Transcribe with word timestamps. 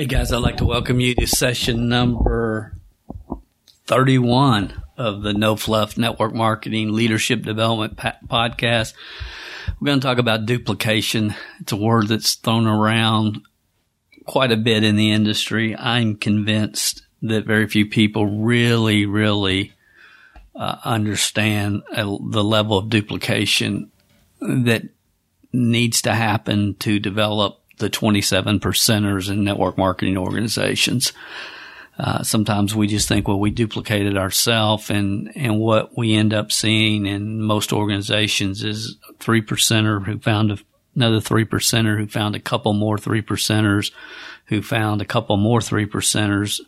Hey 0.00 0.06
guys, 0.06 0.32
I'd 0.32 0.38
like 0.38 0.56
to 0.56 0.64
welcome 0.64 0.98
you 0.98 1.14
to 1.16 1.26
session 1.26 1.90
number 1.90 2.74
31 3.84 4.82
of 4.96 5.20
the 5.20 5.34
No 5.34 5.56
Fluff 5.56 5.98
Network 5.98 6.32
Marketing 6.32 6.94
Leadership 6.94 7.42
Development 7.42 7.98
Podcast. 8.26 8.94
We're 9.78 9.84
going 9.84 10.00
to 10.00 10.06
talk 10.06 10.16
about 10.16 10.46
duplication. 10.46 11.34
It's 11.60 11.72
a 11.72 11.76
word 11.76 12.08
that's 12.08 12.36
thrown 12.36 12.66
around 12.66 13.42
quite 14.24 14.52
a 14.52 14.56
bit 14.56 14.84
in 14.84 14.96
the 14.96 15.12
industry. 15.12 15.76
I'm 15.76 16.16
convinced 16.16 17.02
that 17.20 17.44
very 17.44 17.68
few 17.68 17.84
people 17.84 18.40
really, 18.40 19.04
really 19.04 19.74
uh, 20.56 20.76
understand 20.82 21.82
uh, 21.92 22.04
the 22.04 22.42
level 22.42 22.78
of 22.78 22.88
duplication 22.88 23.90
that 24.40 24.84
needs 25.52 26.00
to 26.00 26.14
happen 26.14 26.76
to 26.76 26.98
develop 26.98 27.59
the 27.80 27.90
27 27.90 28.60
percenters 28.60 29.30
in 29.30 29.42
network 29.42 29.76
marketing 29.76 30.16
organizations. 30.16 31.12
Uh, 31.98 32.22
sometimes 32.22 32.74
we 32.74 32.86
just 32.86 33.08
think, 33.08 33.28
well, 33.28 33.38
we 33.38 33.50
duplicated 33.50 34.16
ourselves, 34.16 34.88
and 34.88 35.30
and 35.34 35.58
what 35.58 35.98
we 35.98 36.14
end 36.14 36.32
up 36.32 36.50
seeing 36.50 37.04
in 37.04 37.42
most 37.42 37.74
organizations 37.74 38.64
is 38.64 38.96
three 39.18 39.42
percenter 39.42 40.02
who 40.02 40.18
found 40.18 40.50
a, 40.50 40.58
another 40.94 41.20
three 41.20 41.44
percenter 41.44 41.98
who 41.98 42.06
found 42.06 42.34
a 42.34 42.40
couple 42.40 42.72
more 42.72 42.96
three 42.96 43.20
percenters, 43.20 43.90
who 44.46 44.62
found 44.62 45.02
a 45.02 45.04
couple 45.04 45.36
more 45.36 45.60
three 45.60 45.84
percenters 45.84 46.60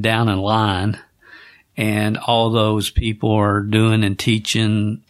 down 0.00 0.28
in 0.28 0.38
line, 0.38 1.00
and 1.76 2.16
all 2.16 2.50
those 2.50 2.88
people 2.88 3.32
are 3.32 3.62
doing 3.62 4.04
and 4.04 4.16
teaching 4.16 5.02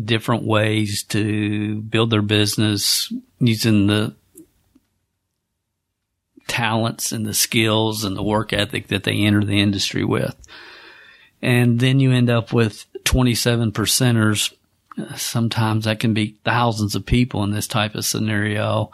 different 0.00 0.44
ways 0.44 1.02
to 1.04 1.80
build 1.80 2.10
their 2.10 2.22
business 2.22 3.12
using 3.40 3.86
the 3.86 4.14
talents 6.46 7.12
and 7.12 7.26
the 7.26 7.34
skills 7.34 8.04
and 8.04 8.16
the 8.16 8.22
work 8.22 8.52
ethic 8.52 8.88
that 8.88 9.04
they 9.04 9.24
enter 9.24 9.44
the 9.44 9.60
industry 9.60 10.04
with. 10.04 10.36
And 11.42 11.78
then 11.80 12.00
you 12.00 12.12
end 12.12 12.30
up 12.30 12.52
with 12.52 12.86
27 13.04 13.72
percenters. 13.72 14.52
Sometimes 15.14 15.84
that 15.84 16.00
can 16.00 16.14
be 16.14 16.38
thousands 16.44 16.94
of 16.94 17.04
people 17.04 17.44
in 17.44 17.50
this 17.50 17.66
type 17.66 17.94
of 17.94 18.04
scenario 18.06 18.90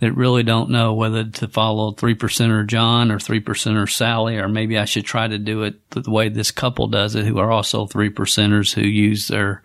that 0.00 0.12
really 0.12 0.42
don't 0.42 0.70
know 0.70 0.94
whether 0.94 1.24
to 1.24 1.46
follow 1.46 1.92
three 1.92 2.16
percenter 2.16 2.66
John 2.66 3.12
or 3.12 3.20
three 3.20 3.40
percenter 3.40 3.88
Sally, 3.88 4.36
or 4.36 4.48
maybe 4.48 4.76
I 4.76 4.84
should 4.84 5.04
try 5.04 5.28
to 5.28 5.38
do 5.38 5.62
it 5.62 5.90
the 5.90 6.10
way 6.10 6.28
this 6.28 6.50
couple 6.50 6.88
does 6.88 7.14
it, 7.14 7.24
who 7.24 7.38
are 7.38 7.52
also 7.52 7.86
three 7.86 8.10
percenters 8.10 8.74
who 8.74 8.82
use 8.82 9.28
their 9.28 9.62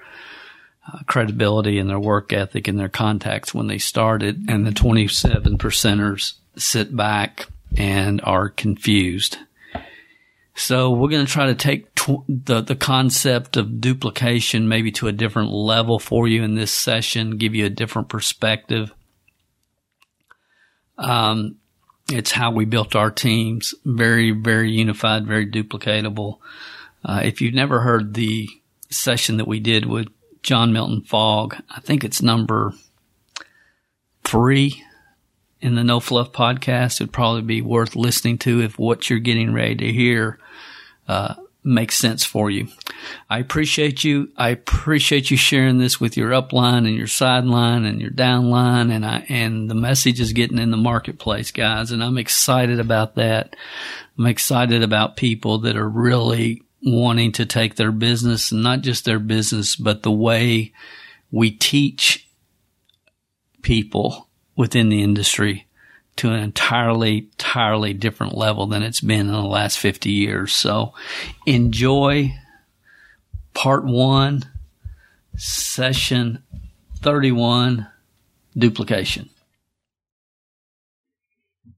uh, 0.93 0.99
credibility 1.07 1.79
and 1.79 1.89
their 1.89 1.99
work 1.99 2.31
ethic 2.31 2.67
and 2.67 2.79
their 2.79 2.89
contacts 2.89 3.53
when 3.53 3.65
they 3.65 3.79
started, 3.79 4.45
and 4.47 4.67
the 4.67 4.71
27 4.71 5.57
percenters 5.57 6.33
sit 6.59 6.95
back 6.95 7.47
and 7.77 8.21
are 8.23 8.49
confused. 8.49 9.37
So 10.55 10.91
we're 10.91 11.09
going 11.09 11.25
to 11.25 11.31
try 11.31 11.47
to 11.47 11.55
take 11.55 11.95
tw- 11.95 12.25
the 12.27 12.61
the 12.61 12.75
concept 12.75 13.55
of 13.55 13.79
duplication 13.79 14.67
maybe 14.67 14.91
to 14.93 15.07
a 15.07 15.13
different 15.13 15.51
level 15.51 15.99
for 15.99 16.27
you 16.27 16.43
in 16.43 16.55
this 16.55 16.71
session, 16.71 17.37
give 17.37 17.55
you 17.55 17.65
a 17.65 17.69
different 17.69 18.09
perspective. 18.09 18.91
Um, 20.97 21.55
it's 22.11 22.31
how 22.31 22.51
we 22.51 22.65
built 22.65 22.93
our 22.93 23.09
teams, 23.09 23.73
very 23.85 24.31
very 24.31 24.71
unified, 24.71 25.25
very 25.25 25.49
duplicatable. 25.49 26.39
Uh, 27.05 27.21
if 27.23 27.39
you've 27.39 27.53
never 27.53 27.79
heard 27.79 28.13
the 28.13 28.49
session 28.89 29.37
that 29.37 29.47
we 29.47 29.61
did 29.61 29.85
with 29.85 30.09
John 30.43 30.73
Milton 30.73 31.03
Fogg, 31.03 31.55
I 31.69 31.79
think 31.79 32.03
it's 32.03 32.21
number 32.21 32.73
three 34.25 34.83
in 35.61 35.75
the 35.75 35.83
No 35.83 35.99
Fluff 35.99 36.31
podcast 36.31 36.99
would 36.99 37.11
probably 37.11 37.41
be 37.41 37.61
worth 37.61 37.95
listening 37.95 38.37
to 38.39 38.61
if 38.61 38.79
what 38.79 39.09
you're 39.09 39.19
getting 39.19 39.53
ready 39.53 39.75
to 39.75 39.91
hear 39.91 40.39
uh, 41.07 41.35
makes 41.63 41.97
sense 41.97 42.23
for 42.23 42.49
you. 42.49 42.67
I 43.29 43.39
appreciate 43.39 44.03
you. 44.03 44.29
I 44.37 44.49
appreciate 44.49 45.29
you 45.29 45.37
sharing 45.37 45.77
this 45.77 45.99
with 45.99 46.15
your 46.15 46.31
upline 46.31 46.87
and 46.87 46.95
your 46.95 47.07
sideline 47.07 47.85
and 47.85 47.99
your 47.99 48.11
downline, 48.11 48.91
and 48.91 49.05
I 49.05 49.25
and 49.29 49.69
the 49.69 49.75
message 49.75 50.19
is 50.19 50.33
getting 50.33 50.59
in 50.59 50.71
the 50.71 50.77
marketplace, 50.77 51.51
guys. 51.51 51.91
And 51.91 52.03
I'm 52.03 52.17
excited 52.17 52.79
about 52.79 53.15
that. 53.15 53.55
I'm 54.17 54.27
excited 54.27 54.83
about 54.83 55.17
people 55.17 55.59
that 55.59 55.75
are 55.75 55.89
really 55.89 56.63
wanting 56.81 57.33
to 57.33 57.45
take 57.45 57.75
their 57.75 57.91
business, 57.91 58.51
and 58.51 58.63
not 58.63 58.81
just 58.81 59.03
their 59.03 59.19
business, 59.19 59.75
but 59.75 60.03
the 60.03 60.11
way 60.11 60.73
we 61.31 61.51
teach 61.51 62.27
people 63.61 64.28
within 64.59 64.89
the 64.89 65.01
industry 65.01 65.65
to 66.17 66.29
an 66.29 66.37
entirely, 66.37 67.19
entirely 67.19 67.93
different 67.93 68.37
level 68.37 68.67
than 68.67 68.83
it's 68.83 68.99
been 68.99 69.21
in 69.21 69.31
the 69.31 69.41
last 69.41 69.79
50 69.79 70.11
years. 70.11 70.51
So 70.51 70.93
enjoy 71.45 72.33
part 73.53 73.85
one, 73.85 74.43
session 75.37 76.43
31, 76.97 77.87
duplication. 78.57 79.29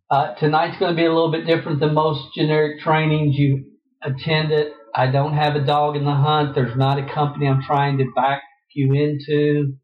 Uh, 0.10 0.34
tonight's 0.34 0.80
going 0.80 0.96
to 0.96 1.00
be 1.00 1.06
a 1.06 1.14
little 1.14 1.32
bit 1.32 1.46
different 1.46 1.80
than 1.80 1.94
most 1.94 2.34
generic 2.34 2.82
trainings 2.82 3.38
you 3.38 3.64
attended. 4.02 4.74
I 4.96 5.06
don't 5.06 5.36
have 5.36 5.56
a 5.56 5.64
dog 5.64 5.96
in 5.96 6.04
the 6.04 6.16
hunt. 6.16 6.56
There's 6.56 6.76
not 6.76 6.98
a 6.98 7.14
company 7.14 7.48
I'm 7.48 7.62
trying 7.62 8.00
to 8.00 8.06
back 8.16 8.42
you 8.74 8.92
into. 8.94 9.78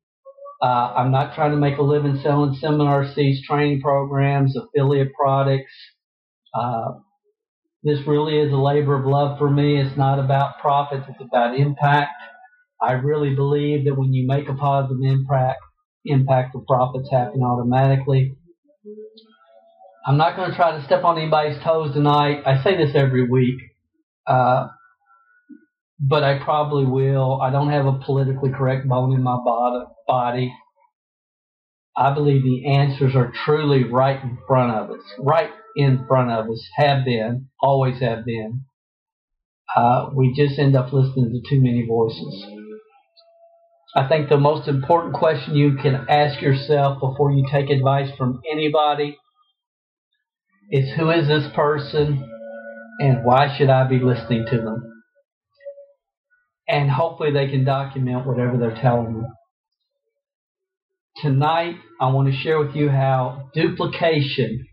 Uh, 0.61 0.93
I'm 0.97 1.11
not 1.11 1.35
trying 1.35 1.51
to 1.51 1.57
make 1.57 1.77
a 1.77 1.83
living 1.83 2.19
selling 2.23 2.55
seminars, 2.55 3.15
these 3.15 3.45
training 3.45 3.81
programs, 3.81 4.55
affiliate 4.57 5.09
products. 5.13 5.71
Uh, 6.53 6.93
this 7.83 7.99
really 8.07 8.37
is 8.39 8.51
a 8.51 8.57
labor 8.57 8.99
of 8.99 9.05
love 9.05 9.37
for 9.37 9.49
me. 9.49 9.79
It's 9.79 9.97
not 9.97 10.19
about 10.19 10.59
profits, 10.59 11.05
it's 11.09 11.21
about 11.21 11.57
impact. 11.57 12.11
I 12.81 12.93
really 12.93 13.35
believe 13.35 13.85
that 13.85 13.95
when 13.95 14.13
you 14.13 14.27
make 14.27 14.49
a 14.49 14.53
positive 14.55 14.97
impact, 15.03 15.59
impact 16.05 16.53
the 16.53 16.63
profits 16.67 17.09
happen 17.11 17.41
automatically. 17.43 18.35
I'm 20.05 20.17
not 20.17 20.35
going 20.35 20.51
to 20.51 20.55
try 20.55 20.77
to 20.77 20.85
step 20.85 21.03
on 21.03 21.17
anybody's 21.17 21.61
toes 21.63 21.93
tonight. 21.93 22.43
I 22.45 22.63
say 22.63 22.77
this 22.77 22.95
every 22.95 23.29
week. 23.29 23.59
Uh, 24.25 24.67
but 25.99 26.23
I 26.23 26.39
probably 26.43 26.85
will. 26.85 27.41
I 27.41 27.49
don't 27.49 27.69
have 27.69 27.85
a 27.85 27.99
politically 27.99 28.51
correct 28.51 28.87
bone 28.87 29.13
in 29.13 29.23
my 29.23 29.37
body. 30.07 30.53
I 31.95 32.13
believe 32.13 32.43
the 32.43 32.73
answers 32.73 33.15
are 33.15 33.33
truly 33.45 33.83
right 33.83 34.21
in 34.21 34.37
front 34.47 34.71
of 34.71 34.91
us, 34.91 35.03
right 35.19 35.49
in 35.75 36.05
front 36.07 36.29
of 36.31 36.49
us, 36.49 36.67
have 36.75 37.03
been, 37.03 37.49
always 37.59 37.99
have 38.01 38.23
been. 38.23 38.65
Uh, 39.75 40.09
we 40.13 40.33
just 40.35 40.59
end 40.59 40.75
up 40.75 40.93
listening 40.93 41.31
to 41.31 41.49
too 41.49 41.61
many 41.61 41.85
voices. 41.87 42.45
I 43.95 44.07
think 44.07 44.29
the 44.29 44.37
most 44.37 44.67
important 44.67 45.15
question 45.15 45.55
you 45.55 45.77
can 45.81 46.05
ask 46.07 46.39
yourself 46.41 46.99
before 46.99 47.31
you 47.31 47.47
take 47.51 47.71
advice 47.71 48.09
from 48.15 48.41
anybody 48.49 49.17
is 50.69 50.89
who 50.95 51.09
is 51.09 51.27
this 51.27 51.47
person 51.55 52.29
and 52.99 53.25
why 53.25 53.57
should 53.57 53.69
I 53.69 53.87
be 53.87 53.99
listening 53.99 54.45
to 54.51 54.57
them? 54.57 54.96
And 56.67 56.89
hopefully 56.89 57.31
they 57.31 57.47
can 57.47 57.63
document 57.63 58.25
whatever 58.25 58.57
they're 58.57 58.81
telling 58.81 59.15
you. 59.15 59.25
Tonight, 61.21 61.75
I 61.99 62.11
want 62.11 62.31
to 62.31 62.37
share 62.37 62.59
with 62.59 62.75
you 62.75 62.89
how 62.89 63.49
duplication, 63.53 64.67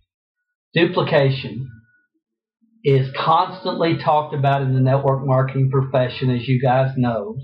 duplication 0.75 1.71
is 2.85 3.09
constantly 3.17 3.97
talked 3.97 4.35
about 4.35 4.61
in 4.61 4.75
the 4.75 4.81
network 4.81 5.25
marketing 5.25 5.71
profession, 5.71 6.31
as 6.31 6.47
you 6.47 6.61
guys 6.61 6.93
know. 6.99 7.37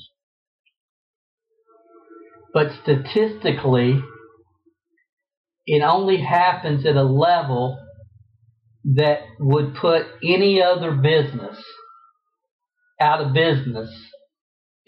But 2.53 2.73
statistically, 2.83 4.03
it 5.67 5.83
only 5.83 6.21
happens 6.21 6.85
at 6.85 6.97
a 6.97 7.03
level 7.03 7.79
that 8.97 9.21
would 9.39 9.77
put 9.77 10.07
any 10.23 10.61
other 10.63 10.93
business 10.93 11.57
out 13.01 13.21
of 13.21 13.33
business 13.33 14.10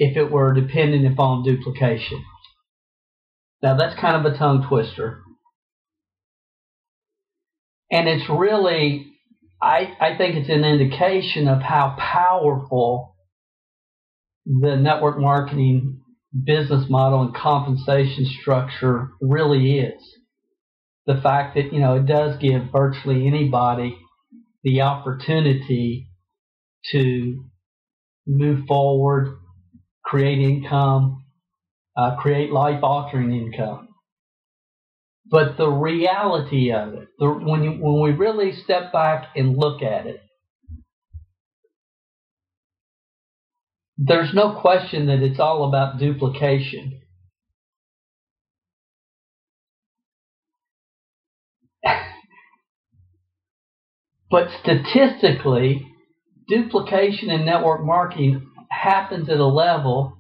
if 0.02 0.16
it 0.16 0.32
were 0.32 0.52
dependent 0.52 1.06
upon 1.06 1.44
duplication. 1.44 2.25
Now 3.62 3.76
that's 3.76 3.99
kind 4.00 4.16
of 4.16 4.32
a 4.32 4.37
tongue 4.37 4.66
twister. 4.69 5.22
And 7.88 8.08
it's 8.08 8.28
really, 8.28 9.06
I, 9.62 9.93
I 10.00 10.16
think 10.19 10.34
it's 10.34 10.49
an 10.49 10.64
indication 10.64 11.46
of 11.46 11.62
how 11.62 11.94
powerful 11.96 13.14
the 14.44 14.75
network 14.75 15.20
marketing 15.20 16.00
business 16.44 16.87
model 16.90 17.22
and 17.22 17.34
compensation 17.34 18.26
structure 18.40 19.10
really 19.20 19.78
is. 19.78 20.02
The 21.06 21.20
fact 21.22 21.54
that, 21.54 21.72
you 21.72 21.78
know, 21.78 21.94
it 21.94 22.06
does 22.06 22.40
give 22.40 22.72
virtually 22.72 23.28
anybody 23.28 23.96
the 24.64 24.81
opportunity 24.81 26.08
to 26.90 27.44
move 28.26 28.66
forward, 28.66 29.37
create 30.12 30.38
income, 30.41 31.25
uh, 31.97 32.17
create 32.17 32.53
life 32.53 32.81
altering 32.82 33.32
income. 33.32 33.88
But 35.31 35.56
the 35.56 35.70
reality 35.70 36.70
of 36.70 36.93
it, 36.93 37.09
the, 37.19 37.31
when, 37.31 37.62
you, 37.62 37.70
when 37.81 38.03
we 38.03 38.11
really 38.11 38.53
step 38.53 38.93
back 38.93 39.29
and 39.35 39.56
look 39.56 39.81
at 39.81 40.06
it, 40.06 40.20
there's 43.97 44.35
no 44.35 44.61
question 44.61 45.06
that 45.06 45.23
it's 45.23 45.41
all 45.41 45.67
about 45.67 45.99
duplication. 45.99 47.00
but 54.31 54.49
statistically, 54.61 55.87
duplication 56.49 57.31
in 57.31 57.47
network 57.47 57.82
marketing 57.82 58.47
happens 58.73 59.29
at 59.29 59.39
a 59.39 59.47
level 59.47 60.17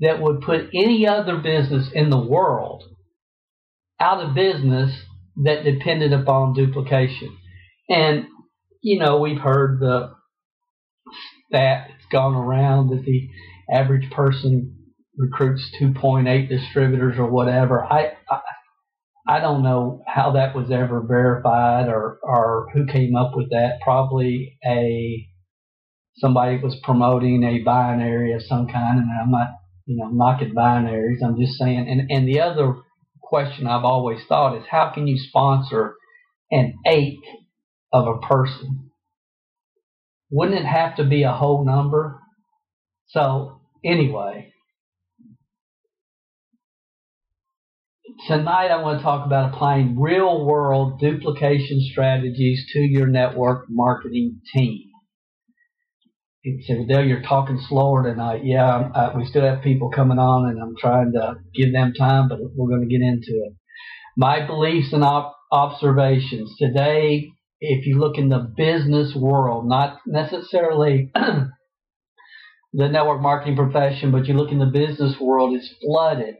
that 0.00 0.20
would 0.20 0.42
put 0.42 0.70
any 0.74 1.06
other 1.06 1.38
business 1.38 1.88
in 1.92 2.10
the 2.10 2.20
world 2.20 2.84
out 4.00 4.22
of 4.22 4.34
business 4.34 4.92
that 5.44 5.64
depended 5.64 6.12
upon 6.12 6.54
duplication. 6.54 7.36
And, 7.88 8.26
you 8.82 8.98
know, 8.98 9.18
we've 9.20 9.40
heard 9.40 9.80
the 9.80 10.12
stat 11.48 11.88
that's 11.90 12.06
gone 12.12 12.34
around 12.34 12.90
that 12.90 13.04
the 13.04 13.28
average 13.72 14.10
person 14.10 14.76
recruits 15.16 15.70
2.8 15.80 16.48
distributors 16.48 17.18
or 17.18 17.30
whatever. 17.30 17.84
I, 17.84 18.12
I 18.30 18.40
I 19.28 19.40
don't 19.40 19.62
know 19.62 20.02
how 20.08 20.32
that 20.32 20.56
was 20.56 20.70
ever 20.72 21.00
verified 21.06 21.88
or, 21.88 22.18
or 22.22 22.68
who 22.74 22.86
came 22.86 23.14
up 23.14 23.32
with 23.36 23.50
that. 23.50 23.78
Probably 23.82 24.58
a 24.66 25.26
somebody 26.20 26.58
was 26.58 26.76
promoting 26.82 27.42
a 27.42 27.62
binary 27.62 28.32
of 28.34 28.42
some 28.42 28.66
kind, 28.68 28.98
and 28.98 29.10
I'm 29.10 29.30
not, 29.30 29.48
you 29.86 29.96
know, 29.96 30.08
knocking 30.08 30.54
binaries. 30.54 31.24
I'm 31.24 31.38
just 31.40 31.58
saying. 31.58 31.88
And 31.88 32.10
and 32.10 32.28
the 32.28 32.40
other 32.40 32.74
question 33.22 33.66
I've 33.66 33.84
always 33.84 34.20
thought 34.28 34.56
is 34.56 34.64
how 34.70 34.90
can 34.94 35.06
you 35.06 35.16
sponsor 35.18 35.94
an 36.50 36.74
eighth 36.86 37.24
of 37.92 38.06
a 38.06 38.18
person? 38.18 38.90
Wouldn't 40.30 40.60
it 40.60 40.66
have 40.66 40.96
to 40.96 41.04
be 41.04 41.22
a 41.24 41.32
whole 41.32 41.64
number? 41.64 42.20
So 43.08 43.60
anyway, 43.84 44.52
tonight 48.28 48.68
I 48.68 48.82
want 48.82 48.98
to 48.98 49.04
talk 49.04 49.26
about 49.26 49.54
applying 49.54 50.00
real 50.00 50.44
world 50.44 51.00
duplication 51.00 51.80
strategies 51.90 52.64
to 52.72 52.80
your 52.80 53.06
network 53.08 53.66
marketing 53.68 54.40
team. 54.54 54.89
He 56.42 56.62
said, 56.66 56.88
Dale, 56.88 57.04
you're 57.04 57.22
talking 57.22 57.60
slower 57.68 58.02
tonight. 58.02 58.42
Yeah, 58.44 58.90
uh, 58.94 59.12
we 59.16 59.26
still 59.26 59.42
have 59.44 59.62
people 59.62 59.90
coming 59.90 60.18
on 60.18 60.48
and 60.48 60.60
I'm 60.60 60.74
trying 60.78 61.12
to 61.12 61.34
give 61.54 61.72
them 61.72 61.92
time, 61.92 62.28
but 62.28 62.38
we're 62.56 62.68
going 62.68 62.88
to 62.88 62.98
get 62.98 63.04
into 63.04 63.44
it. 63.46 63.54
My 64.16 64.46
beliefs 64.46 64.92
and 64.92 65.04
op- 65.04 65.36
observations 65.52 66.54
today, 66.58 67.28
if 67.60 67.86
you 67.86 67.98
look 67.98 68.18
in 68.18 68.30
the 68.30 68.52
business 68.56 69.14
world, 69.14 69.68
not 69.68 70.00
necessarily 70.06 71.12
the 71.14 72.88
network 72.88 73.20
marketing 73.20 73.56
profession, 73.56 74.10
but 74.10 74.26
you 74.26 74.34
look 74.34 74.52
in 74.52 74.58
the 74.58 74.66
business 74.66 75.16
world, 75.20 75.54
it's 75.54 75.70
flooded 75.84 76.36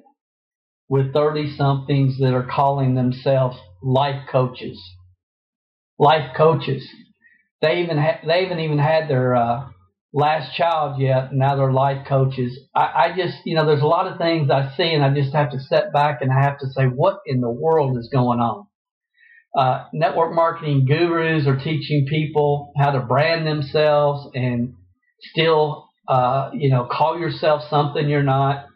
with 0.88 1.12
30 1.12 1.56
somethings 1.56 2.18
that 2.18 2.34
are 2.34 2.48
calling 2.50 2.94
themselves 2.94 3.56
life 3.82 4.22
coaches. 4.30 4.80
Life 5.98 6.32
coaches. 6.36 6.88
They 7.62 7.82
even 7.82 7.98
ha- 7.98 8.20
they 8.26 8.44
haven't 8.44 8.60
even 8.60 8.78
had 8.78 9.08
their 9.08 9.34
uh, 9.36 9.68
last 10.12 10.54
child 10.56 11.00
yet. 11.00 11.32
Now 11.32 11.56
they're 11.56 11.72
life 11.72 12.06
coaches. 12.06 12.58
I, 12.74 12.80
I 12.80 13.16
just, 13.16 13.38
you 13.44 13.54
know, 13.54 13.66
there's 13.66 13.82
a 13.82 13.86
lot 13.86 14.10
of 14.10 14.18
things 14.18 14.50
I 14.50 14.74
see 14.76 14.92
and 14.92 15.04
I 15.04 15.14
just 15.14 15.34
have 15.34 15.50
to 15.52 15.60
step 15.60 15.92
back 15.92 16.20
and 16.20 16.30
I 16.32 16.42
have 16.42 16.58
to 16.60 16.66
say, 16.68 16.84
what 16.84 17.20
in 17.26 17.40
the 17.40 17.50
world 17.50 17.98
is 17.98 18.08
going 18.12 18.40
on? 18.40 18.66
Uh, 19.56 19.86
network 19.92 20.32
marketing 20.32 20.86
gurus 20.86 21.46
are 21.46 21.56
teaching 21.56 22.06
people 22.08 22.72
how 22.78 22.92
to 22.92 23.00
brand 23.00 23.46
themselves 23.46 24.30
and 24.34 24.74
still, 25.32 25.88
uh, 26.08 26.50
you 26.54 26.70
know, 26.70 26.88
call 26.90 27.18
yourself 27.18 27.62
something 27.68 28.08
you're 28.08 28.22
not 28.22 28.66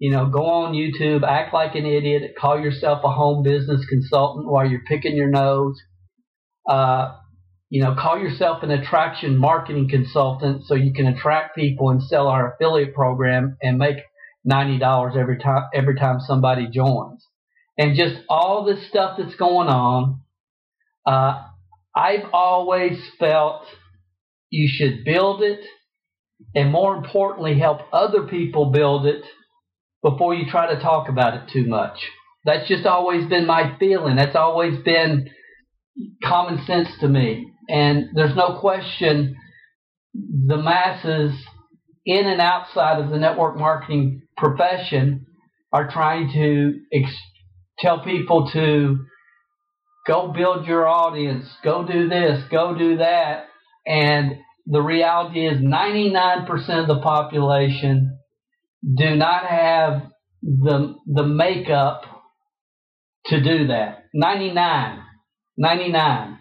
you 0.00 0.10
know, 0.10 0.26
go 0.30 0.46
on 0.46 0.72
YouTube, 0.72 1.28
act 1.28 1.52
like 1.52 1.74
an 1.74 1.84
idiot, 1.84 2.32
call 2.40 2.58
yourself 2.58 3.04
a 3.04 3.12
home 3.12 3.42
business 3.42 3.84
consultant 3.86 4.48
while 4.48 4.66
you're 4.66 4.82
picking 4.88 5.14
your 5.14 5.28
nose. 5.28 5.78
Uh, 6.66 7.16
you 7.70 7.82
know, 7.82 7.94
call 7.98 8.18
yourself 8.18 8.62
an 8.64 8.72
attraction 8.72 9.38
marketing 9.38 9.88
consultant 9.88 10.66
so 10.66 10.74
you 10.74 10.92
can 10.92 11.06
attract 11.06 11.56
people 11.56 11.90
and 11.90 12.02
sell 12.02 12.26
our 12.28 12.52
affiliate 12.54 12.94
program 12.94 13.56
and 13.62 13.78
make 13.78 13.98
ninety 14.44 14.78
dollars 14.78 15.14
every 15.18 15.38
time 15.38 15.68
every 15.72 15.94
time 15.94 16.18
somebody 16.20 16.66
joins. 16.68 17.24
And 17.78 17.96
just 17.96 18.16
all 18.28 18.64
this 18.64 18.88
stuff 18.88 19.16
that's 19.18 19.36
going 19.36 19.68
on. 19.68 20.20
Uh, 21.06 21.44
I've 21.96 22.26
always 22.32 22.98
felt 23.18 23.62
you 24.50 24.68
should 24.70 25.04
build 25.04 25.42
it 25.42 25.60
and 26.54 26.70
more 26.70 26.96
importantly 26.96 27.58
help 27.58 27.80
other 27.92 28.24
people 28.24 28.70
build 28.70 29.06
it 29.06 29.22
before 30.02 30.34
you 30.34 30.50
try 30.50 30.74
to 30.74 30.80
talk 30.80 31.08
about 31.08 31.34
it 31.34 31.50
too 31.52 31.66
much. 31.66 31.98
That's 32.44 32.68
just 32.68 32.86
always 32.86 33.28
been 33.28 33.46
my 33.46 33.76
feeling. 33.78 34.16
That's 34.16 34.36
always 34.36 34.78
been 34.82 35.30
common 36.24 36.64
sense 36.66 36.88
to 37.00 37.08
me. 37.08 37.49
And 37.70 38.08
there's 38.14 38.36
no 38.36 38.58
question 38.60 39.36
the 40.14 40.56
masses 40.56 41.32
in 42.04 42.26
and 42.26 42.40
outside 42.40 43.00
of 43.00 43.10
the 43.10 43.18
network 43.18 43.56
marketing 43.56 44.22
profession 44.36 45.26
are 45.72 45.90
trying 45.90 46.32
to 46.32 46.80
ex- 46.92 47.14
tell 47.78 48.02
people 48.02 48.50
to 48.52 48.98
go 50.06 50.32
build 50.32 50.66
your 50.66 50.88
audience, 50.88 51.46
go 51.62 51.86
do 51.86 52.08
this, 52.08 52.42
go 52.50 52.74
do 52.76 52.96
that. 52.96 53.46
And 53.86 54.32
the 54.66 54.80
reality 54.80 55.46
is 55.46 55.60
99% 55.60 56.48
of 56.80 56.88
the 56.88 57.00
population 57.02 58.18
do 58.96 59.14
not 59.14 59.44
have 59.44 60.02
the 60.42 60.96
the 61.06 61.26
makeup 61.26 62.02
to 63.26 63.42
do 63.42 63.68
that. 63.68 64.04
99. 64.14 65.02
99. 65.58 66.38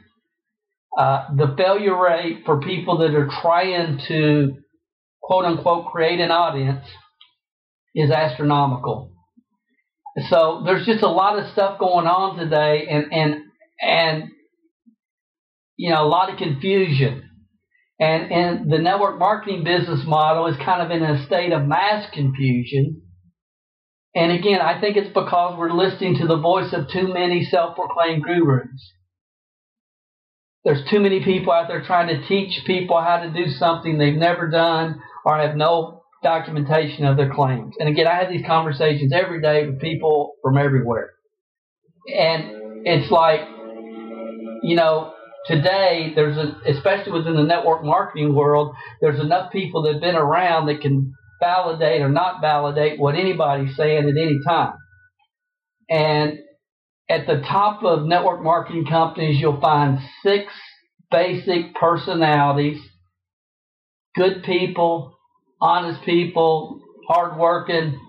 Uh, 1.00 1.34
the 1.34 1.56
failure 1.56 1.98
rate 1.98 2.42
for 2.46 2.60
people 2.60 2.98
that 2.98 3.16
are 3.16 3.30
trying 3.42 4.02
to 4.10 4.52
quote 5.24 5.46
unquote 5.46 5.86
create 5.94 6.20
an 6.20 6.30
audience 6.30 6.86
is 7.96 8.12
astronomical. 8.12 9.14
So 10.30 10.64
there's 10.66 10.86
just 10.86 11.02
a 11.02 11.08
lot 11.08 11.40
of 11.40 11.54
stuff 11.54 11.80
going 11.80 12.06
on 12.06 12.38
today 12.38 12.86
and 12.90 13.14
and 13.14 13.36
and 13.82 14.24
you 15.78 15.90
know 15.90 16.04
a 16.04 16.10
lot 16.10 16.34
of 16.34 16.38
confusion. 16.38 17.24
And, 18.02 18.32
and 18.32 18.72
the 18.72 18.78
network 18.78 19.20
marketing 19.20 19.64
business 19.64 20.02
model 20.06 20.48
is 20.48 20.56
kind 20.58 20.82
of 20.82 20.92
in 20.92 21.04
a 21.04 21.26
state 21.26 21.54
of 21.54 21.66
mass 21.66 22.10
confusion. 22.14 23.04
And 24.16 24.34
again, 24.34 24.60
I 24.62 24.82
think 24.82 24.98
it's 24.98 25.14
because 25.14 25.58
we're 25.58 25.72
listening 25.72 26.18
to 26.20 26.28
the 26.28 26.38
voice 26.38 26.74
of 26.74 26.90
too 26.92 27.14
many 27.14 27.46
self 27.46 27.78
proclaimed 27.78 28.24
gurus. 28.24 28.94
There's 30.66 30.82
too 30.90 31.00
many 31.00 31.24
people 31.24 31.54
out 31.54 31.68
there 31.68 31.84
trying 31.84 32.08
to 32.08 32.28
teach 32.28 32.66
people 32.66 33.02
how 33.02 33.22
to 33.22 33.32
do 33.32 33.50
something 33.52 33.98
they've 33.98 34.14
never 34.14 34.50
done 34.50 35.02
or 35.26 35.38
have 35.38 35.56
no 35.56 36.04
documentation 36.22 37.06
of 37.06 37.16
their 37.16 37.34
claims. 37.34 37.76
And 37.80 37.88
again, 37.88 38.08
I 38.08 38.16
have 38.16 38.30
these 38.30 38.46
conversations 38.46 39.14
every 39.14 39.42
day 39.42 39.66
with 39.66 39.80
people 39.80 40.34
from 40.44 40.58
everywhere. 40.58 41.12
And 42.14 42.86
it's 42.86 43.10
like, 43.10 43.42
you 44.64 44.76
know, 44.76 45.14
today 45.46 46.12
there's 46.14 46.38
a, 46.38 46.58
especially 46.68 47.14
within 47.14 47.36
the 47.36 47.44
network 47.44 47.84
marketing 47.84 48.36
world, 48.36 48.76
there's 49.00 49.20
enough 49.20 49.52
people 49.52 49.84
that 49.84 49.94
have 49.94 50.02
been 50.02 50.16
around 50.16 50.68
that 50.68 50.82
can 50.82 51.14
validate 51.40 52.02
or 52.02 52.10
not 52.10 52.42
validate 52.42 53.00
what 53.00 53.16
anybody's 53.16 53.76
saying 53.78 54.04
at 54.04 54.10
any 54.10 54.40
time. 54.46 54.74
And 55.90 56.40
at 57.10 57.26
the 57.26 57.42
top 57.48 57.84
of 57.84 58.06
network 58.06 58.44
marketing 58.44 58.86
companies, 58.90 59.40
you'll 59.40 59.60
find 59.60 60.00
six 60.24 60.54
basic 61.12 61.74
personalities, 61.76 62.80
good 64.16 64.44
people, 64.44 65.18
honest 65.60 66.04
people, 66.04 66.82
hardworking. 67.08 68.00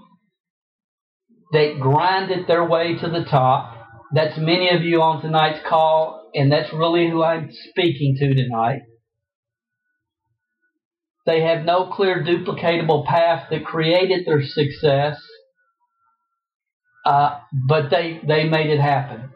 They 1.53 1.77
grinded 1.79 2.47
their 2.47 2.65
way 2.65 2.97
to 2.97 3.09
the 3.09 3.25
top 3.25 3.81
that's 4.13 4.37
many 4.39 4.71
of 4.71 4.83
you 4.83 5.01
on 5.03 5.23
tonight's 5.23 5.65
call, 5.69 6.31
and 6.35 6.51
that's 6.51 6.73
really 6.73 7.09
who 7.09 7.23
I'm 7.23 7.51
speaking 7.71 8.17
to 8.19 8.35
tonight. 8.35 8.83
They 11.27 11.43
have 11.43 11.65
no 11.65 11.93
clear 11.93 12.25
duplicatable 12.25 13.07
path 13.07 13.49
that 13.51 13.65
created 13.65 14.27
their 14.27 14.43
success, 14.43 15.21
uh, 17.07 17.41
but 17.69 17.91
they, 17.91 18.21
they 18.27 18.49
made 18.49 18.71
it 18.71 18.81
happen. 18.81 19.31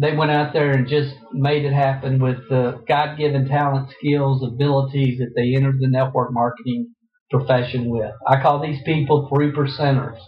They 0.00 0.16
went 0.16 0.32
out 0.32 0.54
there 0.54 0.72
and 0.72 0.88
just 0.88 1.14
made 1.32 1.64
it 1.66 1.72
happen 1.74 2.20
with 2.20 2.38
the 2.50 2.82
God 2.88 3.18
given 3.18 3.48
talent, 3.48 3.90
skills, 3.98 4.42
abilities 4.44 5.20
that 5.20 5.32
they 5.36 5.54
entered 5.56 5.80
the 5.80 5.88
network 5.88 6.32
marketing 6.32 6.94
profession 7.30 7.90
with. 7.90 8.12
I 8.28 8.42
call 8.42 8.60
these 8.60 8.82
people 8.84 9.28
three 9.34 9.52
percenters. 9.52 10.18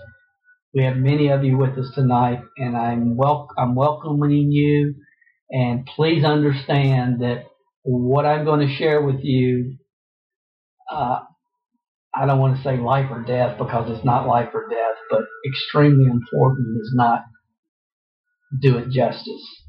We 0.75 0.85
have 0.85 0.97
many 0.99 1.29
of 1.31 1.45
you 1.45 1.59
with 1.59 1.79
us 1.79 1.91
tonight, 1.95 2.41
and 2.59 2.77
I'm 2.77 3.17
wel- 3.17 3.49
I'm 3.59 3.75
welcoming 3.75 4.53
you. 4.53 4.95
And 5.51 5.87
please 5.87 6.25
understand 6.25 7.21
that 7.23 7.47
what 7.85 8.27
I'm 8.27 8.45
going 8.45 8.67
to 8.67 8.75
share 8.77 9.03
with 9.03 9.21
you, 9.25 9.79
uh, 10.91 11.21
I 12.19 12.27
don't 12.27 12.41
want 12.41 12.57
to 12.57 12.63
say 12.63 12.77
life 12.77 13.07
or 13.11 13.23
death 13.23 13.59
because 13.59 13.91
it's 13.95 14.05
not 14.05 14.27
life 14.27 14.49
or 14.53 14.69
death, 14.69 14.97
but 15.09 15.23
extremely 15.47 16.11
important 16.11 16.81
is 16.81 16.93
not 16.95 17.25
do 18.61 18.79
it 18.79 18.91
justice. 18.91 19.63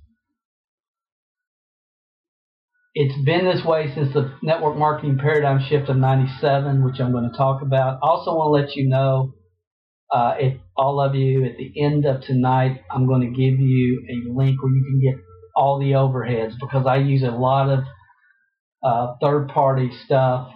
It's 2.96 3.24
been 3.24 3.46
this 3.46 3.63
way 3.63 3.91
since 3.94 4.13
the 4.13 4.34
network 4.41 4.77
marketing 4.77 5.20
paradigm 5.20 5.63
shift 5.70 5.89
of 5.89 5.98
97, 5.98 6.84
which 6.84 7.00
I'm 7.00 7.12
going 7.12 7.29
to 7.29 7.38
talk 7.38 7.62
about. 7.62 8.00
Also 8.01 8.34
want 8.34 8.48
to 8.48 8.65
let 8.65 8.75
you 8.75 8.89
know 8.89 9.34
uh, 10.12 10.34
if 10.39 10.60
all 10.75 11.00
of 11.00 11.13
you 11.13 11.46
at 11.46 11.58
the 11.58 11.72
end 11.82 12.06
of 12.06 12.22
tonight, 12.22 12.82
I'm 12.89 13.06
going 13.06 13.22
to 13.22 13.27
give 13.27 13.60
you 13.60 14.03
a 14.10 14.34
link 14.34 14.62
where 14.63 14.74
you 14.74 14.84
can 14.84 15.00
get 15.00 15.24
all 15.56 15.79
the 15.79 15.91
overheads 15.91 16.53
because 16.60 16.88
I 16.88 16.98
use 16.98 17.22
a 17.22 17.29
lot 17.29 17.70
of 17.70 17.84
uh, 18.82 19.15
third 19.22 19.50
party 19.50 19.91
stuff 20.06 20.51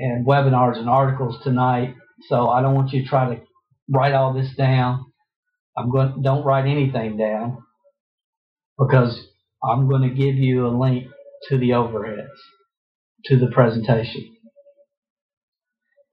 and 0.00 0.26
webinars 0.26 0.78
and 0.78 0.88
articles 0.88 1.42
tonight. 1.42 1.94
So 2.28 2.48
I 2.48 2.62
don't 2.62 2.74
want 2.74 2.92
you 2.92 3.02
to 3.02 3.08
try 3.08 3.34
to 3.34 3.40
write 3.88 4.14
all 4.14 4.32
this 4.32 4.54
down. 4.56 5.06
I'm 5.76 5.90
going 5.90 6.22
don't 6.22 6.44
write 6.44 6.66
anything 6.66 7.16
down 7.16 7.62
because 8.78 9.18
I'm 9.62 9.88
going 9.88 10.02
to 10.02 10.14
give 10.14 10.36
you 10.36 10.66
a 10.66 10.68
link 10.76 11.08
to 11.48 11.58
the 11.58 11.70
overheads 11.70 12.28
to 13.26 13.38
the 13.38 13.48
presentation. 13.48 14.36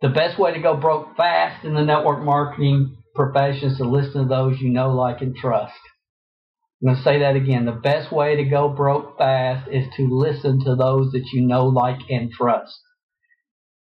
The 0.01 0.09
best 0.09 0.39
way 0.39 0.53
to 0.53 0.61
go 0.61 0.77
broke 0.77 1.17
fast 1.17 1.65
in 1.65 1.73
the 1.73 1.83
network 1.83 2.23
marketing 2.23 2.97
profession 3.15 3.71
is 3.71 3.77
to 3.77 3.85
listen 3.85 4.23
to 4.23 4.27
those 4.27 4.59
you 4.59 4.69
know, 4.69 4.91
like, 4.91 5.21
and 5.21 5.35
trust. 5.35 5.73
I'm 6.81 6.89
going 6.89 6.97
to 6.97 7.03
say 7.03 7.19
that 7.19 7.35
again. 7.35 7.65
The 7.65 7.71
best 7.71 8.11
way 8.11 8.35
to 8.35 8.43
go 8.43 8.69
broke 8.69 9.17
fast 9.17 9.67
is 9.71 9.85
to 9.97 10.07
listen 10.07 10.63
to 10.65 10.75
those 10.75 11.11
that 11.13 11.25
you 11.33 11.47
know, 11.47 11.65
like, 11.65 11.97
and 12.09 12.31
trust. 12.31 12.77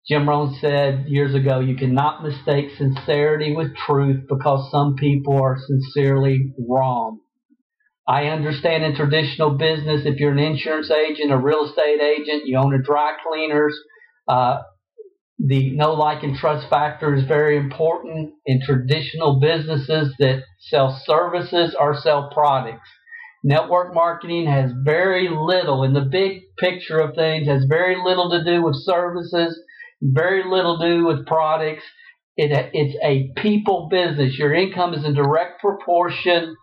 Jim 0.07 0.27
Rohn 0.27 0.57
said 0.59 1.05
years 1.07 1.33
ago, 1.33 1.59
you 1.59 1.75
cannot 1.75 2.23
mistake 2.23 2.71
sincerity 2.77 3.55
with 3.55 3.75
truth 3.75 4.25
because 4.27 4.69
some 4.69 4.95
people 4.95 5.41
are 5.41 5.57
sincerely 5.65 6.53
wrong. 6.69 7.19
I 8.05 8.25
understand 8.25 8.83
in 8.83 8.95
traditional 8.95 9.51
business, 9.51 10.01
if 10.05 10.19
you're 10.19 10.33
an 10.33 10.39
insurance 10.39 10.91
agent, 10.91 11.31
a 11.31 11.37
real 11.37 11.65
estate 11.65 12.01
agent, 12.01 12.43
you 12.45 12.57
own 12.57 12.75
a 12.75 12.83
dry 12.83 13.13
cleaners, 13.25 13.79
uh, 14.27 14.57
the 15.39 15.71
know 15.75 15.93
like, 15.93 16.23
and 16.23 16.35
trust 16.35 16.69
factor 16.69 17.15
is 17.15 17.23
very 17.25 17.57
important 17.57 18.33
in 18.45 18.61
traditional 18.65 19.39
businesses 19.39 20.13
that 20.19 20.43
sell 20.59 21.01
services 21.05 21.75
or 21.79 21.99
sell 21.99 22.29
products. 22.33 22.89
Network 23.43 23.93
marketing 23.93 24.47
has 24.47 24.71
very 24.85 25.29
little, 25.29 25.83
in 25.83 25.93
the 25.93 26.07
big 26.09 26.43
picture 26.59 26.99
of 26.99 27.15
things, 27.15 27.47
has 27.47 27.65
very 27.67 27.97
little 28.03 28.29
to 28.31 28.43
do 28.43 28.63
with 28.63 28.75
services, 28.83 29.59
very 30.03 30.43
little 30.49 30.79
to 30.79 30.87
do 30.87 31.05
with 31.05 31.25
products. 31.25 31.83
It, 32.37 32.71
it's 32.73 32.97
a 33.03 33.31
people 33.41 33.89
business. 33.89 34.37
Your 34.37 34.53
income 34.53 34.93
is 34.93 35.05
in 35.05 35.13
direct 35.13 35.61
proportion 35.61 36.55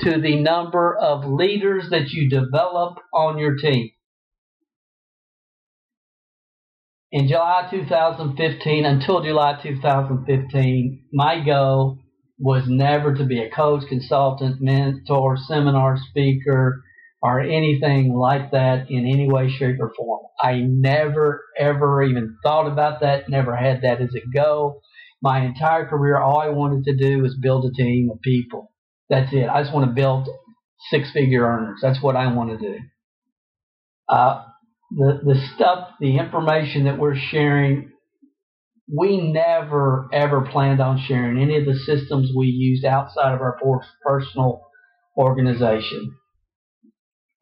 to 0.00 0.20
the 0.20 0.36
number 0.36 0.96
of 0.96 1.24
leaders 1.24 1.90
that 1.90 2.10
you 2.10 2.28
develop 2.28 2.98
on 3.14 3.38
your 3.38 3.56
team. 3.56 3.90
in 7.10 7.28
July 7.28 7.66
2015 7.70 8.84
until 8.84 9.22
July 9.22 9.58
2015, 9.62 11.04
my 11.12 11.42
goal 11.44 11.98
was 12.38 12.64
never 12.68 13.14
to 13.14 13.24
be 13.24 13.40
a 13.42 13.50
coach, 13.50 13.82
consultant, 13.88 14.60
mentor, 14.60 15.36
seminar 15.36 15.96
speaker, 16.10 16.82
or 17.20 17.40
anything 17.40 18.14
like 18.14 18.52
that 18.52 18.90
in 18.90 19.06
any 19.06 19.28
way, 19.28 19.50
shape, 19.50 19.76
or 19.80 19.92
form. 19.96 20.26
I 20.40 20.60
never, 20.60 21.44
ever 21.58 22.02
even 22.02 22.36
thought 22.44 22.70
about 22.70 23.00
that, 23.00 23.28
never 23.28 23.56
had 23.56 23.82
that 23.82 24.00
as 24.00 24.14
a 24.14 24.36
goal. 24.36 24.80
My 25.20 25.44
entire 25.44 25.86
career, 25.86 26.16
all 26.16 26.38
I 26.38 26.50
wanted 26.50 26.84
to 26.84 26.96
do 26.96 27.22
was 27.22 27.36
build 27.40 27.64
a 27.64 27.72
team 27.74 28.08
of 28.12 28.20
people. 28.20 28.72
That's 29.10 29.32
it. 29.32 29.48
I 29.48 29.62
just 29.62 29.74
want 29.74 29.88
to 29.88 29.94
build 29.94 30.28
six 30.90 31.10
figure 31.12 31.44
earners. 31.44 31.80
That's 31.82 32.00
what 32.00 32.14
I 32.14 32.32
want 32.32 32.50
to 32.50 32.58
do. 32.58 32.78
Uh, 34.08 34.44
the, 34.92 35.20
the 35.24 35.48
stuff, 35.54 35.88
the 36.00 36.18
information 36.18 36.84
that 36.84 36.98
we're 36.98 37.16
sharing, 37.16 37.90
we 38.96 39.32
never 39.32 40.08
ever 40.12 40.42
planned 40.42 40.80
on 40.80 41.02
sharing 41.06 41.42
any 41.42 41.58
of 41.58 41.66
the 41.66 41.74
systems 41.74 42.30
we 42.34 42.46
used 42.46 42.84
outside 42.84 43.34
of 43.34 43.40
our 43.40 43.58
personal 44.06 44.62
organization. 45.16 46.14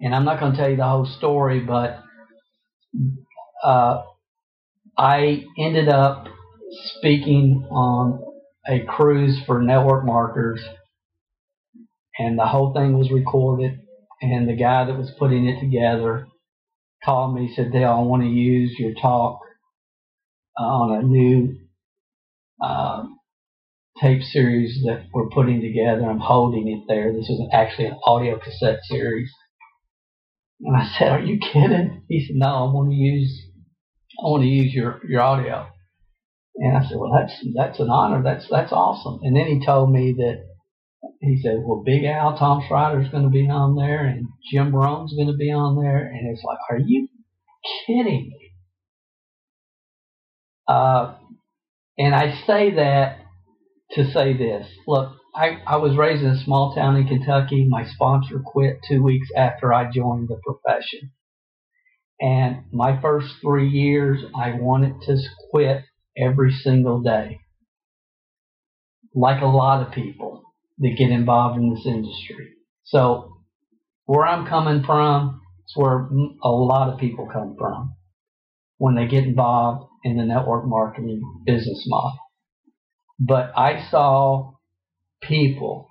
And 0.00 0.14
I'm 0.14 0.24
not 0.24 0.40
going 0.40 0.52
to 0.52 0.58
tell 0.58 0.70
you 0.70 0.76
the 0.76 0.84
whole 0.84 1.06
story, 1.06 1.60
but 1.60 2.02
uh, 3.64 4.02
I 4.96 5.44
ended 5.58 5.88
up 5.88 6.26
speaking 6.98 7.66
on 7.70 8.22
a 8.68 8.84
cruise 8.86 9.40
for 9.46 9.62
network 9.62 10.04
marketers, 10.04 10.62
and 12.18 12.38
the 12.38 12.46
whole 12.46 12.74
thing 12.74 12.98
was 12.98 13.10
recorded. 13.10 13.80
And 14.22 14.48
the 14.48 14.56
guy 14.56 14.84
that 14.84 14.96
was 14.96 15.12
putting 15.18 15.46
it 15.46 15.60
together 15.60 16.26
called 17.04 17.34
me, 17.34 17.52
said, 17.54 17.72
Dale, 17.72 17.90
I 17.90 18.00
want 18.00 18.22
to 18.22 18.28
use 18.28 18.74
your 18.78 18.94
talk 18.94 19.40
uh, 20.58 20.64
on 20.64 20.98
a 20.98 21.02
new 21.02 21.58
uh, 22.62 23.04
tape 24.00 24.22
series 24.22 24.82
that 24.84 25.06
we're 25.12 25.28
putting 25.28 25.60
together. 25.60 26.08
I'm 26.08 26.18
holding 26.18 26.68
it 26.68 26.84
there. 26.88 27.12
This 27.12 27.28
is 27.28 27.40
actually 27.52 27.86
an 27.88 27.98
audio 28.04 28.38
cassette 28.38 28.80
series. 28.84 29.30
And 30.60 30.76
I 30.76 30.88
said, 30.98 31.08
Are 31.08 31.20
you 31.20 31.38
kidding? 31.38 32.02
He 32.08 32.26
said, 32.26 32.36
No, 32.36 32.46
I 32.46 32.72
want 32.72 32.90
to 32.90 32.96
use 32.96 33.42
I 34.18 34.28
want 34.28 34.42
to 34.42 34.48
use 34.48 34.72
your, 34.72 35.00
your 35.06 35.20
audio. 35.20 35.66
And 36.56 36.76
I 36.76 36.82
said, 36.82 36.96
Well 36.96 37.12
that's 37.12 37.34
that's 37.54 37.80
an 37.80 37.90
honor. 37.90 38.22
That's 38.22 38.46
that's 38.50 38.72
awesome. 38.72 39.20
And 39.22 39.36
then 39.36 39.46
he 39.46 39.64
told 39.64 39.90
me 39.92 40.14
that 40.18 40.46
he 41.20 41.40
said, 41.42 41.62
well, 41.64 41.82
Big 41.84 42.04
Al, 42.04 42.38
Tom 42.38 42.62
Schreiter's 42.68 43.10
going 43.10 43.24
to 43.24 43.30
be 43.30 43.48
on 43.48 43.76
there, 43.76 44.04
and 44.06 44.28
Jim 44.50 44.74
Rohn's 44.74 45.14
going 45.14 45.28
to 45.28 45.36
be 45.36 45.50
on 45.50 45.80
there. 45.82 46.06
And 46.06 46.30
it's 46.30 46.42
like, 46.44 46.58
are 46.70 46.78
you 46.78 47.08
kidding 47.86 48.30
me? 48.30 48.52
Uh, 50.68 51.14
and 51.98 52.14
I 52.14 52.42
say 52.46 52.74
that 52.74 53.18
to 53.92 54.10
say 54.12 54.36
this. 54.36 54.66
Look, 54.86 55.12
I, 55.36 55.58
I 55.66 55.76
was 55.76 55.98
raised 55.98 56.22
in 56.22 56.30
a 56.30 56.44
small 56.44 56.74
town 56.74 56.96
in 56.96 57.06
Kentucky. 57.06 57.66
My 57.68 57.84
sponsor 57.84 58.40
quit 58.44 58.80
two 58.88 59.02
weeks 59.02 59.28
after 59.36 59.72
I 59.72 59.90
joined 59.90 60.28
the 60.28 60.40
profession. 60.42 61.12
And 62.18 62.64
my 62.72 62.98
first 63.02 63.34
three 63.42 63.68
years, 63.68 64.24
I 64.34 64.52
wanted 64.52 65.02
to 65.02 65.18
quit 65.50 65.84
every 66.16 66.52
single 66.52 67.02
day. 67.02 67.40
Like 69.14 69.42
a 69.42 69.46
lot 69.46 69.86
of 69.86 69.92
people 69.92 70.42
that 70.78 70.96
get 70.96 71.10
involved 71.10 71.58
in 71.58 71.68
this 71.74 71.84
industry. 71.84 72.54
So 72.84 73.36
where 74.06 74.24
I'm 74.24 74.46
coming 74.46 74.84
from, 74.84 75.42
it's 75.64 75.76
where 75.76 76.08
a 76.42 76.48
lot 76.48 76.88
of 76.88 76.98
people 76.98 77.28
come 77.30 77.56
from 77.58 77.94
when 78.78 78.94
they 78.94 79.06
get 79.06 79.24
involved 79.24 79.86
in 80.02 80.16
the 80.16 80.24
network 80.24 80.64
marketing 80.66 81.20
business 81.44 81.84
model. 81.86 82.18
But 83.18 83.52
I 83.56 83.86
saw 83.90 84.55
people 85.22 85.88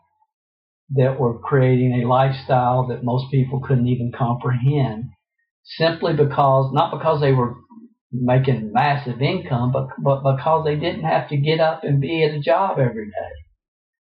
that 0.91 1.19
were 1.19 1.39
creating 1.39 2.01
a 2.01 2.07
lifestyle 2.07 2.87
that 2.87 3.03
most 3.03 3.31
people 3.31 3.59
couldn't 3.59 3.87
even 3.87 4.11
comprehend 4.15 5.05
simply 5.63 6.13
because, 6.13 6.71
not 6.73 6.91
because 6.91 7.21
they 7.21 7.33
were 7.33 7.55
making 8.11 8.71
massive 8.71 9.21
income, 9.21 9.71
but, 9.71 9.87
but 9.99 10.21
because 10.35 10.63
they 10.65 10.75
didn't 10.75 11.03
have 11.03 11.27
to 11.29 11.37
get 11.37 11.59
up 11.59 11.83
and 11.83 11.99
be 11.99 12.23
at 12.23 12.35
a 12.35 12.39
job 12.39 12.77
every 12.79 13.05
day. 13.05 13.35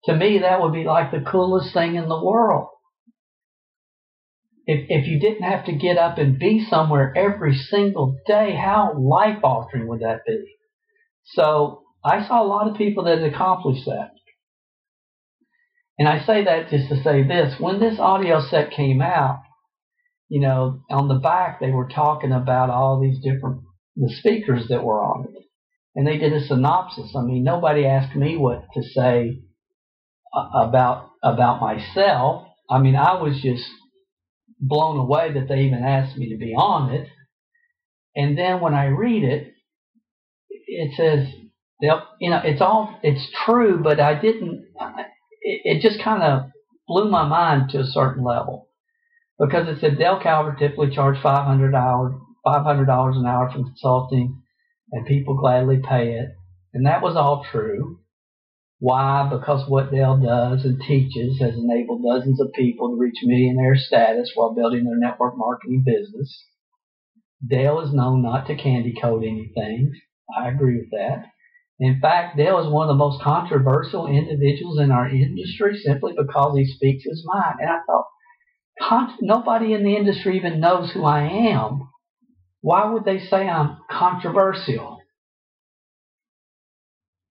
To 0.06 0.16
me, 0.16 0.40
that 0.40 0.62
would 0.62 0.74
be 0.74 0.84
like 0.84 1.12
the 1.12 1.22
coolest 1.22 1.74
thing 1.74 1.96
in 1.96 2.10
the 2.10 2.24
world. 2.24 2.70
If, 4.66 4.88
if 4.90 5.08
you 5.08 5.20
didn't 5.20 5.44
have 5.44 5.66
to 5.66 5.74
get 5.74 5.98
up 5.98 6.18
and 6.18 6.40
be 6.40 6.66
somewhere 6.68 7.14
every 7.16 7.56
single 7.56 8.18
day, 8.26 8.56
how 8.56 8.96
life 8.98 9.40
altering 9.44 9.88
would 9.88 10.02
that 10.02 10.22
be? 10.26 10.44
So 11.26 11.84
I 12.04 12.28
saw 12.28 12.42
a 12.44 12.48
lot 12.48 12.70
of 12.70 12.78
people 12.78 13.04
that 13.04 13.24
accomplished 13.24 13.86
that. 13.86 14.12
And 16.02 16.10
I 16.10 16.26
say 16.26 16.46
that 16.46 16.72
just 16.72 16.90
to 16.90 16.96
say 17.04 17.22
this. 17.22 17.54
When 17.60 17.80
this 17.80 18.00
audio 18.00 18.42
set 18.50 18.72
came 18.72 19.04
out, 19.04 19.44
you 20.30 20.42
know, 20.42 20.82
on 20.90 21.08
the 21.08 21.20
back 21.20 21.60
they 21.60 21.70
were 21.70 21.88
talking 21.88 22.32
about 22.32 22.72
all 22.72 23.00
these 23.00 23.20
different 23.24 23.62
the 23.96 24.12
speakers 24.18 24.66
that 24.70 24.84
were 24.84 25.00
on 25.00 25.26
it, 25.26 25.44
and 25.94 26.08
they 26.08 26.18
did 26.18 26.34
a 26.34 26.44
synopsis. 26.44 27.16
I 27.16 27.22
mean, 27.22 27.44
nobody 27.44 27.86
asked 27.86 28.16
me 28.16 28.36
what 28.36 28.64
to 28.74 28.82
say 28.82 29.44
uh, 30.36 30.64
about 30.68 31.12
about 31.22 31.62
myself. 31.62 32.48
I 32.68 32.80
mean, 32.80 32.96
I 32.96 33.22
was 33.22 33.40
just 33.40 33.70
blown 34.60 34.98
away 34.98 35.34
that 35.34 35.48
they 35.48 35.66
even 35.66 35.84
asked 35.84 36.18
me 36.18 36.32
to 36.32 36.38
be 36.38 36.56
on 36.56 36.96
it. 36.96 37.10
And 38.16 38.36
then 38.36 38.60
when 38.60 38.74
I 38.74 38.86
read 38.86 39.24
it, 39.24 39.54
it 40.50 40.96
says, 40.98 41.32
you 41.80 42.30
know, 42.32 42.42
it's 42.44 42.60
all 42.60 43.00
it's 43.04 43.30
true, 43.46 43.84
but 43.84 44.00
I 44.00 44.20
didn't. 44.20 44.66
It, 45.42 45.62
it 45.64 45.82
just 45.82 46.04
kind 46.04 46.24
of 46.24 46.52
blew 46.88 47.10
my 47.10 47.28
mind 47.28 47.70
to 47.72 47.80
a 47.80 47.86
certain 47.86 48.24
level 48.24 48.68
because 49.40 49.68
it 49.68 49.80
said 49.82 49.98
Dale 49.98 50.20
Calvert 50.22 50.60
typically 50.60 50.94
charged 50.94 51.22
five 51.22 51.46
hundred 51.46 51.74
hour 51.76 52.20
five 52.44 52.64
hundred 52.64 52.86
dollars 52.86 53.18
an 53.18 53.26
hour 53.26 53.50
for 53.50 53.64
consulting, 53.64 54.42
and 54.92 55.06
people 55.06 55.36
gladly 55.38 55.80
pay 55.88 56.14
it, 56.14 56.30
and 56.74 56.86
that 56.86 57.02
was 57.02 57.16
all 57.16 57.46
true. 57.52 58.00
Why? 58.80 59.30
Because 59.32 59.70
what 59.70 59.92
Dale 59.92 60.18
does 60.18 60.66
and 60.66 60.82
teaches 60.82 61.40
has 61.40 61.54
enabled 61.56 62.04
dozens 62.04 62.42
of 62.42 62.52
people 62.54 62.90
to 62.90 63.00
reach 63.00 63.18
millionaire 63.24 63.76
status 63.76 64.32
while 64.34 64.56
building 64.56 64.86
their 64.86 64.98
network 64.98 65.38
marketing 65.38 65.84
business. 65.86 66.46
Dale 67.48 67.80
is 67.82 67.94
known 67.94 68.24
not 68.24 68.48
to 68.48 68.56
candy 68.56 68.94
coat 69.00 69.24
anything. 69.24 69.94
I 70.36 70.50
agree 70.50 70.78
with 70.78 70.92
that. 70.92 71.26
In 71.82 72.00
fact, 72.00 72.38
Dale 72.38 72.60
is 72.60 72.72
one 72.72 72.88
of 72.88 72.94
the 72.94 73.04
most 73.04 73.24
controversial 73.24 74.06
individuals 74.06 74.80
in 74.80 74.92
our 74.92 75.10
industry 75.10 75.80
simply 75.80 76.14
because 76.16 76.56
he 76.56 76.66
speaks 76.68 77.04
his 77.04 77.26
mind. 77.26 77.56
And 77.60 77.70
I 77.72 77.80
thought, 77.88 78.06
con- 78.80 79.18
nobody 79.22 79.74
in 79.74 79.84
the 79.84 79.96
industry 79.96 80.38
even 80.38 80.60
knows 80.60 80.92
who 80.92 81.04
I 81.04 81.24
am. 81.24 81.90
Why 82.62 82.86
would 82.86 83.04
they 83.04 83.18
say 83.18 83.50
I'm 83.50 83.80
controversial? 83.90 85.00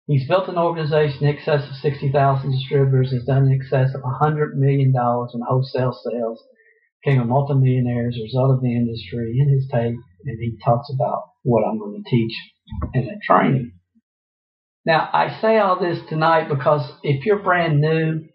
He's 0.07 0.27
built 0.27 0.49
an 0.49 0.57
organization 0.57 1.25
in 1.25 1.35
excess 1.35 1.69
of 1.69 1.75
60,000 1.75 2.51
distributors, 2.51 3.11
has 3.11 3.25
done 3.25 3.45
in 3.45 3.53
excess 3.53 3.93
of 3.93 4.01
$100 4.01 4.55
million 4.55 4.87
in 4.87 5.41
wholesale 5.47 5.93
sales, 5.93 6.43
became 7.03 7.21
a 7.21 7.25
multimillionaire 7.25 8.07
as 8.07 8.17
a 8.17 8.23
result 8.23 8.55
of 8.55 8.61
the 8.63 8.75
industry 8.75 9.37
in 9.39 9.53
his 9.53 9.67
tape, 9.71 9.93
and 10.25 10.39
he 10.39 10.57
talks 10.65 10.89
about 10.91 11.25
what 11.43 11.61
I'm 11.61 11.77
going 11.77 12.03
to 12.03 12.09
teach 12.09 12.33
in 12.95 13.05
the 13.05 13.19
training. 13.23 13.78
Now, 14.85 15.09
I 15.11 15.39
say 15.41 15.57
all 15.57 15.79
this 15.79 15.99
tonight 16.09 16.47
because 16.49 16.89
if 17.03 17.25
you're 17.25 17.43
brand 17.43 17.81
new, 17.81 18.25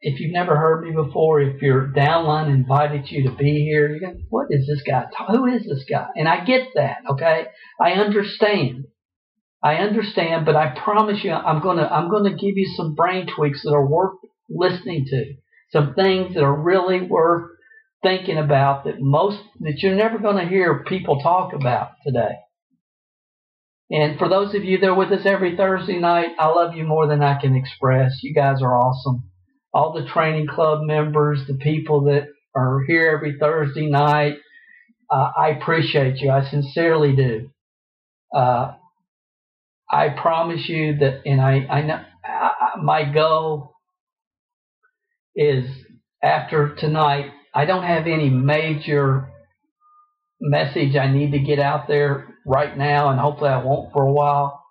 if 0.00 0.20
you've 0.20 0.32
never 0.32 0.56
heard 0.56 0.84
me 0.84 0.92
before, 0.92 1.40
if 1.40 1.60
your 1.60 1.88
downline 1.88 2.48
invited 2.48 3.10
you 3.10 3.28
to 3.28 3.36
be 3.36 3.64
here, 3.68 3.88
you 3.88 4.00
go, 4.00 4.14
what 4.30 4.46
is 4.50 4.66
this 4.66 4.82
guy? 4.86 5.04
Who 5.30 5.46
is 5.46 5.64
this 5.64 5.84
guy? 5.88 6.06
And 6.16 6.28
I 6.28 6.44
get 6.44 6.68
that, 6.74 6.98
okay? 7.10 7.46
I 7.80 7.92
understand. 7.92 8.84
I 9.62 9.74
understand, 9.76 10.46
but 10.46 10.54
I 10.54 10.78
promise 10.84 11.24
you, 11.24 11.32
I'm 11.32 11.60
gonna, 11.60 11.82
I'm 11.82 12.10
gonna 12.10 12.30
give 12.30 12.56
you 12.56 12.72
some 12.76 12.94
brain 12.94 13.26
tweaks 13.26 13.62
that 13.64 13.72
are 13.72 13.86
worth 13.86 14.18
listening 14.48 15.06
to. 15.10 15.34
Some 15.72 15.94
things 15.94 16.34
that 16.34 16.44
are 16.44 16.62
really 16.62 17.02
worth 17.02 17.50
thinking 18.02 18.38
about 18.38 18.84
that 18.84 19.00
most, 19.00 19.38
that 19.60 19.78
you're 19.78 19.96
never 19.96 20.18
gonna 20.18 20.48
hear 20.48 20.84
people 20.84 21.20
talk 21.20 21.52
about 21.52 21.90
today. 22.06 22.36
And 23.90 24.18
for 24.18 24.28
those 24.28 24.54
of 24.54 24.64
you 24.64 24.78
that 24.78 24.86
are 24.86 24.94
with 24.94 25.12
us 25.12 25.24
every 25.24 25.56
Thursday 25.56 25.98
night, 25.98 26.28
I 26.38 26.48
love 26.48 26.74
you 26.74 26.84
more 26.84 27.06
than 27.06 27.22
I 27.22 27.40
can 27.40 27.56
express. 27.56 28.22
You 28.22 28.34
guys 28.34 28.60
are 28.60 28.76
awesome 28.76 29.28
all 29.72 29.92
the 29.92 30.08
training 30.08 30.46
club 30.46 30.80
members, 30.82 31.40
the 31.46 31.54
people 31.54 32.04
that 32.04 32.28
are 32.54 32.80
here 32.86 33.12
every 33.14 33.38
Thursday 33.38 33.86
night. 33.86 34.36
Uh, 35.10 35.30
I 35.38 35.48
appreciate 35.50 36.16
you. 36.18 36.30
I 36.30 36.48
sincerely 36.48 37.14
do. 37.14 37.50
Uh, 38.34 38.72
I 39.90 40.10
promise 40.10 40.68
you 40.68 40.98
that, 40.98 41.22
and 41.24 41.40
I, 41.40 41.66
I 41.70 41.82
know 41.82 42.04
I, 42.24 42.72
my 42.82 43.10
goal 43.10 43.74
is 45.34 45.64
after 46.22 46.74
tonight. 46.74 47.30
I 47.54 47.64
don't 47.64 47.84
have 47.84 48.06
any 48.06 48.28
major 48.28 49.30
message 50.40 50.94
I 50.94 51.10
need 51.10 51.32
to 51.32 51.38
get 51.38 51.58
out 51.58 51.88
there 51.88 52.27
right 52.48 52.76
now, 52.76 53.10
and 53.10 53.20
hopefully 53.20 53.50
I 53.50 53.62
won't 53.62 53.92
for 53.92 54.02
a 54.02 54.12
while. 54.12 54.64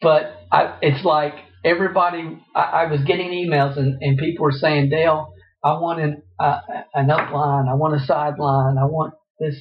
but 0.00 0.36
I, 0.50 0.78
it's 0.80 1.04
like 1.04 1.34
everybody, 1.64 2.38
I, 2.54 2.60
I 2.60 2.90
was 2.90 3.00
getting 3.04 3.30
emails 3.30 3.76
and, 3.76 3.98
and 4.00 4.18
people 4.18 4.44
were 4.44 4.52
saying, 4.52 4.90
Dale, 4.90 5.32
I 5.62 5.72
want 5.72 6.00
an, 6.00 6.22
uh, 6.38 6.60
an 6.94 7.08
upline, 7.08 7.68
I 7.68 7.74
want 7.74 8.00
a 8.00 8.04
sideline, 8.06 8.78
I 8.78 8.84
want 8.84 9.14
this 9.40 9.56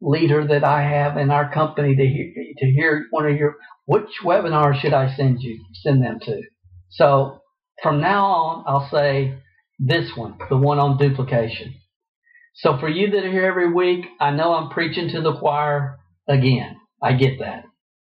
leader 0.00 0.46
that 0.46 0.64
I 0.64 0.82
have 0.82 1.16
in 1.16 1.30
our 1.30 1.52
company 1.52 1.96
to 1.96 2.06
hear, 2.06 2.32
to 2.58 2.66
hear 2.66 3.06
one 3.10 3.26
of 3.26 3.36
your, 3.36 3.56
which 3.86 4.08
webinar 4.24 4.78
should 4.78 4.92
I 4.92 5.14
send 5.16 5.38
you, 5.40 5.64
send 5.82 6.02
them 6.02 6.18
to? 6.22 6.42
So 6.90 7.40
from 7.82 8.00
now 8.00 8.26
on, 8.26 8.64
I'll 8.66 8.88
say 8.90 9.38
this 9.78 10.10
one, 10.14 10.38
the 10.50 10.56
one 10.56 10.78
on 10.78 10.98
duplication. 10.98 11.74
So 12.58 12.76
for 12.78 12.88
you 12.88 13.10
that 13.10 13.24
are 13.24 13.30
here 13.30 13.46
every 13.46 13.72
week, 13.72 14.04
I 14.20 14.30
know 14.32 14.52
I'm 14.52 14.70
preaching 14.70 15.10
to 15.10 15.20
the 15.20 15.38
choir 15.38 15.98
again. 16.28 16.76
I 17.00 17.12
get 17.12 17.38
that. 17.38 17.64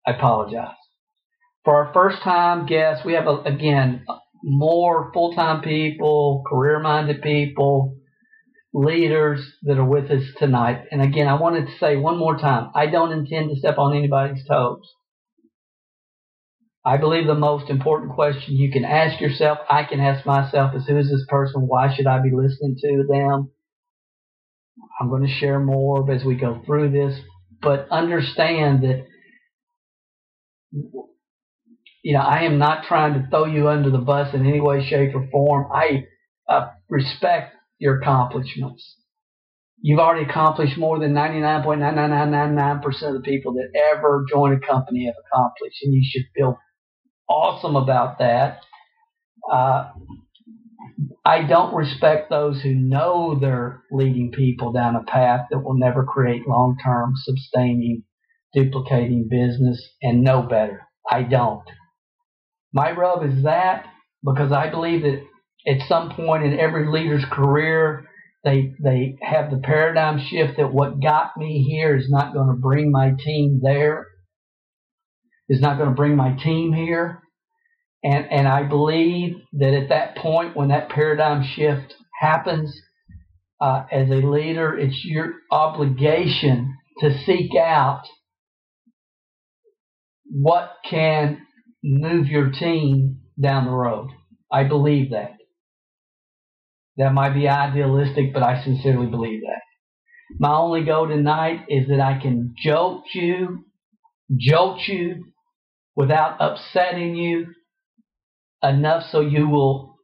I 0.06 0.12
apologize. 0.12 0.74
For 1.64 1.84
our 1.84 1.92
first 1.92 2.22
time 2.22 2.64
guests, 2.64 3.04
we 3.04 3.12
have, 3.12 3.26
again, 3.44 4.06
more 4.42 5.10
full 5.12 5.34
time 5.34 5.60
people, 5.60 6.44
career 6.48 6.80
minded 6.80 7.20
people, 7.20 7.98
leaders 8.72 9.40
that 9.64 9.76
are 9.76 9.84
with 9.84 10.10
us 10.10 10.22
tonight. 10.38 10.84
And 10.90 11.02
again, 11.02 11.28
I 11.28 11.34
wanted 11.34 11.66
to 11.66 11.78
say 11.78 11.96
one 11.96 12.16
more 12.16 12.38
time 12.38 12.70
I 12.74 12.86
don't 12.86 13.12
intend 13.12 13.50
to 13.50 13.56
step 13.56 13.76
on 13.76 13.94
anybody's 13.94 14.46
toes. 14.46 14.80
I 16.86 16.96
believe 16.96 17.26
the 17.26 17.34
most 17.34 17.68
important 17.68 18.14
question 18.14 18.54
you 18.56 18.72
can 18.72 18.86
ask 18.86 19.20
yourself, 19.20 19.58
I 19.68 19.84
can 19.84 20.00
ask 20.00 20.24
myself, 20.24 20.74
is 20.74 20.86
who 20.86 20.96
is 20.96 21.10
this 21.10 21.26
person? 21.28 21.66
Why 21.66 21.94
should 21.94 22.06
I 22.06 22.22
be 22.22 22.30
listening 22.32 22.76
to 22.80 23.04
them? 23.06 23.50
I'm 25.00 25.08
going 25.08 25.26
to 25.26 25.32
share 25.32 25.60
more 25.60 26.10
as 26.10 26.24
we 26.24 26.34
go 26.34 26.62
through 26.66 26.90
this, 26.90 27.18
but 27.62 27.88
understand 27.90 28.82
that 28.82 29.06
you 32.02 32.14
know, 32.14 32.20
I 32.20 32.42
am 32.44 32.58
not 32.58 32.84
trying 32.86 33.14
to 33.14 33.28
throw 33.28 33.44
you 33.46 33.68
under 33.68 33.90
the 33.90 33.98
bus 33.98 34.34
in 34.34 34.46
any 34.46 34.60
way, 34.60 34.86
shape, 34.88 35.14
or 35.14 35.28
form. 35.30 35.70
I 35.72 36.06
uh, 36.48 36.70
respect 36.88 37.54
your 37.78 38.00
accomplishments. 38.00 38.96
You've 39.80 40.00
already 40.00 40.28
accomplished 40.28 40.76
more 40.78 40.98
than 40.98 41.12
99.99999% 41.12 42.84
of 43.02 43.14
the 43.14 43.20
people 43.24 43.52
that 43.54 43.70
ever 43.94 44.24
join 44.28 44.52
a 44.54 44.60
company 44.60 45.06
have 45.06 45.14
accomplished, 45.26 45.82
and 45.82 45.94
you 45.94 46.02
should 46.04 46.24
feel 46.34 46.58
awesome 47.28 47.76
about 47.76 48.18
that. 48.18 48.60
Uh, 49.52 49.90
I 51.24 51.42
don't 51.44 51.74
respect 51.74 52.30
those 52.30 52.62
who 52.62 52.74
know 52.74 53.38
they're 53.40 53.82
leading 53.92 54.32
people 54.32 54.72
down 54.72 54.96
a 54.96 55.04
path 55.04 55.46
that 55.50 55.60
will 55.60 55.78
never 55.78 56.04
create 56.04 56.48
long 56.48 56.76
term, 56.84 57.12
sustaining, 57.16 58.04
duplicating 58.54 59.28
business 59.30 59.82
and 60.02 60.24
know 60.24 60.42
better. 60.42 60.82
I 61.10 61.22
don't. 61.24 61.64
My 62.72 62.92
rub 62.92 63.24
is 63.24 63.44
that 63.44 63.86
because 64.24 64.52
I 64.52 64.70
believe 64.70 65.02
that 65.02 65.22
at 65.66 65.88
some 65.88 66.10
point 66.10 66.44
in 66.44 66.58
every 66.58 66.88
leader's 66.90 67.24
career, 67.30 68.06
they 68.44 68.74
they 68.82 69.16
have 69.22 69.50
the 69.50 69.58
paradigm 69.58 70.18
shift 70.20 70.56
that 70.58 70.72
what 70.72 71.02
got 71.02 71.36
me 71.36 71.62
here 71.68 71.96
is 71.96 72.08
not 72.10 72.34
going 72.34 72.48
to 72.48 72.60
bring 72.60 72.90
my 72.90 73.12
team 73.18 73.60
there, 73.62 74.06
is 75.48 75.60
not 75.60 75.78
going 75.78 75.90
to 75.90 75.94
bring 75.94 76.16
my 76.16 76.32
team 76.36 76.72
here. 76.72 77.22
And 78.04 78.26
and 78.30 78.48
I 78.48 78.62
believe 78.64 79.36
that 79.54 79.74
at 79.74 79.88
that 79.88 80.16
point 80.16 80.56
when 80.56 80.68
that 80.68 80.88
paradigm 80.90 81.44
shift 81.44 81.94
happens, 82.20 82.80
uh, 83.60 83.84
as 83.90 84.08
a 84.10 84.14
leader, 84.26 84.76
it's 84.78 85.04
your 85.04 85.34
obligation 85.50 86.76
to 87.00 87.18
seek 87.24 87.54
out 87.56 88.02
what 90.30 90.76
can 90.88 91.40
move 91.82 92.26
your 92.26 92.50
team 92.50 93.20
down 93.40 93.64
the 93.64 93.72
road. 93.72 94.10
I 94.52 94.64
believe 94.64 95.10
that. 95.10 95.32
That 96.96 97.14
might 97.14 97.34
be 97.34 97.48
idealistic, 97.48 98.32
but 98.34 98.42
I 98.42 98.62
sincerely 98.64 99.06
believe 99.06 99.40
that. 99.42 99.60
My 100.38 100.54
only 100.54 100.84
goal 100.84 101.08
tonight 101.08 101.60
is 101.68 101.88
that 101.88 102.00
I 102.00 102.20
can 102.20 102.54
jolt 102.62 103.04
you, 103.14 103.64
jolt 104.36 104.80
you 104.88 105.24
without 105.96 106.36
upsetting 106.40 107.16
you 107.16 107.46
enough 108.62 109.04
so 109.10 109.20
you 109.20 109.48
will 109.48 109.98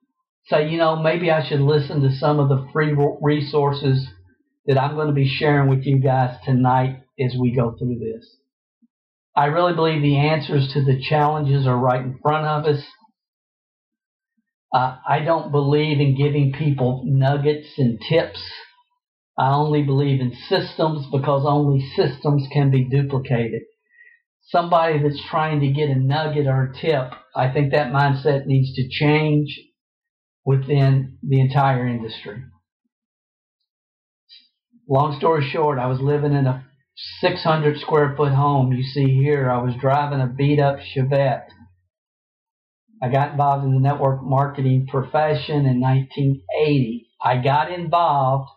say, 0.47 0.69
you 0.69 0.79
know, 0.79 0.97
maybe 0.97 1.31
I 1.31 1.47
should 1.49 1.61
listen 1.61 2.03
to 2.03 2.17
some 2.17 2.39
of 2.39 2.49
the 2.49 2.69
free 2.73 2.95
resources 3.21 4.07
that 4.67 4.79
I'm 4.79 4.95
going 4.95 5.09
to 5.09 5.15
be 5.15 5.29
sharing 5.29 5.69
with 5.69 5.85
you 5.85 5.99
guys 5.99 6.37
tonight 6.45 7.03
as 7.19 7.35
we 7.39 7.55
go 7.55 7.75
through 7.79 7.99
this. 7.99 8.27
I 9.37 9.47
really 9.47 9.75
believe 9.75 10.03
the 10.03 10.17
answers 10.17 10.71
to 10.75 10.85
the 10.85 11.01
challenges 11.01 11.67
are 11.67 11.77
right 11.77 12.01
in 12.01 12.19
front 12.23 12.47
of 12.47 12.65
us. 12.73 12.85
Uh, 14.73 14.97
I 15.09 15.21
don't 15.21 15.51
believe 15.51 16.01
in 16.01 16.17
giving 16.17 16.53
people 16.53 17.03
nuggets 17.05 17.69
and 17.79 17.99
tips. 18.09 18.41
I 19.37 19.53
only 19.53 19.83
believe 19.83 20.21
in 20.21 20.33
systems 20.49 21.07
because 21.11 21.45
only 21.47 21.85
systems 21.97 22.47
can 22.53 22.71
be 22.71 22.85
duplicated. 22.85 23.63
Somebody 24.49 25.03
that's 25.03 25.23
trying 25.31 25.61
to 25.61 25.73
get 25.73 25.89
a 25.89 25.95
nugget 25.95 26.47
or 26.47 26.65
a 26.65 26.75
tip, 26.81 27.13
I 27.35 27.53
think 27.53 27.73
that 27.73 27.93
mindset 27.93 28.47
needs 28.47 28.75
to 28.75 28.89
change 28.89 29.59
within 30.45 31.19
the 31.23 31.41
entire 31.41 31.87
industry. 31.87 32.43
Long 34.89 35.17
story 35.19 35.49
short, 35.51 35.79
I 35.79 35.87
was 35.87 36.01
living 36.01 36.35
in 36.35 36.47
a 36.47 36.67
600 37.21 37.81
square 37.81 38.15
foot 38.17 38.33
home 38.33 38.73
you 38.73 38.83
see 38.83 39.15
here. 39.23 39.51
I 39.51 39.63
was 39.63 39.75
driving 39.81 40.21
a 40.21 40.27
beat 40.27 40.61
up 40.61 40.79
Chevette. 40.79 41.47
I 43.03 43.09
got 43.09 43.33
involved 43.33 43.65
in 43.65 43.73
the 43.75 43.81
network 43.81 44.23
marketing 44.23 44.87
profession 44.89 45.67
in 45.67 45.81
1980. 45.81 47.09
I 47.23 47.39
got 47.43 47.73
involved 47.73 48.51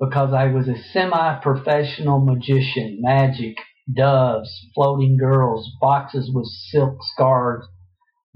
because 0.00 0.32
I 0.32 0.46
was 0.46 0.68
a 0.68 0.76
semi 0.92 1.38
professional 1.40 2.20
magician, 2.20 2.98
magic, 3.00 3.56
doves, 3.94 4.50
floating 4.74 5.16
girls, 5.18 5.70
boxes 5.80 6.30
with 6.32 6.46
silk 6.70 6.98
scarves, 7.14 7.66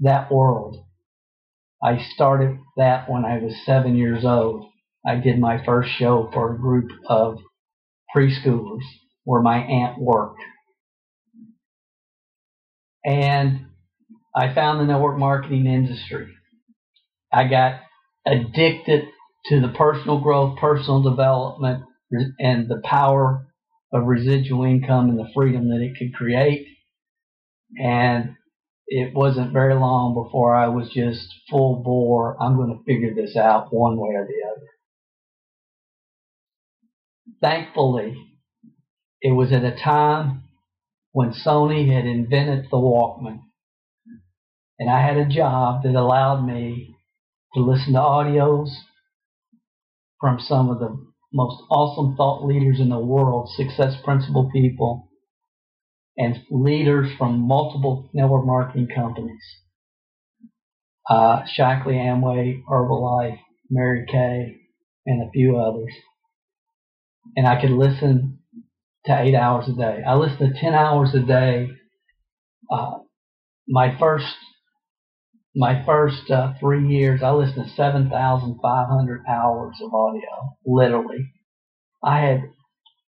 that 0.01 0.31
world. 0.31 0.77
I 1.83 1.99
started 2.15 2.57
that 2.77 3.09
when 3.09 3.25
I 3.25 3.39
was 3.39 3.55
seven 3.65 3.97
years 3.97 4.25
old. 4.25 4.67
I 5.05 5.15
did 5.17 5.39
my 5.39 5.63
first 5.65 5.91
show 5.91 6.29
for 6.33 6.53
a 6.53 6.59
group 6.59 6.91
of 7.07 7.39
preschoolers 8.15 8.83
where 9.25 9.41
my 9.41 9.57
aunt 9.59 9.99
worked. 9.99 10.41
And 13.05 13.67
I 14.35 14.53
found 14.53 14.81
the 14.81 14.85
network 14.85 15.19
marketing 15.19 15.67
industry. 15.67 16.33
I 17.33 17.47
got 17.47 17.81
addicted 18.27 19.05
to 19.47 19.61
the 19.61 19.69
personal 19.69 20.21
growth, 20.21 20.59
personal 20.59 21.03
development, 21.03 21.83
and 22.39 22.69
the 22.69 22.81
power 22.83 23.47
of 23.93 24.05
residual 24.05 24.63
income 24.65 25.09
and 25.09 25.19
the 25.19 25.29
freedom 25.33 25.69
that 25.69 25.81
it 25.81 25.97
could 25.97 26.13
create. 26.15 26.67
And 27.77 28.35
it 28.87 29.13
wasn't 29.13 29.53
very 29.53 29.75
long 29.75 30.13
before 30.13 30.55
I 30.55 30.67
was 30.67 30.89
just 30.89 31.27
full 31.49 31.83
bore. 31.83 32.41
I'm 32.41 32.55
going 32.57 32.69
to 32.69 32.83
figure 32.85 33.13
this 33.13 33.35
out 33.37 33.73
one 33.73 33.97
way 33.97 34.15
or 34.15 34.27
the 34.27 34.49
other. 34.51 34.67
Thankfully, 37.41 38.15
it 39.21 39.31
was 39.31 39.51
at 39.51 39.63
a 39.63 39.75
time 39.75 40.43
when 41.11 41.31
Sony 41.31 41.93
had 41.93 42.05
invented 42.05 42.65
the 42.65 42.77
Walkman. 42.77 43.39
And 44.79 44.89
I 44.89 45.01
had 45.01 45.17
a 45.17 45.29
job 45.29 45.83
that 45.83 45.95
allowed 45.95 46.45
me 46.45 46.95
to 47.53 47.61
listen 47.61 47.93
to 47.93 47.99
audios 47.99 48.69
from 50.19 50.39
some 50.39 50.69
of 50.69 50.79
the 50.79 51.12
most 51.33 51.63
awesome 51.69 52.15
thought 52.15 52.45
leaders 52.45 52.79
in 52.79 52.89
the 52.89 52.99
world, 52.99 53.49
success 53.55 53.95
principle 54.03 54.49
people, 54.53 55.09
and 56.17 56.43
leaders 56.51 57.11
from 57.17 57.47
multiple 57.47 58.09
network 58.13 58.45
marketing 58.45 58.87
companies. 58.93 59.41
Uh, 61.09 61.41
Amway, 61.45 62.61
Herbalife, 62.69 63.39
Mary 63.69 64.05
Kay, 64.09 64.57
and 65.05 65.21
a 65.21 65.31
few 65.31 65.57
others. 65.57 65.93
And 67.35 67.47
I 67.47 67.59
could 67.59 67.71
listen 67.71 68.39
to 69.05 69.21
eight 69.21 69.35
hours 69.35 69.67
a 69.67 69.73
day. 69.73 70.01
I 70.07 70.15
listened 70.15 70.53
to 70.53 70.59
10 70.61 70.73
hours 70.73 71.13
a 71.13 71.19
day. 71.19 71.71
Uh, 72.71 72.99
my 73.67 73.97
first, 73.99 74.35
my 75.55 75.83
first 75.85 76.29
uh, 76.31 76.53
three 76.59 76.87
years, 76.87 77.21
I 77.23 77.31
listened 77.31 77.65
to 77.65 77.71
7,500 77.75 79.23
hours 79.29 79.75
of 79.81 79.93
audio, 79.93 80.57
literally. 80.65 81.31
I 82.03 82.19
had 82.19 82.43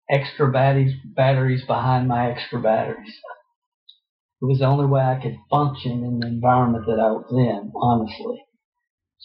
extra 0.09 0.51
batteries, 0.51 0.95
batteries 1.15 1.63
behind 1.65 2.07
my 2.07 2.31
extra 2.31 2.61
batteries. 2.61 3.15
It 4.41 4.45
was 4.45 4.59
the 4.59 4.65
only 4.65 4.85
way 4.85 5.01
I 5.01 5.19
could 5.21 5.37
function 5.49 6.03
in 6.03 6.19
the 6.19 6.27
environment 6.27 6.85
that 6.87 6.99
I 6.99 7.11
was 7.11 7.25
in, 7.31 7.71
honestly. 7.75 8.43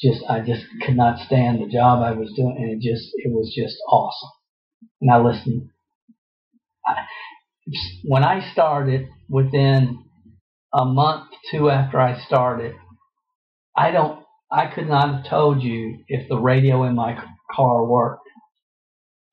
Just, 0.02 0.24
I 0.30 0.40
just 0.40 0.64
could 0.86 0.96
not 0.96 1.18
stand 1.26 1.60
the 1.60 1.68
job 1.68 2.02
I 2.02 2.12
was 2.12 2.32
doing 2.36 2.56
and 2.58 2.70
it 2.70 2.80
just, 2.80 3.10
it 3.16 3.32
was 3.32 3.52
just 3.54 3.76
awesome. 3.88 4.30
And 5.00 5.10
I 5.10 5.18
listened. 5.18 5.68
When 8.04 8.24
I 8.24 8.52
started, 8.52 9.08
within 9.28 10.04
a 10.72 10.84
month, 10.84 11.30
two 11.50 11.70
after 11.70 12.00
I 12.00 12.18
started, 12.26 12.74
I 13.76 13.90
don't, 13.90 14.22
I 14.50 14.66
could 14.66 14.88
not 14.88 15.14
have 15.14 15.30
told 15.30 15.62
you 15.62 16.04
if 16.08 16.28
the 16.28 16.38
radio 16.38 16.84
in 16.84 16.94
my 16.94 17.16
car 17.54 17.86
worked 17.86 18.22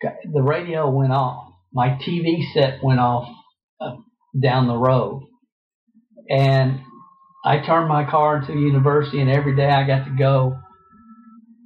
the 0.02 0.42
radio 0.42 0.90
went 0.90 1.12
off. 1.12 1.54
My 1.74 1.90
TV 1.90 2.42
set 2.54 2.84
went 2.84 3.00
off 3.00 3.28
uh, 3.82 3.96
down 4.40 4.68
the 4.68 4.78
road. 4.78 5.24
And 6.30 6.82
I 7.46 7.66
turned 7.66 7.88
my 7.88 8.10
car 8.10 8.38
into 8.38 8.54
university, 8.54 9.22
and 9.22 9.30
every 9.30 9.56
day 9.56 9.70
I 9.70 9.88
got 9.88 10.06
to 10.06 10.16
go 10.18 10.58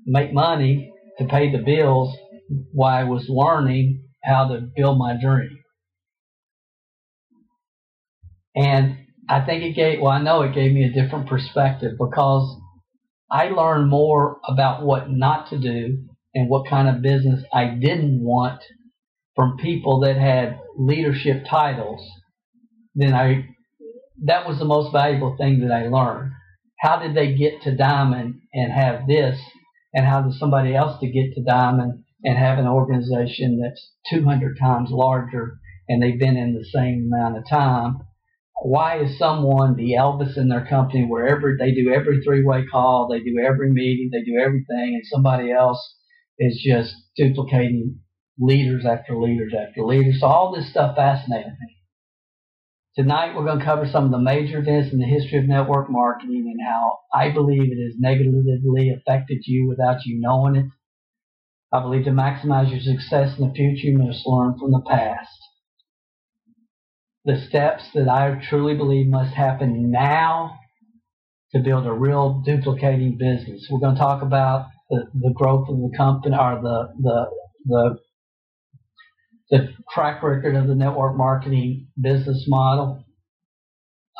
make 0.05 0.33
money 0.33 0.91
to 1.17 1.25
pay 1.25 1.51
the 1.51 1.63
bills 1.63 2.15
while 2.73 2.93
I 2.95 3.03
was 3.03 3.25
learning 3.27 4.03
how 4.23 4.49
to 4.49 4.61
build 4.75 4.97
my 4.97 5.17
dream. 5.19 5.57
And 8.55 8.97
I 9.31 9.45
think 9.45 9.63
it 9.63 9.77
gave, 9.77 10.01
well, 10.01 10.11
I 10.11 10.21
know 10.21 10.41
it 10.41 10.53
gave 10.53 10.73
me 10.73 10.83
a 10.83 10.91
different 10.91 11.29
perspective 11.29 11.93
because 11.97 12.53
I 13.31 13.45
learned 13.45 13.89
more 13.89 14.41
about 14.45 14.83
what 14.83 15.09
not 15.09 15.49
to 15.51 15.57
do 15.57 16.05
and 16.35 16.49
what 16.49 16.69
kind 16.69 16.89
of 16.89 17.01
business 17.01 17.41
I 17.53 17.67
didn't 17.79 18.21
want 18.21 18.61
from 19.37 19.55
people 19.55 20.01
that 20.01 20.17
had 20.17 20.59
leadership 20.77 21.45
titles, 21.49 22.05
then 22.93 23.13
I 23.13 23.45
that 24.25 24.45
was 24.45 24.59
the 24.59 24.65
most 24.65 24.91
valuable 24.91 25.37
thing 25.37 25.61
that 25.61 25.71
I 25.71 25.87
learned. 25.87 26.33
How 26.81 26.99
did 26.99 27.15
they 27.15 27.33
get 27.33 27.61
to 27.61 27.75
Diamond 27.75 28.35
and 28.53 28.73
have 28.73 29.07
this, 29.07 29.39
and 29.93 30.05
how 30.05 30.23
does 30.23 30.37
somebody 30.39 30.75
else 30.75 30.99
to 30.99 31.09
get 31.09 31.33
to 31.35 31.43
Diamond 31.43 32.03
and 32.25 32.37
have 32.37 32.59
an 32.59 32.67
organization 32.67 33.61
that's 33.61 33.93
200 34.09 34.57
times 34.59 34.89
larger 34.91 35.57
and 35.87 36.03
they've 36.03 36.19
been 36.19 36.35
in 36.35 36.53
the 36.53 36.65
same 36.65 37.09
amount 37.11 37.37
of 37.37 37.47
time? 37.49 37.99
Why 38.63 38.99
is 39.01 39.17
someone 39.17 39.75
the 39.75 39.93
Elvis 39.93 40.37
in 40.37 40.47
their 40.47 40.67
company 40.67 41.03
wherever 41.03 41.57
they 41.57 41.73
do 41.73 41.91
every 41.91 42.21
three-way 42.23 42.65
call, 42.71 43.07
they 43.07 43.19
do 43.19 43.39
every 43.43 43.71
meeting, 43.71 44.11
they 44.11 44.21
do 44.23 44.37
everything, 44.39 44.93
and 44.93 45.01
somebody 45.05 45.51
else 45.51 45.95
is 46.37 46.61
just 46.63 46.93
duplicating 47.15 48.01
leaders 48.37 48.85
after 48.85 49.19
leaders 49.19 49.53
after 49.59 49.83
leaders. 49.83 50.19
So 50.19 50.27
all 50.27 50.53
this 50.55 50.69
stuff 50.69 50.95
fascinated 50.95 51.53
me. 51.59 51.75
Tonight 52.95 53.35
we're 53.35 53.45
going 53.45 53.57
to 53.59 53.65
cover 53.65 53.87
some 53.87 54.05
of 54.05 54.11
the 54.11 54.19
major 54.19 54.59
events 54.59 54.93
in 54.93 54.99
the 54.99 55.05
history 55.05 55.39
of 55.39 55.45
network 55.45 55.89
marketing 55.89 56.45
and 56.51 56.61
how 56.63 56.99
I 57.11 57.31
believe 57.31 57.71
it 57.71 57.83
has 57.83 57.95
negatively 57.97 58.91
affected 58.91 59.39
you 59.47 59.67
without 59.69 60.05
you 60.05 60.19
knowing 60.21 60.55
it. 60.55 60.65
I 61.73 61.81
believe 61.81 62.05
to 62.05 62.11
maximize 62.11 62.69
your 62.69 62.81
success 62.81 63.39
in 63.39 63.47
the 63.47 63.53
future, 63.55 63.87
you 63.87 63.97
must 63.97 64.27
learn 64.27 64.59
from 64.59 64.71
the 64.71 64.83
past. 64.87 65.40
The 67.25 67.45
steps 67.47 67.83
that 67.93 68.09
I 68.09 68.41
truly 68.49 68.75
believe 68.75 69.07
must 69.07 69.33
happen 69.35 69.91
now 69.91 70.57
to 71.53 71.59
build 71.59 71.85
a 71.85 71.91
real 71.93 72.41
duplicating 72.45 73.17
business. 73.17 73.67
We're 73.69 73.79
going 73.79 73.95
to 73.95 74.01
talk 74.01 74.23
about 74.23 74.67
the, 74.89 75.05
the 75.13 75.33
growth 75.35 75.69
of 75.69 75.77
the 75.77 75.91
company 75.95 76.35
or 76.35 76.61
the, 76.61 76.87
the, 76.99 77.25
the, 77.65 77.97
the 79.49 79.73
track 79.93 80.23
record 80.23 80.55
of 80.55 80.67
the 80.67 80.75
network 80.75 81.15
marketing 81.17 81.87
business 82.01 82.45
model. 82.47 83.05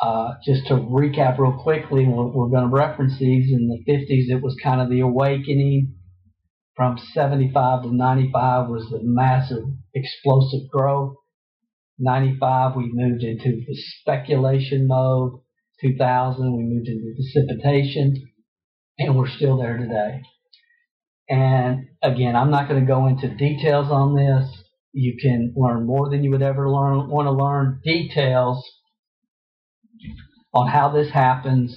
Uh, 0.00 0.34
just 0.44 0.66
to 0.66 0.74
recap 0.74 1.38
real 1.38 1.60
quickly, 1.62 2.06
we're, 2.06 2.26
we're 2.26 2.50
going 2.50 2.68
to 2.68 2.74
reference 2.74 3.18
these. 3.18 3.52
In 3.52 3.68
the 3.68 3.92
50s, 3.92 4.34
it 4.36 4.42
was 4.42 4.56
kind 4.62 4.80
of 4.80 4.90
the 4.90 5.00
awakening. 5.00 5.94
From 6.76 6.98
75 7.12 7.82
to 7.82 7.94
95 7.94 8.68
was 8.68 8.88
the 8.90 9.00
massive 9.02 9.64
explosive 9.94 10.68
growth. 10.70 11.16
95, 11.98 12.76
we 12.76 12.90
moved 12.92 13.22
into 13.22 13.62
the 13.66 13.74
speculation 14.00 14.86
mode. 14.86 15.40
2000, 15.80 16.56
we 16.56 16.62
moved 16.62 16.86
into 16.86 17.14
precipitation, 17.16 18.14
and 18.98 19.16
we're 19.16 19.28
still 19.28 19.58
there 19.58 19.76
today. 19.76 20.20
And 21.28 21.86
again, 22.02 22.36
I'm 22.36 22.50
not 22.50 22.68
going 22.68 22.80
to 22.80 22.86
go 22.86 23.06
into 23.06 23.34
details 23.34 23.90
on 23.90 24.14
this. 24.14 24.48
You 24.92 25.16
can 25.20 25.54
learn 25.56 25.86
more 25.86 26.10
than 26.10 26.22
you 26.22 26.30
would 26.30 26.42
ever 26.42 26.70
learn, 26.70 27.08
want 27.08 27.26
to 27.26 27.32
learn 27.32 27.80
details 27.82 28.64
on 30.52 30.68
how 30.68 30.90
this 30.90 31.10
happens 31.10 31.74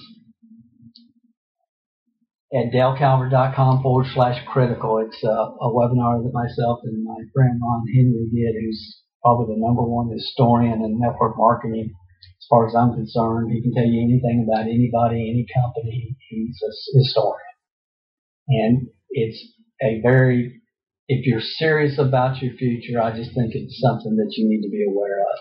at 2.54 2.72
dalecalvert.com 2.74 3.82
forward 3.82 4.08
slash 4.14 4.44
critical. 4.48 5.00
It's 5.00 5.24
a, 5.24 5.28
a, 5.28 5.74
webinar 5.74 6.22
that 6.24 6.32
myself 6.34 6.80
and 6.84 7.04
my 7.04 7.18
friend 7.34 7.60
Ron 7.62 7.86
Henry 7.94 8.28
did, 8.32 8.56
who's 8.62 9.02
probably 9.26 9.56
the 9.56 9.60
number 9.60 9.82
one 9.82 10.14
historian 10.14 10.86
in 10.86 11.00
network 11.02 11.34
marketing 11.36 11.90
as 11.90 12.46
far 12.48 12.68
as 12.68 12.76
I'm 12.76 12.94
concerned. 12.94 13.50
He 13.52 13.62
can 13.62 13.74
tell 13.74 13.90
you 13.90 14.06
anything 14.06 14.46
about 14.46 14.70
anybody, 14.70 15.34
any 15.34 15.48
company. 15.50 16.16
He's 16.30 16.62
a 16.62 16.70
historian. 17.00 17.42
And 18.48 18.88
it's 19.10 19.42
a 19.82 20.00
very, 20.04 20.62
if 21.08 21.26
you're 21.26 21.42
serious 21.42 21.98
about 21.98 22.40
your 22.42 22.54
future, 22.54 23.02
I 23.02 23.18
just 23.18 23.34
think 23.34 23.56
it's 23.56 23.82
something 23.82 24.16
that 24.18 24.32
you 24.38 24.48
need 24.48 24.62
to 24.62 24.70
be 24.70 24.86
aware 24.88 25.22
of. 25.22 25.40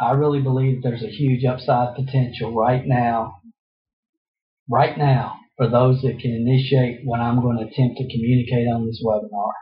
I 0.00 0.12
really 0.12 0.40
believe 0.40 0.82
there's 0.82 1.04
a 1.04 1.10
huge 1.10 1.44
upside 1.44 1.94
potential 1.94 2.54
right 2.54 2.86
now, 2.86 3.34
right 4.70 4.96
now, 4.96 5.36
for 5.58 5.68
those 5.68 6.00
that 6.00 6.18
can 6.18 6.32
initiate 6.32 7.00
what 7.04 7.20
I'm 7.20 7.42
going 7.42 7.58
to 7.58 7.64
attempt 7.64 7.98
to 7.98 8.08
communicate 8.08 8.66
on 8.72 8.86
this 8.86 9.02
webinar. 9.04 9.52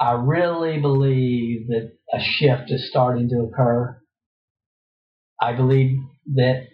I 0.00 0.12
really 0.12 0.80
believe 0.80 1.68
that 1.68 1.92
a 2.12 2.20
shift 2.20 2.70
is 2.70 2.88
starting 2.88 3.28
to 3.30 3.50
occur. 3.50 4.00
I 5.40 5.54
believe 5.54 5.98
that 6.34 6.66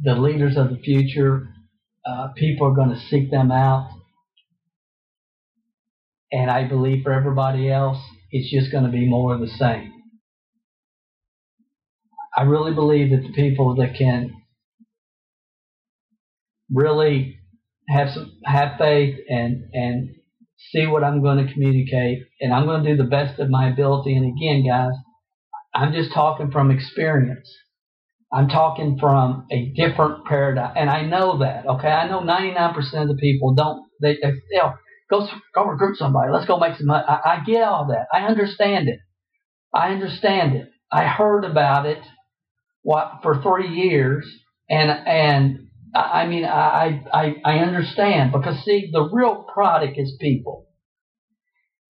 the 0.00 0.14
leaders 0.14 0.56
of 0.56 0.70
the 0.70 0.78
future, 0.78 1.48
uh, 2.06 2.28
people 2.36 2.66
are 2.66 2.74
going 2.74 2.90
to 2.90 3.00
seek 3.08 3.30
them 3.30 3.50
out. 3.50 3.90
And 6.32 6.50
I 6.50 6.66
believe 6.66 7.02
for 7.04 7.12
everybody 7.12 7.70
else, 7.70 7.98
it's 8.30 8.50
just 8.50 8.72
going 8.72 8.84
to 8.84 8.90
be 8.90 9.08
more 9.08 9.34
of 9.34 9.40
the 9.40 9.48
same. 9.48 9.92
I 12.36 12.42
really 12.42 12.74
believe 12.74 13.10
that 13.10 13.22
the 13.26 13.32
people 13.34 13.76
that 13.76 13.94
can 13.96 14.32
really 16.72 17.38
have 17.88 18.08
some 18.10 18.32
have 18.44 18.78
faith 18.78 19.18
and 19.28 19.64
and 19.74 20.14
see 20.70 20.86
what 20.86 21.04
I'm 21.04 21.22
going 21.22 21.44
to 21.44 21.52
communicate 21.52 22.20
and 22.40 22.52
I'm 22.52 22.66
going 22.66 22.84
to 22.84 22.90
do 22.90 22.96
the 22.96 23.08
best 23.08 23.38
of 23.40 23.50
my 23.50 23.70
ability. 23.70 24.14
And 24.16 24.36
again 24.36 24.66
guys 24.66 24.92
I'm 25.74 25.92
just 25.92 26.12
talking 26.12 26.50
from 26.50 26.70
experience. 26.70 27.48
I'm 28.32 28.48
talking 28.48 28.98
from 28.98 29.46
a 29.50 29.72
different 29.76 30.24
paradigm. 30.26 30.72
And 30.76 30.88
I 30.90 31.02
know 31.02 31.38
that 31.38 31.66
okay? 31.66 31.88
I 31.88 32.08
know 32.08 32.20
99% 32.20 32.76
of 33.02 33.08
the 33.08 33.18
people 33.20 33.54
don't 33.54 33.84
they, 34.00 34.16
they 34.22 34.32
you 34.50 34.62
go 35.10 35.28
go 35.54 35.64
recruit 35.64 35.96
somebody. 35.96 36.32
Let's 36.32 36.46
go 36.46 36.58
make 36.58 36.76
some 36.76 36.86
money. 36.86 37.04
I, 37.06 37.20
I 37.24 37.44
get 37.44 37.62
all 37.62 37.88
that. 37.88 38.06
I 38.12 38.26
understand 38.26 38.88
it. 38.88 39.00
I 39.74 39.90
understand 39.90 40.56
it. 40.56 40.68
I 40.90 41.04
heard 41.06 41.44
about 41.44 41.86
it 41.86 42.02
what 42.82 43.20
for 43.22 43.42
three 43.42 43.68
years 43.68 44.26
and 44.68 44.90
and 44.90 45.68
I 45.94 46.26
mean, 46.26 46.44
I, 46.44 47.02
I, 47.12 47.34
I 47.44 47.58
understand 47.58 48.32
because 48.32 48.64
see, 48.64 48.90
the 48.92 49.08
real 49.12 49.44
product 49.52 49.98
is 49.98 50.16
people. 50.20 50.66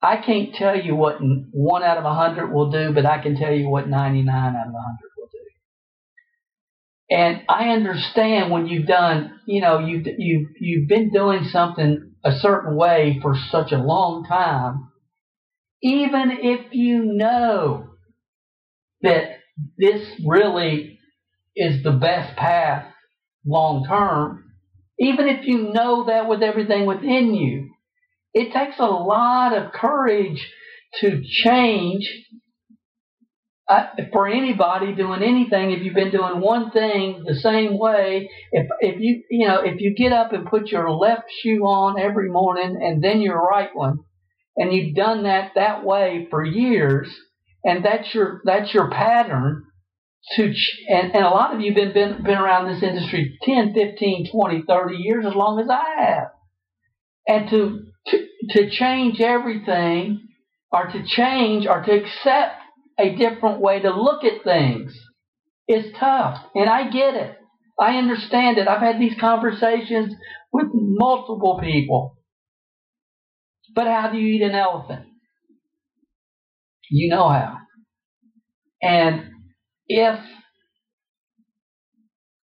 I 0.03 0.17
can't 0.17 0.55
tell 0.55 0.77
you 0.77 0.97
what 0.97 1.19
one 1.53 1.85
out 1.85 1.99
of 1.99 2.05
a 2.05 2.15
hundred 2.15 2.53
will 2.53 2.73
do, 2.73 2.93
but 2.93 3.07
I 3.07 3.23
can 3.23 3.37
tell 3.37 3.53
you 3.53 3.69
what 3.69 3.89
99 3.89 4.29
out 4.29 4.49
of 4.49 4.75
a 4.75 4.83
hundred 4.83 5.11
will 5.17 5.29
do. 5.31 5.39
And 7.11 7.43
I 7.49 7.69
understand 7.69 8.51
when 8.51 8.67
you've 8.67 8.89
done, 8.89 9.39
you 9.47 9.61
know, 9.61 9.79
you've, 9.79 10.07
you've, 10.19 10.49
you've 10.59 10.89
been 10.89 11.11
doing 11.13 11.45
something 11.53 12.15
a 12.25 12.33
certain 12.41 12.75
way 12.75 13.21
for 13.23 13.37
such 13.51 13.71
a 13.71 13.79
long 13.79 14.25
time, 14.29 14.89
even 15.81 16.33
if 16.43 16.73
you 16.73 17.05
know 17.05 17.91
that 19.03 19.37
this 19.79 20.09
really 20.27 20.99
is 21.55 21.85
the 21.85 21.93
best 21.93 22.37
path 22.37 22.92
long 23.45 23.87
term, 23.87 24.45
even 24.99 25.29
if 25.29 25.47
you 25.47 25.73
know 25.73 26.05
that 26.07 26.29
with 26.29 26.43
everything 26.43 26.87
within 26.87 27.35
you. 27.35 27.71
It 28.35 28.53
takes 28.53 28.79
a 28.79 28.87
lot 28.87 29.53
of 29.57 29.73
courage 29.73 30.51
to 31.01 31.23
change 31.45 32.09
uh, 33.69 33.87
for 34.13 34.29
anybody 34.29 34.95
doing 34.95 35.23
anything. 35.23 35.71
If 35.71 35.83
you've 35.83 35.95
been 35.95 36.11
doing 36.11 36.41
one 36.41 36.71
thing 36.71 37.25
the 37.27 37.37
same 37.37 37.79
way, 37.79 38.31
if 38.51 38.67
if 38.81 39.01
you 39.01 39.23
you 39.31 39.47
know 39.47 39.61
if 39.65 39.81
you 39.81 39.95
get 39.95 40.13
up 40.13 40.33
and 40.33 40.47
put 40.47 40.69
your 40.69 40.91
left 40.91 41.25
shoe 41.43 41.63
on 41.65 42.01
every 42.01 42.29
morning 42.29 42.79
and 42.83 43.03
then 43.03 43.21
your 43.21 43.41
right 43.41 43.71
one, 43.75 44.01
and 44.57 44.73
you've 44.73 44.95
done 44.95 45.25
that 45.25 45.53
that 45.55 45.85
way 45.85 46.27
for 46.31 46.45
years, 46.45 47.09
and 47.65 47.85
that's 47.85 48.13
your 48.15 48.43
that's 48.45 48.75
your 48.75 48.91
pattern, 48.91 49.65
to 50.37 50.45
and, 50.89 51.15
and 51.15 51.25
a 51.25 51.31
lot 51.31 51.55
of 51.55 51.61
you 51.61 51.75
been, 51.75 51.93
been 51.93 52.23
been 52.23 52.39
around 52.39 52.73
this 52.73 52.83
industry 52.83 53.39
10 53.43 53.75
15 53.75 54.31
20 54.31 54.63
30 54.67 54.97
years 54.97 55.27
as 55.27 55.35
long 55.35 55.61
as 55.61 55.69
i 55.69 56.03
have. 56.05 56.29
And 57.27 57.51
to 57.51 57.81
to, 58.09 58.27
to 58.51 58.71
change 58.71 59.21
everything 59.21 60.29
or 60.73 60.87
to 60.87 61.05
change 61.07 61.67
or 61.67 61.83
to 61.83 61.93
accept 61.93 62.57
a 62.99 63.15
different 63.17 63.61
way 63.61 63.81
to 63.81 63.91
look 63.91 64.25
at 64.25 64.45
things 64.45 64.93
is 65.69 65.93
tough. 65.99 66.39
And 66.55 66.69
i 66.69 66.91
get 66.91 67.15
it. 67.15 67.37
I 67.81 67.97
understand 67.97 68.59
it. 68.59 68.69
I've 68.69 68.81
had 68.83 69.01
these 69.01 69.19
conversations 69.21 70.15
with 70.53 70.67
multiple 70.73 71.59
people. 71.63 72.17
But 73.75 73.87
how 73.87 74.11
do 74.13 74.19
you 74.19 74.35
eat 74.35 74.43
an 74.43 74.55
elephant? 74.55 75.07
You 76.91 77.09
know 77.09 77.29
how. 77.29 77.59
And 78.83 79.31
if 79.93 80.19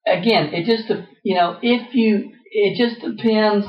again, 0.07 0.53
it 0.53 0.65
just 0.65 0.89
you 1.23 1.35
know 1.35 1.57
if 1.62 1.93
you 1.93 2.31
it 2.51 2.77
just 2.77 3.01
depends 3.01 3.65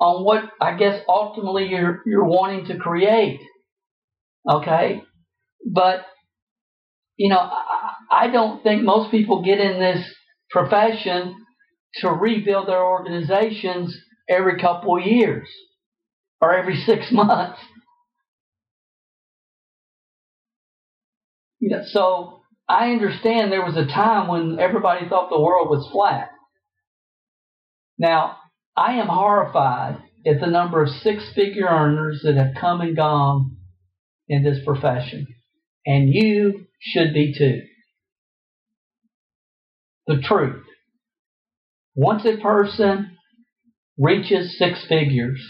on 0.00 0.24
what 0.24 0.44
I 0.60 0.76
guess 0.76 1.02
ultimately 1.08 1.66
you're 1.68 2.02
you're 2.06 2.24
wanting 2.26 2.66
to 2.66 2.76
create. 2.78 3.40
Okay, 4.50 5.02
but 5.66 6.06
you 7.16 7.30
know 7.30 7.38
I, 7.38 7.94
I 8.10 8.28
don't 8.30 8.62
think 8.62 8.82
most 8.82 9.10
people 9.10 9.42
get 9.44 9.60
in 9.60 9.78
this 9.78 10.04
profession 10.50 11.34
to 11.96 12.08
rebuild 12.10 12.68
their 12.68 12.84
organizations 12.84 13.96
every 14.28 14.58
couple 14.60 14.98
of 14.98 15.04
years 15.06 15.48
or 16.40 16.56
every 16.56 16.76
six 16.76 17.06
months. 17.12 17.58
You 21.60 21.70
know, 21.70 21.82
so 21.86 22.43
I 22.68 22.92
understand 22.92 23.52
there 23.52 23.64
was 23.64 23.76
a 23.76 23.86
time 23.86 24.28
when 24.28 24.58
everybody 24.58 25.08
thought 25.08 25.28
the 25.30 25.40
world 25.40 25.68
was 25.68 25.88
flat. 25.92 26.30
Now, 27.98 28.36
I 28.76 28.94
am 28.94 29.06
horrified 29.06 29.98
at 30.26 30.40
the 30.40 30.46
number 30.46 30.82
of 30.82 30.88
six 30.88 31.30
figure 31.34 31.66
earners 31.66 32.22
that 32.24 32.36
have 32.36 32.54
come 32.58 32.80
and 32.80 32.96
gone 32.96 33.56
in 34.28 34.42
this 34.42 34.64
profession. 34.64 35.26
And 35.86 36.08
you 36.08 36.66
should 36.80 37.12
be 37.12 37.34
too. 37.36 37.60
The 40.06 40.22
truth. 40.22 40.64
Once 41.94 42.24
a 42.24 42.40
person 42.40 43.16
reaches 43.98 44.58
six 44.58 44.84
figures, 44.88 45.40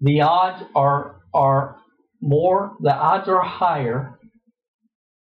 the 0.00 0.22
odds 0.22 0.64
are, 0.74 1.20
are 1.32 1.76
more, 2.20 2.72
the 2.80 2.92
odds 2.92 3.28
are 3.28 3.42
higher 3.42 4.11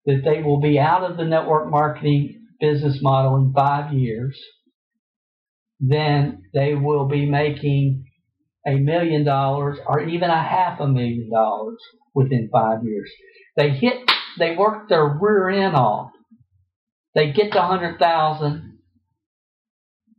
that 0.09 0.23
they 0.25 0.42
will 0.42 0.59
be 0.59 0.79
out 0.79 1.03
of 1.09 1.18
the 1.18 1.25
network 1.25 1.71
marketing 1.71 2.47
business 2.59 2.99
model 3.03 3.37
in 3.37 3.53
five 3.53 3.92
years, 3.92 4.40
then 5.81 6.44
they 6.55 6.75
will 6.75 7.07
be 7.07 7.27
making 7.27 8.07
a 8.66 8.77
million 8.77 9.23
dollars 9.23 9.79
or 9.87 10.01
even 10.01 10.31
a 10.31 10.42
half 10.42 10.81
a 10.81 10.88
million 10.88 11.31
dollars 11.31 11.77
within 12.14 12.49
five 12.51 12.85
years. 12.85 13.11
They 13.59 13.68
hit, 13.68 14.11
they 14.38 14.57
work 14.57 14.88
their 14.88 15.05
rear 15.21 15.51
end 15.51 15.77
off. 15.77 16.11
They 17.14 17.33
get 17.33 17.53
to 17.53 17.61
hundred 17.61 17.99
thousand. 17.99 18.79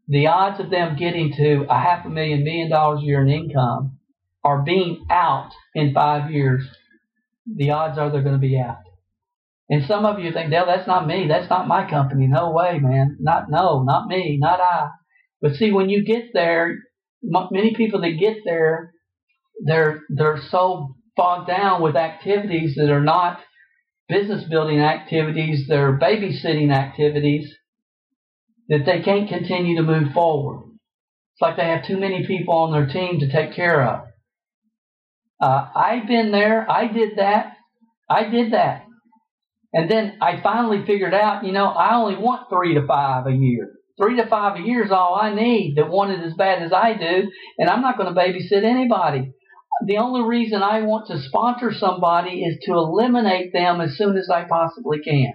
The 0.07 0.27
odds 0.27 0.59
of 0.59 0.69
them 0.69 0.97
getting 0.97 1.33
to 1.33 1.65
a 1.67 1.79
half 1.79 2.05
a 2.05 2.09
million, 2.09 2.43
million 2.43 2.69
dollars 2.69 3.01
a 3.01 3.05
year 3.05 3.21
in 3.25 3.29
income 3.29 3.97
are 4.43 4.61
being 4.61 5.07
out 5.09 5.49
in 5.73 5.95
five 5.95 6.29
years. 6.29 6.63
The 7.47 7.71
odds 7.71 7.97
are 7.97 8.11
they're 8.11 8.21
going 8.21 8.35
to 8.35 8.39
be 8.39 8.59
out. 8.59 8.77
And 9.69 9.85
some 9.85 10.05
of 10.05 10.19
you 10.19 10.31
think, 10.31 10.49
Dale, 10.49 10.65
that's 10.65 10.87
not 10.87 11.07
me. 11.07 11.27
That's 11.27 11.49
not 11.49 11.67
my 11.67 11.89
company. 11.89 12.27
No 12.27 12.51
way, 12.51 12.79
man. 12.79 13.17
Not, 13.19 13.45
no, 13.49 13.83
not 13.83 14.07
me, 14.07 14.37
not 14.41 14.59
I. 14.59 14.89
But 15.41 15.55
see, 15.55 15.71
when 15.71 15.89
you 15.89 16.03
get 16.03 16.33
there, 16.33 16.75
many 17.21 17.75
people 17.75 18.01
that 18.01 18.17
get 18.19 18.37
there, 18.45 18.93
they're, 19.65 20.01
they're 20.09 20.41
so 20.49 20.95
bogged 21.15 21.47
down 21.47 21.81
with 21.81 21.95
activities 21.95 22.75
that 22.75 22.89
are 22.89 23.03
not 23.03 23.39
business 24.09 24.43
building 24.49 24.79
activities, 24.79 25.67
they're 25.67 25.97
babysitting 25.97 26.73
activities 26.73 27.53
that 28.67 28.85
they 28.85 29.01
can't 29.01 29.29
continue 29.29 29.77
to 29.77 29.83
move 29.83 30.11
forward. 30.13 30.63
It's 31.33 31.41
like 31.41 31.57
they 31.57 31.67
have 31.67 31.85
too 31.85 31.99
many 31.99 32.25
people 32.25 32.55
on 32.55 32.71
their 32.71 32.87
team 32.87 33.19
to 33.19 33.31
take 33.31 33.55
care 33.55 33.87
of. 33.87 34.05
Uh, 35.39 35.67
I've 35.75 36.07
been 36.07 36.31
there. 36.31 36.69
I 36.69 36.87
did 36.91 37.17
that. 37.17 37.53
I 38.09 38.29
did 38.29 38.53
that. 38.53 38.85
And 39.73 39.89
then 39.89 40.17
I 40.21 40.41
finally 40.41 40.85
figured 40.85 41.13
out, 41.13 41.45
you 41.45 41.51
know, 41.51 41.67
I 41.67 41.95
only 41.95 42.15
want 42.15 42.49
three 42.49 42.73
to 42.73 42.87
five 42.87 43.27
a 43.27 43.31
year. 43.31 43.71
Three 44.01 44.15
to 44.15 44.27
five 44.27 44.57
a 44.57 44.61
year 44.61 44.83
is 44.83 44.91
all 44.91 45.15
I 45.21 45.33
need 45.33 45.75
that 45.75 45.89
want 45.89 46.11
it 46.11 46.25
as 46.25 46.33
bad 46.33 46.63
as 46.63 46.71
I 46.73 46.93
do, 46.93 47.29
and 47.57 47.69
I'm 47.69 47.81
not 47.81 47.97
going 47.97 48.13
to 48.13 48.19
babysit 48.19 48.63
anybody. 48.63 49.33
The 49.85 49.97
only 49.97 50.21
reason 50.21 50.63
I 50.63 50.81
want 50.81 51.07
to 51.07 51.21
sponsor 51.21 51.71
somebody 51.73 52.43
is 52.43 52.57
to 52.63 52.73
eliminate 52.73 53.53
them 53.53 53.81
as 53.81 53.97
soon 53.97 54.17
as 54.17 54.29
I 54.29 54.45
possibly 54.45 54.99
can. 54.99 55.33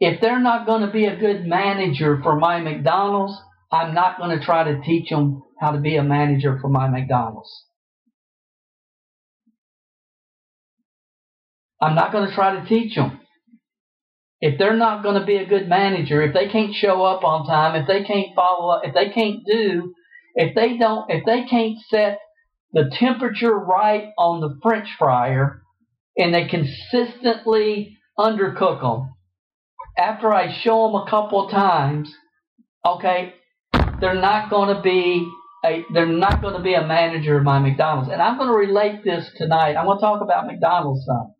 If 0.00 0.20
they're 0.20 0.40
not 0.40 0.66
going 0.66 0.82
to 0.82 0.92
be 0.92 1.06
a 1.06 1.16
good 1.16 1.44
manager 1.44 2.20
for 2.22 2.36
my 2.36 2.60
McDonald's, 2.60 3.36
I'm 3.72 3.94
not 3.94 4.18
going 4.18 4.38
to 4.38 4.44
try 4.44 4.64
to 4.64 4.80
teach 4.82 5.10
them 5.10 5.42
how 5.60 5.72
to 5.72 5.80
be 5.80 5.96
a 5.96 6.04
manager 6.04 6.58
for 6.60 6.68
my 6.68 6.88
McDonald's. 6.88 7.50
I'm 11.80 11.94
not 11.94 12.12
going 12.12 12.28
to 12.28 12.34
try 12.34 12.58
to 12.58 12.66
teach 12.66 12.94
them. 12.94 13.20
If 14.40 14.58
they're 14.58 14.76
not 14.76 15.02
going 15.02 15.18
to 15.18 15.26
be 15.26 15.36
a 15.36 15.46
good 15.46 15.68
manager, 15.68 16.22
if 16.22 16.32
they 16.32 16.48
can't 16.48 16.74
show 16.74 17.02
up 17.04 17.24
on 17.24 17.46
time, 17.46 17.80
if 17.80 17.88
they 17.88 18.04
can't 18.04 18.34
follow 18.36 18.70
up, 18.70 18.82
if 18.84 18.94
they 18.94 19.10
can't 19.10 19.40
do, 19.44 19.94
if 20.34 20.54
they 20.54 20.76
don't, 20.76 21.10
if 21.10 21.24
they 21.24 21.44
can't 21.44 21.78
set 21.88 22.18
the 22.72 22.90
temperature 22.98 23.54
right 23.54 24.10
on 24.16 24.40
the 24.40 24.58
French 24.62 24.88
fryer 24.98 25.62
and 26.16 26.32
they 26.32 26.46
consistently 26.46 27.98
undercook 28.18 28.80
them, 28.80 29.12
after 29.98 30.32
I 30.32 30.56
show 30.62 30.86
them 30.86 31.02
a 31.02 31.10
couple 31.10 31.44
of 31.44 31.50
times, 31.50 32.12
okay, 32.86 33.34
they're 34.00 34.14
not 34.14 34.50
going 34.50 34.74
to 34.76 34.80
be 34.80 35.28
a, 35.64 35.84
they're 35.92 36.06
not 36.06 36.40
going 36.40 36.54
to 36.54 36.62
be 36.62 36.74
a 36.74 36.86
manager 36.86 37.36
of 37.36 37.44
my 37.44 37.58
McDonald's. 37.58 38.10
And 38.12 38.22
I'm 38.22 38.36
going 38.38 38.48
to 38.48 38.54
relate 38.54 39.02
this 39.04 39.28
tonight. 39.36 39.74
I'm 39.74 39.86
going 39.86 39.98
to 39.98 40.02
talk 40.02 40.22
about 40.22 40.46
McDonald's 40.46 41.04
some. 41.04 41.34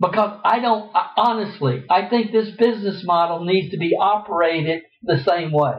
Because 0.00 0.40
I 0.44 0.60
don't, 0.60 0.92
honestly, 1.16 1.84
I 1.90 2.08
think 2.08 2.30
this 2.30 2.50
business 2.56 3.02
model 3.04 3.44
needs 3.44 3.72
to 3.72 3.78
be 3.78 3.96
operated 4.00 4.82
the 5.02 5.22
same 5.26 5.50
way. 5.52 5.78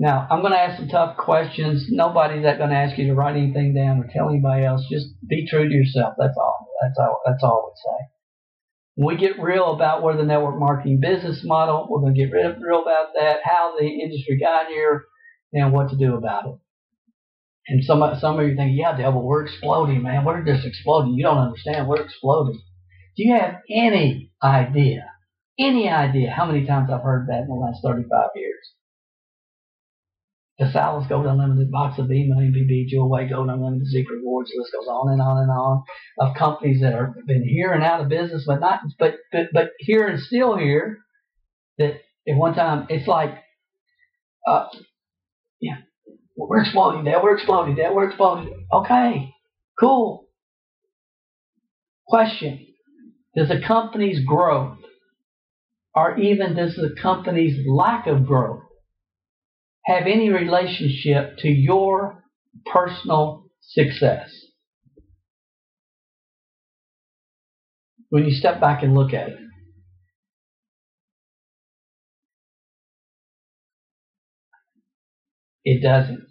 Now, 0.00 0.26
I'm 0.30 0.40
going 0.40 0.52
to 0.52 0.58
ask 0.58 0.78
some 0.78 0.88
tough 0.88 1.16
questions. 1.16 1.86
Nobody's 1.90 2.44
that 2.44 2.58
going 2.58 2.70
to 2.70 2.76
ask 2.76 2.96
you 2.98 3.06
to 3.08 3.14
write 3.14 3.36
anything 3.36 3.74
down 3.74 3.98
or 3.98 4.08
tell 4.12 4.30
anybody 4.30 4.64
else. 4.64 4.84
Just 4.90 5.06
be 5.28 5.46
true 5.48 5.68
to 5.68 5.74
yourself. 5.74 6.14
That's 6.18 6.36
all. 6.36 6.68
That's 6.82 6.98
all. 6.98 7.20
That's 7.26 7.42
all 7.42 7.64
would 7.66 7.76
say. 7.76 8.06
When 8.94 9.14
we 9.14 9.20
get 9.20 9.42
real 9.42 9.74
about 9.74 10.02
where 10.02 10.16
the 10.16 10.24
network 10.24 10.58
marketing 10.58 11.00
business 11.00 11.42
model, 11.44 11.86
we're 11.88 12.00
going 12.00 12.14
to 12.14 12.20
get 12.20 12.32
real 12.32 12.82
about 12.82 13.14
that, 13.14 13.38
how 13.44 13.74
the 13.78 13.86
industry 13.86 14.38
got 14.40 14.68
here, 14.68 15.04
and 15.52 15.72
what 15.72 15.90
to 15.90 15.96
do 15.96 16.14
about 16.16 16.46
it. 16.46 16.56
And 17.68 17.84
some 17.84 18.02
some 18.18 18.38
of 18.40 18.48
you 18.48 18.56
think, 18.56 18.72
yeah, 18.74 18.96
Dale, 18.96 19.12
we're 19.12 19.44
exploding, 19.44 20.02
man. 20.02 20.24
We're 20.24 20.42
just 20.42 20.66
exploding. 20.66 21.14
You 21.14 21.24
don't 21.24 21.38
understand. 21.38 21.86
We're 21.86 22.02
exploding. 22.02 22.60
Do 23.16 23.24
you 23.24 23.34
have 23.34 23.56
any 23.70 24.32
idea, 24.42 25.10
any 25.58 25.88
idea 25.88 26.30
how 26.30 26.46
many 26.46 26.64
times 26.64 26.88
I've 26.90 27.02
heard 27.02 27.26
that 27.28 27.42
in 27.42 27.48
the 27.48 27.54
last 27.54 27.80
35 27.82 28.28
years? 28.36 28.72
The 30.58 30.72
Salas 30.72 31.06
Gold 31.08 31.26
Unlimited, 31.26 31.70
Box 31.70 31.98
of 31.98 32.08
B, 32.08 32.26
Million 32.28 32.52
BB, 32.52 32.88
Jewel 32.88 33.10
Way 33.10 33.28
Gold 33.28 33.48
Unlimited, 33.48 33.86
Secret 33.88 34.16
Rewards, 34.16 34.50
list 34.56 34.72
goes 34.72 34.88
on 34.88 35.12
and 35.12 35.20
on 35.20 35.42
and 35.42 35.50
on 35.50 35.84
of 36.18 36.36
companies 36.36 36.80
that 36.80 36.94
have 36.94 37.14
been 37.26 37.46
here 37.46 37.72
and 37.72 37.84
out 37.84 38.00
of 38.00 38.08
business, 38.08 38.44
but 38.46 38.60
not, 38.60 38.80
but, 38.98 39.16
but, 39.30 39.48
but 39.52 39.70
here 39.78 40.08
and 40.08 40.20
still 40.20 40.56
here. 40.56 40.98
That 41.76 42.00
at 42.26 42.34
one 42.34 42.54
time, 42.54 42.86
it's 42.88 43.06
like, 43.06 43.34
uh, 44.48 44.66
yeah, 45.60 45.76
we're 46.46 46.60
exploding, 46.60 47.04
Dad. 47.04 47.22
We're 47.22 47.36
exploding, 47.36 47.74
Dad. 47.74 47.94
We're 47.94 48.08
exploding. 48.08 48.66
Okay, 48.72 49.34
cool. 49.78 50.28
Question 52.06 52.66
Does 53.36 53.50
a 53.50 53.60
company's 53.66 54.24
growth, 54.24 54.78
or 55.94 56.16
even 56.18 56.54
does 56.54 56.76
the 56.76 56.94
company's 57.00 57.66
lack 57.68 58.06
of 58.06 58.26
growth, 58.26 58.62
have 59.84 60.04
any 60.06 60.30
relationship 60.30 61.38
to 61.38 61.48
your 61.48 62.24
personal 62.66 63.50
success? 63.60 64.30
When 68.10 68.24
you 68.24 68.30
step 68.30 68.60
back 68.60 68.82
and 68.82 68.94
look 68.94 69.12
at 69.12 69.28
it. 69.28 69.38
It 75.64 75.82
doesn't. 75.82 76.27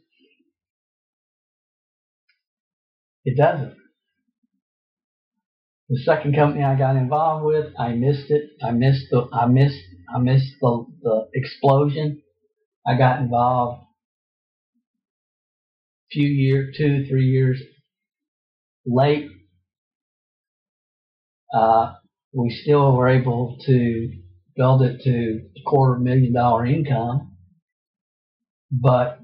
It 3.27 3.35
doesn't. 3.35 3.75
The 5.89 5.99
second 6.05 6.33
company 6.33 6.63
I 6.63 6.77
got 6.77 6.95
involved 6.95 7.43
with, 7.45 7.73
I 7.77 7.91
missed 7.91 8.31
it. 8.31 8.51
I 8.63 8.71
missed 8.71 9.07
the 9.11 9.27
I 9.33 9.47
missed 9.47 9.83
I 10.15 10.19
missed 10.19 10.53
the, 10.61 10.85
the 11.01 11.27
explosion. 11.33 12.21
I 12.87 12.97
got 12.97 13.19
involved 13.19 13.81
a 13.83 13.87
few 16.11 16.27
years, 16.29 16.73
two, 16.77 17.05
three 17.09 17.25
years 17.25 17.61
late. 18.85 19.27
Uh, 21.53 21.95
we 22.33 22.49
still 22.63 22.95
were 22.95 23.09
able 23.09 23.57
to 23.65 24.09
build 24.55 24.83
it 24.83 25.01
to 25.01 25.41
a 25.57 25.69
quarter 25.69 25.99
million 25.99 26.31
dollar 26.31 26.65
income. 26.65 27.35
But 28.71 29.19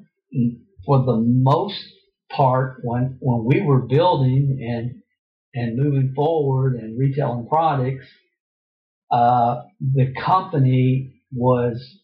for 0.85 1.05
the 1.05 1.23
most 1.25 1.81
part 2.29 2.79
when 2.83 3.17
when 3.19 3.45
we 3.45 3.61
were 3.61 3.81
building 3.81 4.59
and 4.61 5.01
and 5.53 5.77
moving 5.77 6.13
forward 6.15 6.75
and 6.75 6.97
retailing 6.97 7.47
products, 7.47 8.07
uh, 9.11 9.61
the 9.79 10.13
company 10.25 11.21
was 11.31 11.99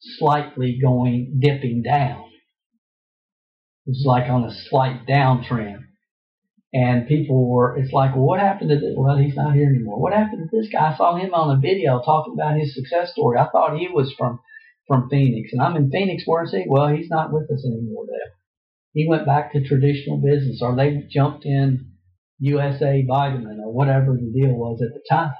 slightly 0.00 0.78
going 0.80 1.40
dipping 1.40 1.82
down. 1.82 2.24
It 3.86 3.90
was 3.90 4.04
like 4.06 4.30
on 4.30 4.44
a 4.44 4.54
slight 4.68 5.06
downtrend. 5.06 5.78
And 6.72 7.08
people 7.08 7.50
were, 7.50 7.76
it's 7.76 7.92
like, 7.92 8.14
well, 8.14 8.26
what 8.26 8.38
happened 8.38 8.70
to 8.70 8.76
this? 8.76 8.94
Well, 8.96 9.18
he's 9.18 9.34
not 9.34 9.56
here 9.56 9.66
anymore. 9.66 10.00
What 10.00 10.12
happened 10.12 10.48
to 10.48 10.56
this 10.56 10.68
guy? 10.72 10.92
I 10.92 10.96
saw 10.96 11.16
him 11.16 11.34
on 11.34 11.56
a 11.56 11.60
video 11.60 12.00
talking 12.00 12.34
about 12.34 12.56
his 12.56 12.72
success 12.72 13.10
story. 13.10 13.38
I 13.38 13.48
thought 13.50 13.76
he 13.76 13.88
was 13.88 14.14
from, 14.16 14.38
from 14.86 15.08
Phoenix. 15.10 15.50
And 15.52 15.60
I'm 15.60 15.74
in 15.74 15.90
Phoenix, 15.90 16.22
where's 16.26 16.52
he? 16.52 16.62
Well, 16.68 16.86
he's 16.86 17.10
not 17.10 17.32
with 17.32 17.50
us 17.50 17.64
anymore 17.66 18.04
there 18.08 18.34
he 18.92 19.06
went 19.08 19.26
back 19.26 19.52
to 19.52 19.66
traditional 19.66 20.18
business 20.18 20.60
or 20.62 20.74
they 20.74 21.06
jumped 21.10 21.44
in 21.44 21.92
USA 22.38 23.04
Vitamin 23.06 23.60
or 23.64 23.72
whatever 23.72 24.14
the 24.14 24.32
deal 24.32 24.54
was 24.54 24.80
at 24.82 24.92
the 24.92 25.02
time. 25.08 25.34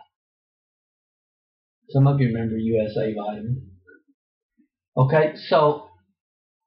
Some 1.90 2.06
of 2.06 2.20
you 2.20 2.28
remember 2.28 2.56
USA 2.56 3.12
Vitamin. 3.14 3.70
Okay, 4.96 5.32
so 5.48 5.88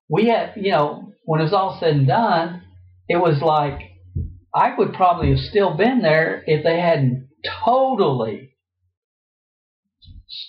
we 0.10 0.28
had, 0.28 0.54
you 0.56 0.72
know, 0.72 1.14
when 1.24 1.40
it 1.40 1.44
was 1.44 1.54
all 1.54 1.78
said 1.80 1.96
and 1.96 2.08
done, 2.08 2.64
it 3.08 3.18
was 3.18 3.42
like 3.42 3.80
I 4.54 4.76
would 4.78 4.94
probably 4.94 5.30
have 5.30 5.40
still 5.40 5.76
been 5.76 6.02
there 6.02 6.44
if 6.46 6.64
they 6.64 6.80
hadn't 6.80 7.30
totally, 7.66 8.56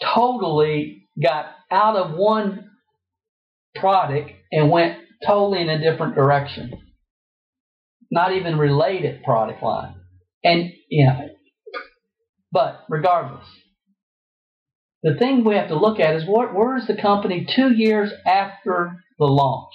totally 0.02 1.08
got 1.22 1.46
out 1.70 1.96
of 1.96 2.16
one 2.16 2.70
product 3.76 4.30
and 4.52 4.70
went 4.70 4.98
totally 5.26 5.60
in 5.60 5.68
a 5.68 5.80
different 5.80 6.14
direction. 6.14 6.72
Not 8.10 8.32
even 8.32 8.58
related 8.58 9.22
product 9.22 9.62
line. 9.62 9.94
And, 10.44 10.72
you 10.88 11.06
know, 11.06 11.28
but 12.52 12.84
regardless, 12.88 13.46
the 15.02 15.16
thing 15.16 15.44
we 15.44 15.56
have 15.56 15.68
to 15.68 15.78
look 15.78 16.00
at 16.00 16.14
is 16.14 16.24
what, 16.26 16.54
where 16.54 16.76
is 16.76 16.86
the 16.86 16.96
company 17.00 17.46
two 17.54 17.72
years 17.72 18.10
after 18.26 19.04
the 19.18 19.26
launch? 19.26 19.74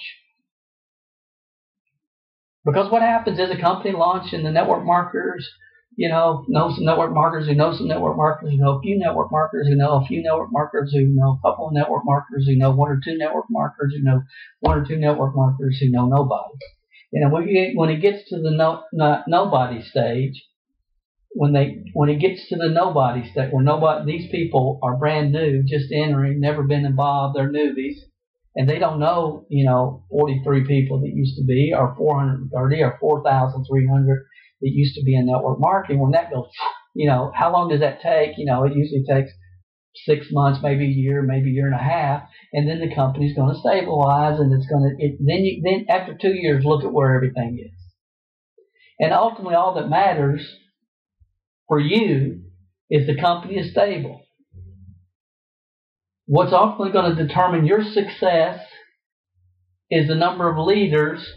Because 2.64 2.90
what 2.90 3.02
happens 3.02 3.38
is 3.38 3.50
a 3.50 3.60
company 3.60 3.92
launched 3.92 4.32
and 4.32 4.44
the 4.44 4.50
network 4.50 4.84
marketers 4.84 5.48
you 6.00 6.08
know, 6.08 6.46
know 6.48 6.72
some 6.74 6.86
network 6.86 7.12
marketers 7.12 7.46
who 7.46 7.54
know 7.54 7.76
some 7.76 7.86
network 7.86 8.16
marketers 8.16 8.52
who 8.52 8.56
know 8.56 8.78
a 8.78 8.80
few 8.80 8.98
network 8.98 9.30
marketers 9.30 9.68
who 9.68 9.76
know 9.76 10.00
a 10.00 10.06
few 10.06 10.22
network 10.22 10.48
marketers 10.50 10.90
who 10.94 11.04
know 11.08 11.38
a 11.38 11.46
couple 11.46 11.68
of 11.68 11.74
network 11.74 12.04
marketers 12.06 12.46
who 12.46 12.56
know 12.56 12.70
one 12.70 12.90
or 12.90 12.98
two 13.04 13.18
network 13.18 13.44
marketers 13.50 13.92
who 13.94 14.02
know 14.02 14.22
one 14.60 14.78
or 14.78 14.84
two 14.86 14.96
network 14.96 15.36
marketers 15.36 15.76
who 15.78 15.90
know 15.90 16.06
nobody. 16.06 16.56
You 17.12 17.20
know, 17.20 17.28
when, 17.28 17.46
you, 17.46 17.72
when 17.74 17.90
it 17.90 18.00
gets 18.00 18.26
to 18.30 18.40
the 18.40 18.50
no, 18.50 18.84
not 18.94 19.24
nobody 19.28 19.82
stage, 19.82 20.42
when 21.32 21.52
they 21.52 21.84
when 21.92 22.08
it 22.08 22.18
gets 22.18 22.48
to 22.48 22.56
the 22.56 22.70
nobody 22.70 23.30
stage, 23.30 23.50
when 23.52 23.66
nobody 23.66 24.10
these 24.10 24.30
people 24.30 24.78
are 24.82 24.96
brand 24.96 25.32
new, 25.32 25.62
just 25.64 25.92
entering, 25.92 26.40
never 26.40 26.62
been 26.62 26.86
involved, 26.86 27.36
they're 27.36 27.52
newbies, 27.52 27.96
and 28.56 28.66
they 28.66 28.78
don't 28.78 29.00
know, 29.00 29.44
you 29.50 29.66
know, 29.66 30.04
43 30.10 30.66
people 30.66 31.02
that 31.02 31.12
used 31.12 31.36
to 31.36 31.44
be, 31.44 31.74
or 31.76 31.94
430, 31.94 32.82
or 32.84 32.96
4,300 32.98 34.26
it 34.60 34.72
used 34.74 34.94
to 34.96 35.04
be 35.04 35.16
in 35.16 35.26
network 35.26 35.58
marketing. 35.58 36.00
When 36.00 36.12
that 36.12 36.30
goes, 36.30 36.46
you 36.94 37.08
know, 37.08 37.32
how 37.34 37.52
long 37.52 37.68
does 37.68 37.80
that 37.80 38.00
take? 38.02 38.36
You 38.36 38.46
know, 38.46 38.64
it 38.64 38.74
usually 38.74 39.04
takes 39.08 39.30
six 40.06 40.26
months, 40.30 40.60
maybe 40.62 40.84
a 40.84 40.88
year, 40.88 41.22
maybe 41.22 41.50
a 41.50 41.52
year 41.52 41.66
and 41.66 41.74
a 41.74 41.82
half, 41.82 42.22
and 42.52 42.68
then 42.68 42.80
the 42.80 42.94
company's 42.94 43.34
going 43.34 43.52
to 43.52 43.60
stabilize, 43.60 44.38
and 44.38 44.52
it's 44.52 44.70
going 44.70 44.84
to. 44.84 45.16
Then 45.18 45.44
you 45.44 45.62
then 45.64 45.86
after 45.88 46.16
two 46.20 46.34
years, 46.34 46.64
look 46.64 46.84
at 46.84 46.92
where 46.92 47.14
everything 47.14 47.58
is, 47.60 47.78
and 48.98 49.12
ultimately, 49.12 49.54
all 49.54 49.74
that 49.74 49.88
matters 49.88 50.46
for 51.68 51.80
you 51.80 52.42
is 52.90 53.06
the 53.06 53.20
company 53.20 53.54
is 53.54 53.70
stable. 53.70 54.22
What's 56.26 56.52
ultimately 56.52 56.92
going 56.92 57.16
to 57.16 57.26
determine 57.26 57.66
your 57.66 57.82
success 57.82 58.60
is 59.90 60.06
the 60.06 60.14
number 60.14 60.48
of 60.48 60.64
leaders 60.64 61.28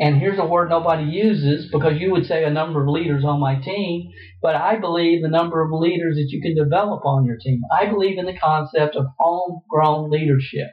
And 0.00 0.16
here's 0.16 0.38
a 0.38 0.46
word 0.46 0.70
nobody 0.70 1.04
uses 1.04 1.70
because 1.70 2.00
you 2.00 2.10
would 2.12 2.24
say 2.24 2.44
a 2.44 2.50
number 2.50 2.82
of 2.82 2.88
leaders 2.88 3.22
on 3.22 3.38
my 3.38 3.56
team, 3.56 4.10
but 4.40 4.54
I 4.54 4.78
believe 4.78 5.20
the 5.20 5.28
number 5.28 5.62
of 5.62 5.70
leaders 5.72 6.16
that 6.16 6.30
you 6.30 6.40
can 6.40 6.54
develop 6.54 7.04
on 7.04 7.26
your 7.26 7.36
team. 7.36 7.60
I 7.78 7.84
believe 7.84 8.16
in 8.18 8.24
the 8.24 8.38
concept 8.38 8.96
of 8.96 9.04
homegrown 9.18 10.10
leadership. 10.10 10.68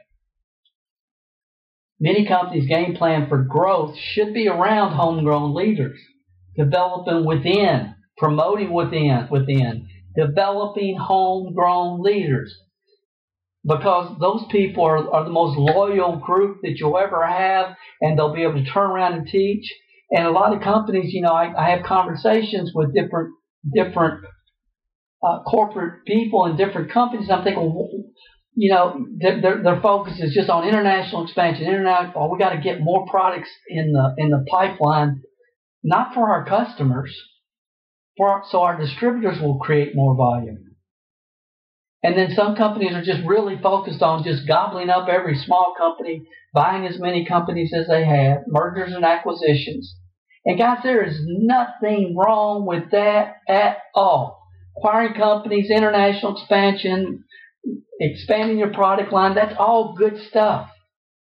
Many 2.00 2.26
companies' 2.26 2.68
game 2.68 2.96
plan 2.96 3.28
for 3.28 3.44
growth 3.44 3.98
should 3.98 4.32
be 4.32 4.48
around 4.48 4.96
homegrown 4.96 5.52
leaders, 5.54 6.00
developing 6.56 7.26
within, 7.26 7.96
promoting 8.16 8.72
within, 8.72 9.28
within, 9.30 9.88
developing 10.16 10.96
homegrown 10.96 12.00
leaders 12.00 12.56
because 13.64 14.16
those 14.20 14.44
people 14.50 14.84
are, 14.84 15.10
are 15.12 15.24
the 15.24 15.30
most 15.30 15.58
loyal 15.58 16.16
group 16.16 16.58
that 16.62 16.76
you'll 16.78 16.98
ever 16.98 17.26
have, 17.26 17.76
and 18.00 18.18
they'll 18.18 18.34
be 18.34 18.42
able 18.42 18.64
to 18.64 18.70
turn 18.70 18.90
around 18.90 19.14
and 19.14 19.26
teach. 19.26 19.64
And 20.10 20.26
a 20.26 20.30
lot 20.30 20.54
of 20.54 20.62
companies, 20.62 21.12
you 21.12 21.22
know, 21.22 21.32
I, 21.32 21.52
I 21.56 21.70
have 21.70 21.84
conversations 21.84 22.72
with 22.74 22.94
different 22.94 23.34
different 23.74 24.24
uh, 25.22 25.42
corporate 25.42 26.04
people 26.06 26.46
in 26.46 26.56
different 26.56 26.92
companies. 26.92 27.28
I'm 27.30 27.44
thinking, 27.44 28.12
you 28.54 28.72
know, 28.72 29.06
their, 29.18 29.62
their 29.62 29.80
focus 29.80 30.18
is 30.20 30.32
just 30.32 30.48
on 30.48 30.66
international 30.66 31.24
expansion. 31.24 31.66
International, 31.66 32.12
oh, 32.16 32.32
we 32.32 32.38
got 32.38 32.50
to 32.50 32.60
get 32.60 32.80
more 32.80 33.06
products 33.10 33.50
in 33.68 33.92
the 33.92 34.14
in 34.16 34.30
the 34.30 34.44
pipeline, 34.50 35.22
not 35.82 36.14
for 36.14 36.30
our 36.30 36.46
customers, 36.46 37.14
for 38.16 38.28
our, 38.28 38.42
so 38.50 38.62
our 38.62 38.80
distributors 38.80 39.40
will 39.42 39.58
create 39.58 39.94
more 39.94 40.16
volume. 40.16 40.67
And 42.02 42.16
then 42.16 42.30
some 42.34 42.54
companies 42.54 42.94
are 42.94 43.02
just 43.02 43.26
really 43.26 43.58
focused 43.60 44.02
on 44.02 44.22
just 44.22 44.46
gobbling 44.46 44.88
up 44.88 45.08
every 45.08 45.36
small 45.36 45.74
company, 45.76 46.28
buying 46.54 46.86
as 46.86 46.98
many 46.98 47.26
companies 47.26 47.72
as 47.74 47.88
they 47.88 48.04
have, 48.04 48.42
mergers 48.46 48.92
and 48.94 49.04
acquisitions. 49.04 49.96
And 50.44 50.58
guys, 50.58 50.78
there 50.82 51.02
is 51.02 51.18
nothing 51.24 52.16
wrong 52.16 52.66
with 52.66 52.92
that 52.92 53.36
at 53.48 53.78
all. 53.94 54.46
Acquiring 54.76 55.14
companies, 55.14 55.70
international 55.70 56.36
expansion, 56.36 57.24
expanding 58.00 58.58
your 58.58 58.72
product 58.72 59.12
line, 59.12 59.34
that's 59.34 59.56
all 59.58 59.94
good 59.98 60.18
stuff. 60.28 60.70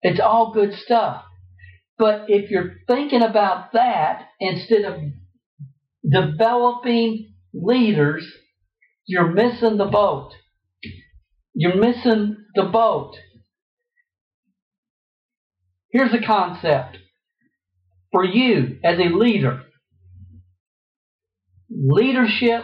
It's 0.02 0.22
all 0.22 0.54
good 0.54 0.74
stuff. 0.74 1.24
But 1.98 2.26
if 2.30 2.50
you're 2.50 2.76
thinking 2.88 3.22
about 3.22 3.74
that 3.74 4.28
instead 4.40 4.86
of 4.86 5.00
developing 6.10 7.34
leaders, 7.54 8.26
you're 9.06 9.32
missing 9.32 9.78
the 9.78 9.86
boat. 9.86 10.32
You're 11.56 11.76
missing 11.76 12.38
the 12.56 12.64
boat. 12.64 13.16
Here's 15.92 16.14
a 16.14 16.26
concept 16.26 16.98
for 18.12 18.26
you 18.26 18.80
as 18.84 18.98
a 19.00 19.16
leader 19.16 19.64
leadership 21.70 22.64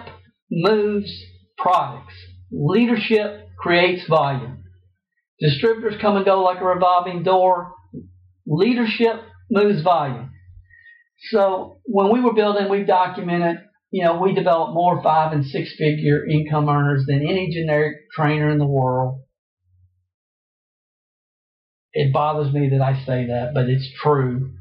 moves 0.51 1.11
products, 1.57 2.13
leadership 2.51 3.49
creates 3.57 4.07
volume. 4.07 4.63
Distributors 5.39 5.99
come 6.01 6.17
and 6.17 6.25
go 6.25 6.41
like 6.41 6.61
a 6.61 6.65
revolving 6.65 7.23
door. 7.23 7.73
Leadership 8.45 9.21
moves 9.49 9.81
volume. 9.81 10.31
So 11.31 11.77
when 11.83 12.11
we 12.11 12.21
were 12.21 12.33
building, 12.33 12.69
we 12.69 12.83
documented 12.83 13.57
you 13.91 14.03
know, 14.03 14.19
we 14.21 14.33
develop 14.33 14.73
more 14.73 15.01
five 15.01 15.33
and 15.33 15.45
six 15.45 15.73
figure 15.77 16.25
income 16.25 16.69
earners 16.69 17.05
than 17.07 17.21
any 17.21 17.49
generic 17.51 17.97
trainer 18.15 18.49
in 18.49 18.59
the 18.59 18.67
world. 18.67 19.21
It 21.93 22.13
bothers 22.13 22.53
me 22.53 22.69
that 22.69 22.81
I 22.81 23.03
say 23.05 23.27
that, 23.27 23.51
but 23.53 23.67
it's 23.67 23.89
true. 24.01 24.51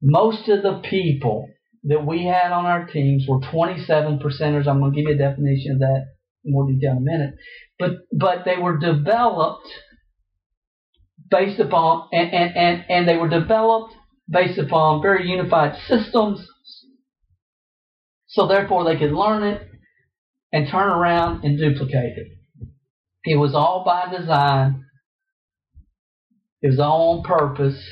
Most 0.00 0.48
of 0.48 0.62
the 0.62 0.80
people 0.88 1.48
that 1.84 2.06
we 2.06 2.24
had 2.24 2.50
on 2.50 2.64
our 2.64 2.86
teams 2.86 3.26
were 3.28 3.40
27 3.40 4.18
percenters. 4.18 4.66
I'm 4.66 4.80
going 4.80 4.92
to 4.92 4.96
give 4.96 5.08
you 5.08 5.14
a 5.14 5.18
definition 5.18 5.72
of 5.72 5.78
that 5.80 6.06
in 6.44 6.52
more 6.52 6.66
detail 6.66 6.92
in 6.92 6.98
a 6.98 7.00
minute. 7.00 7.34
But, 7.78 7.90
but 8.12 8.44
they 8.44 8.56
were 8.56 8.78
developed 8.78 9.68
based 11.30 11.60
upon, 11.60 12.08
and, 12.12 12.32
and, 12.32 12.56
and, 12.56 12.84
and 12.88 13.08
they 13.08 13.16
were 13.16 13.28
developed 13.28 13.94
based 14.30 14.58
upon 14.58 15.02
very 15.02 15.28
unified 15.28 15.76
systems, 15.88 16.46
so 18.28 18.46
therefore 18.46 18.84
they 18.84 18.98
could 18.98 19.12
learn 19.12 19.42
it 19.42 19.62
and 20.52 20.68
turn 20.70 20.88
around 20.88 21.44
and 21.44 21.58
duplicate 21.58 22.16
it. 22.16 22.28
It 23.24 23.36
was 23.36 23.54
all 23.54 23.84
by 23.84 24.14
design. 24.16 24.84
It 26.62 26.68
was 26.68 26.80
all 26.80 27.18
on 27.18 27.24
purpose 27.24 27.82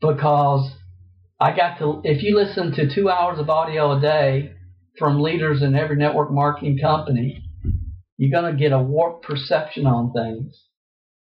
because 0.00 0.70
I 1.40 1.54
got 1.56 1.78
to, 1.78 2.00
if 2.04 2.22
you 2.22 2.36
listen 2.36 2.72
to 2.72 2.94
two 2.94 3.08
hours 3.08 3.38
of 3.38 3.50
audio 3.50 3.96
a 3.96 4.00
day 4.00 4.52
from 4.98 5.20
leaders 5.20 5.62
in 5.62 5.74
every 5.74 5.96
network 5.96 6.30
marketing 6.30 6.78
company, 6.80 7.42
you're 8.16 8.30
going 8.30 8.52
to 8.52 8.58
get 8.58 8.72
a 8.72 8.78
warped 8.78 9.26
perception 9.26 9.86
on 9.86 10.12
things. 10.12 10.54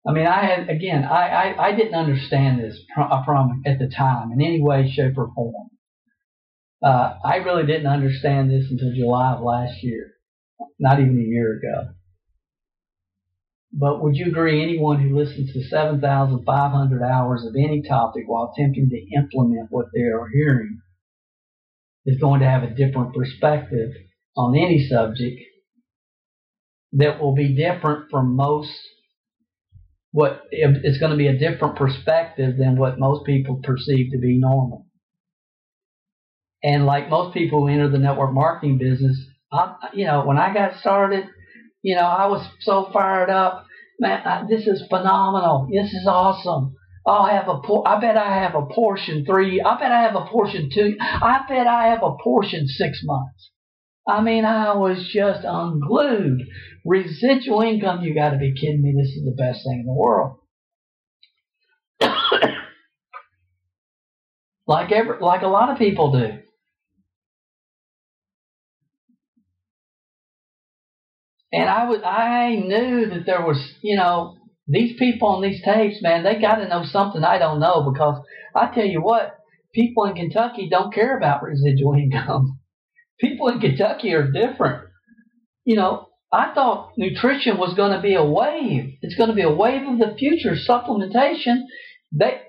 I 0.07 0.11
mean, 0.11 0.27
I 0.27 0.45
had, 0.45 0.69
again, 0.69 1.03
I, 1.03 1.27
I, 1.27 1.67
I 1.67 1.75
didn't 1.75 1.95
understand 1.95 2.59
this 2.59 2.79
from 3.25 3.63
at 3.65 3.79
the 3.79 3.87
time 3.87 4.31
in 4.31 4.41
any 4.41 4.61
way, 4.61 4.91
shape, 4.91 5.17
or 5.17 5.31
form. 5.33 5.69
Uh, 6.85 7.17
I 7.25 7.37
really 7.37 7.65
didn't 7.65 7.87
understand 7.87 8.51
this 8.51 8.69
until 8.69 8.93
July 8.93 9.33
of 9.33 9.41
last 9.41 9.81
year, 9.81 10.13
not 10.77 10.99
even 10.99 11.17
a 11.17 11.21
year 11.21 11.57
ago. 11.57 11.93
But 13.73 14.03
would 14.03 14.15
you 14.15 14.27
agree 14.27 14.61
anyone 14.61 15.01
who 15.01 15.17
listens 15.17 15.51
to 15.53 15.63
7,500 15.63 17.03
hours 17.03 17.43
of 17.43 17.55
any 17.55 17.81
topic 17.81 18.25
while 18.27 18.53
attempting 18.53 18.89
to 18.89 19.17
implement 19.17 19.71
what 19.71 19.87
they 19.95 20.01
are 20.01 20.29
hearing 20.31 20.79
is 22.05 22.19
going 22.19 22.41
to 22.41 22.47
have 22.47 22.61
a 22.61 22.75
different 22.75 23.15
perspective 23.15 23.89
on 24.37 24.55
any 24.55 24.87
subject 24.87 25.41
that 26.93 27.19
will 27.19 27.33
be 27.33 27.55
different 27.55 28.11
from 28.11 28.35
most 28.35 28.71
what 30.11 30.43
it's 30.51 30.99
going 30.99 31.11
to 31.11 31.17
be 31.17 31.27
a 31.27 31.37
different 31.37 31.75
perspective 31.75 32.57
than 32.57 32.77
what 32.77 32.99
most 32.99 33.25
people 33.25 33.59
perceive 33.63 34.11
to 34.11 34.19
be 34.19 34.37
normal. 34.39 34.84
And 36.65 36.87
like 36.87 37.11
most 37.11 37.35
people 37.35 37.59
who 37.59 37.67
enter 37.67 37.89
the 37.89 37.99
network 37.99 38.33
marketing 38.33 38.79
business, 38.79 39.15
I, 39.53 39.75
you 39.93 40.07
know, 40.07 40.25
when 40.25 40.37
I 40.37 40.51
got 40.51 40.79
started, 40.79 41.25
you 41.83 41.95
know, 41.95 42.01
I 42.01 42.25
was 42.25 42.43
so 42.61 42.89
fired 42.91 43.29
up. 43.29 43.67
Man, 43.99 44.19
I, 44.25 44.45
this 44.49 44.65
is 44.65 44.83
phenomenal. 44.89 45.67
This 45.71 45.93
is 45.93 46.07
awesome. 46.07 46.75
I'll 47.05 47.27
have 47.27 47.47
a 47.47 47.59
por- 47.59 47.87
I 47.87 47.99
bet 48.01 48.17
I 48.17 48.41
have 48.41 48.55
a 48.55 48.63
Porsche 48.63 49.09
in 49.09 49.25
three. 49.25 49.61
I 49.61 49.77
bet 49.77 49.91
I 49.91 50.01
have 50.01 50.15
a 50.15 50.25
Porsche 50.25 50.55
in 50.55 50.71
two. 50.73 50.97
I 50.99 51.41
bet 51.47 51.67
I 51.67 51.89
have 51.89 52.01
a 52.01 52.15
Porsche 52.25 52.55
in 52.55 52.65
six 52.65 53.01
months. 53.03 53.51
I 54.07 54.21
mean, 54.23 54.43
I 54.43 54.75
was 54.75 55.07
just 55.13 55.41
unglued. 55.43 56.41
Residual 56.83 57.61
income, 57.61 58.01
you 58.01 58.15
got 58.15 58.31
to 58.31 58.37
be 58.37 58.55
kidding 58.59 58.81
me. 58.81 58.95
This 58.97 59.15
is 59.15 59.23
the 59.23 59.35
best 59.37 59.63
thing 59.63 59.81
in 59.81 59.85
the 59.85 59.93
world. 59.93 60.37
like 64.67 64.91
every, 64.91 65.19
like 65.19 65.43
a 65.43 65.47
lot 65.47 65.69
of 65.69 65.77
people 65.77 66.11
do. 66.11 66.39
And 71.55 71.69
I 71.69 71.85
was, 71.85 72.01
I 72.03 72.55
knew 72.55 73.09
that 73.11 73.25
there 73.25 73.41
was, 73.41 73.57
you 73.81 73.95
know, 73.95 74.35
these 74.67 74.99
people 74.99 75.29
on 75.29 75.41
these 75.41 75.63
tapes, 75.63 76.01
man, 76.01 76.21
they 76.21 76.37
got 76.37 76.55
to 76.55 76.67
know 76.67 76.83
something 76.83 77.23
I 77.23 77.37
don't 77.37 77.61
know 77.61 77.89
because 77.89 78.21
I 78.53 78.75
tell 78.75 78.83
you 78.83 79.01
what, 79.01 79.37
people 79.73 80.03
in 80.03 80.15
Kentucky 80.15 80.67
don't 80.69 80.93
care 80.93 81.17
about 81.17 81.43
residual 81.43 81.93
income. 81.97 82.59
People 83.21 83.47
in 83.47 83.61
Kentucky 83.61 84.13
are 84.13 84.29
different. 84.29 84.83
You 85.63 85.77
know, 85.77 86.09
I 86.29 86.53
thought 86.53 86.91
nutrition 86.97 87.57
was 87.57 87.73
going 87.73 87.93
to 87.93 88.01
be 88.01 88.15
a 88.15 88.25
wave. 88.25 88.97
It's 89.01 89.15
going 89.15 89.29
to 89.29 89.35
be 89.35 89.43
a 89.43 89.49
wave 89.49 89.87
of 89.87 89.97
the 89.97 90.13
future. 90.17 90.57
Supplementation, 90.69 91.61
they, 92.11 92.41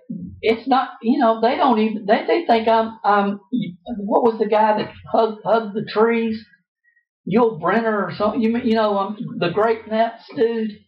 it's 0.42 0.66
not, 0.66 0.90
you 1.00 1.20
know, 1.20 1.40
they 1.40 1.54
don't 1.54 1.78
even, 1.78 2.06
they, 2.06 2.24
they 2.26 2.44
think 2.44 2.66
I'm, 2.66 2.98
I'm, 3.04 3.38
what 3.98 4.24
was 4.24 4.40
the 4.40 4.48
guy 4.48 4.78
that 4.78 4.92
hugged, 5.12 5.42
hugged 5.44 5.74
the 5.76 5.86
trees? 5.88 6.44
Euell 7.28 7.58
Gibbons 7.58 7.84
or 7.86 8.12
something. 8.16 8.40
You 8.40 8.56
you 8.58 8.74
know 8.74 8.98
I'm 8.98 9.16
the 9.38 9.50
Grape 9.50 9.86
Nuts 9.88 10.22
dude. 10.34 10.78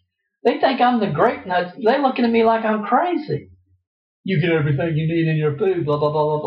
They 0.44 0.60
think 0.60 0.80
I'm 0.80 1.00
the 1.00 1.10
Grape 1.10 1.46
Nuts. 1.46 1.72
They're 1.82 2.00
looking 2.00 2.24
at 2.24 2.30
me 2.30 2.44
like 2.44 2.64
I'm 2.64 2.84
crazy. 2.84 3.50
You 4.24 4.40
get 4.40 4.52
everything 4.52 4.96
you 4.96 5.06
need 5.08 5.28
in 5.28 5.36
your 5.36 5.56
food. 5.56 5.84
Blah 5.84 5.98
blah 5.98 6.12
blah 6.12 6.38
blah 6.38 6.40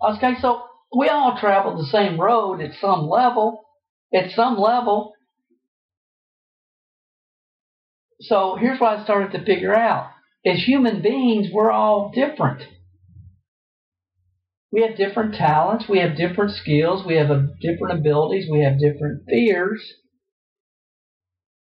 blah. 0.00 0.14
Okay, 0.16 0.34
so 0.40 0.62
we 0.96 1.08
all 1.08 1.36
travel 1.38 1.76
the 1.76 1.86
same 1.86 2.20
road 2.20 2.60
at 2.60 2.74
some 2.80 3.08
level. 3.08 3.64
At 4.14 4.30
some 4.30 4.58
level. 4.58 5.12
So 8.20 8.56
here's 8.58 8.80
what 8.80 8.98
I 8.98 9.04
started 9.04 9.32
to 9.32 9.44
figure 9.44 9.74
out. 9.74 10.10
As 10.46 10.62
human 10.62 11.02
beings, 11.02 11.48
we're 11.52 11.72
all 11.72 12.12
different. 12.14 12.62
We 14.74 14.82
have 14.82 14.96
different 14.96 15.36
talents, 15.36 15.84
we 15.88 16.00
have 16.00 16.16
different 16.16 16.50
skills, 16.50 17.06
we 17.06 17.14
have 17.14 17.28
different 17.60 18.00
abilities, 18.00 18.48
we 18.50 18.64
have 18.64 18.80
different 18.80 19.22
fears. 19.28 19.80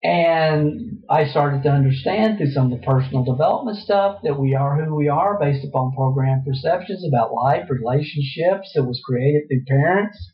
And 0.04 1.02
I 1.10 1.26
started 1.26 1.64
to 1.64 1.70
understand 1.70 2.38
through 2.38 2.52
some 2.52 2.70
of 2.70 2.78
the 2.78 2.86
personal 2.86 3.24
development 3.24 3.78
stuff 3.78 4.20
that 4.22 4.38
we 4.38 4.54
are 4.54 4.84
who 4.84 4.94
we 4.94 5.08
are 5.08 5.40
based 5.40 5.66
upon 5.66 5.96
program 5.96 6.44
perceptions 6.46 7.04
about 7.04 7.32
life, 7.32 7.68
relationships 7.68 8.70
that 8.76 8.84
was 8.84 9.02
created 9.04 9.42
through 9.48 9.64
parents, 9.66 10.32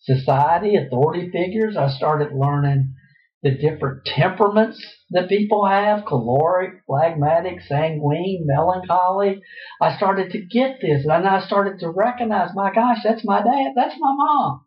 society, 0.00 0.76
authority 0.76 1.28
figures. 1.30 1.76
I 1.76 1.90
started 1.90 2.32
learning 2.32 2.94
the 3.42 3.50
different 3.52 4.04
temperaments 4.04 4.84
that 5.10 5.28
people 5.28 5.66
have 5.66 6.04
choleric, 6.04 6.82
phlegmatic, 6.86 7.60
sanguine, 7.68 8.44
melancholy. 8.46 9.40
I 9.80 9.96
started 9.96 10.32
to 10.32 10.40
get 10.40 10.78
this 10.80 11.04
and 11.04 11.26
I 11.26 11.40
started 11.46 11.78
to 11.80 11.90
recognize, 11.90 12.50
my 12.54 12.72
gosh, 12.74 12.98
that's 13.04 13.24
my 13.24 13.38
dad, 13.42 13.72
that's 13.76 13.94
my 13.98 14.14
mom. 14.16 14.64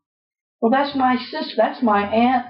Well, 0.62 0.72
that's 0.72 0.96
my 0.96 1.18
sister, 1.18 1.56
that's 1.58 1.84
my 1.84 2.04
aunt. 2.04 2.46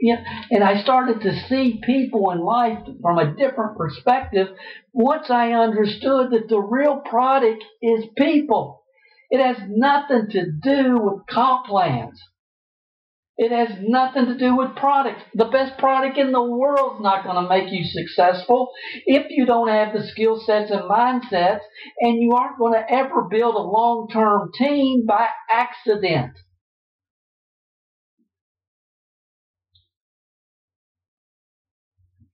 Yeah, 0.00 0.24
and 0.50 0.64
I 0.64 0.82
started 0.82 1.20
to 1.20 1.46
see 1.48 1.80
people 1.84 2.30
in 2.30 2.40
life 2.40 2.78
from 3.02 3.18
a 3.18 3.34
different 3.34 3.76
perspective 3.76 4.48
once 4.94 5.28
I 5.28 5.52
understood 5.52 6.30
that 6.30 6.48
the 6.48 6.58
real 6.58 7.02
product 7.04 7.62
is 7.82 8.04
people. 8.16 8.82
It 9.30 9.44
has 9.44 9.58
nothing 9.68 10.28
to 10.30 10.52
do 10.62 10.98
with 10.98 11.26
comp 11.28 11.66
plans. 11.66 12.18
It 13.42 13.52
has 13.52 13.78
nothing 13.80 14.26
to 14.26 14.36
do 14.36 14.54
with 14.54 14.76
products. 14.76 15.22
The 15.32 15.46
best 15.46 15.78
product 15.78 16.18
in 16.18 16.30
the 16.30 16.42
world 16.42 16.96
is 16.96 17.00
not 17.00 17.24
going 17.24 17.42
to 17.42 17.48
make 17.48 17.72
you 17.72 17.84
successful 17.84 18.70
if 19.06 19.30
you 19.30 19.46
don't 19.46 19.68
have 19.68 19.94
the 19.94 20.06
skill 20.08 20.38
sets 20.44 20.70
and 20.70 20.82
mindsets, 20.82 21.62
and 22.02 22.20
you 22.20 22.32
aren't 22.32 22.58
going 22.58 22.74
to 22.74 22.92
ever 22.92 23.22
build 23.30 23.54
a 23.54 23.58
long 23.58 24.08
term 24.12 24.50
team 24.58 25.06
by 25.06 25.26
accident. 25.50 26.32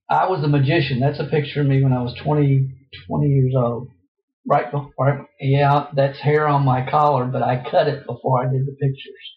I 0.09 0.27
was 0.27 0.43
a 0.43 0.49
magician. 0.49 0.99
That's 0.99 1.21
a 1.21 1.31
picture 1.31 1.61
of 1.61 1.67
me 1.67 1.81
when 1.81 1.93
I 1.93 2.01
was 2.03 2.19
20, 2.21 2.67
20 3.07 3.27
years 3.29 3.53
old. 3.55 3.87
Right 4.45 4.69
before, 4.69 5.29
yeah, 5.39 5.87
that's 5.95 6.19
hair 6.19 6.49
on 6.49 6.65
my 6.65 6.85
collar, 6.89 7.23
but 7.27 7.43
I 7.43 7.63
cut 7.71 7.87
it 7.87 8.05
before 8.05 8.45
I 8.45 8.51
did 8.51 8.65
the 8.65 8.73
pictures. 8.73 9.36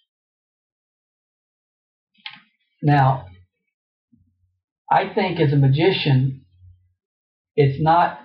Now, 2.82 3.26
I 4.90 5.12
think 5.14 5.40
as 5.40 5.52
a 5.52 5.56
magician, 5.56 6.44
it's 7.56 7.82
not 7.82 8.20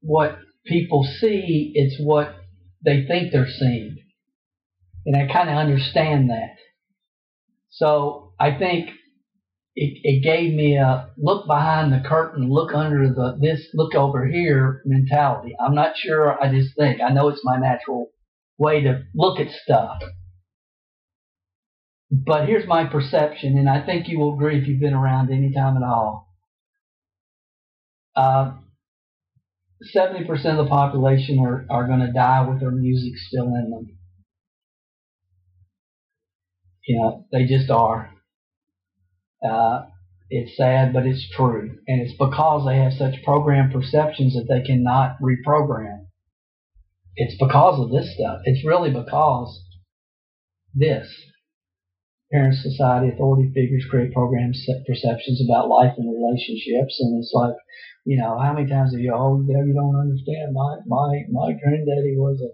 what 0.00 0.38
people 0.66 1.04
see, 1.20 1.72
it's 1.74 1.96
what 2.02 2.34
they 2.84 3.04
think 3.06 3.32
they're 3.32 3.48
seeing. 3.48 3.98
And 5.06 5.16
I 5.16 5.32
kind 5.32 5.48
of 5.48 5.56
understand 5.56 6.30
that. 6.30 6.56
So 7.70 8.34
I 8.38 8.56
think 8.58 8.90
it, 9.74 9.98
it 10.02 10.22
gave 10.22 10.54
me 10.54 10.76
a 10.76 11.10
look 11.16 11.46
behind 11.46 11.92
the 11.92 12.06
curtain, 12.06 12.50
look 12.50 12.74
under 12.74 13.08
the 13.08 13.38
this, 13.40 13.66
look 13.74 13.94
over 13.94 14.26
here 14.26 14.82
mentality. 14.84 15.54
I'm 15.58 15.74
not 15.74 15.96
sure. 15.96 16.40
I 16.42 16.52
just 16.52 16.76
think 16.76 17.00
I 17.00 17.12
know 17.12 17.28
it's 17.28 17.44
my 17.44 17.56
natural 17.56 18.10
way 18.58 18.82
to 18.82 19.02
look 19.14 19.40
at 19.40 19.50
stuff. 19.50 20.02
But 22.14 22.46
here's 22.46 22.68
my 22.68 22.84
perception, 22.84 23.56
and 23.56 23.70
I 23.70 23.86
think 23.86 24.06
you 24.06 24.18
will 24.18 24.34
agree 24.34 24.60
if 24.60 24.68
you've 24.68 24.80
been 24.80 24.92
around 24.92 25.30
any 25.32 25.50
time 25.50 25.78
at 25.78 25.82
all. 25.82 26.28
Uh, 28.14 28.52
70% 29.96 30.28
of 30.30 30.58
the 30.58 30.66
population 30.68 31.38
are, 31.38 31.64
are 31.70 31.86
going 31.86 32.00
to 32.00 32.12
die 32.12 32.46
with 32.46 32.60
their 32.60 32.70
music 32.70 33.14
still 33.16 33.46
in 33.46 33.70
them. 33.70 33.98
You 36.86 36.98
know, 36.98 37.24
they 37.32 37.46
just 37.46 37.70
are. 37.70 38.10
Uh, 39.42 39.86
it's 40.28 40.54
sad, 40.54 40.92
but 40.92 41.06
it's 41.06 41.26
true. 41.34 41.78
And 41.88 42.02
it's 42.02 42.16
because 42.18 42.66
they 42.66 42.76
have 42.76 42.92
such 42.92 43.24
programmed 43.24 43.72
perceptions 43.72 44.34
that 44.34 44.48
they 44.50 44.62
cannot 44.62 45.16
reprogram. 45.22 46.06
It's 47.16 47.42
because 47.42 47.80
of 47.80 47.90
this 47.90 48.14
stuff. 48.14 48.42
It's 48.44 48.66
really 48.66 48.90
because 48.90 49.64
this 50.74 51.08
parents, 52.32 52.62
society, 52.62 53.10
authority 53.10 53.52
figures 53.54 53.86
create 53.90 54.12
programs, 54.12 54.64
perceptions 54.86 55.42
about 55.44 55.68
life 55.68 55.92
and 55.98 56.08
relationships, 56.08 56.98
and 57.00 57.20
it's 57.20 57.32
like, 57.34 57.54
you 58.04 58.16
know, 58.16 58.38
how 58.38 58.52
many 58.52 58.68
times 58.68 58.92
have 58.92 59.00
you, 59.00 59.12
oh, 59.14 59.44
you 59.46 59.74
don't 59.74 60.00
understand. 60.00 60.54
My 60.54 60.78
my 60.86 61.22
my 61.30 61.52
granddaddy 61.52 62.16
was 62.16 62.40
a 62.40 62.50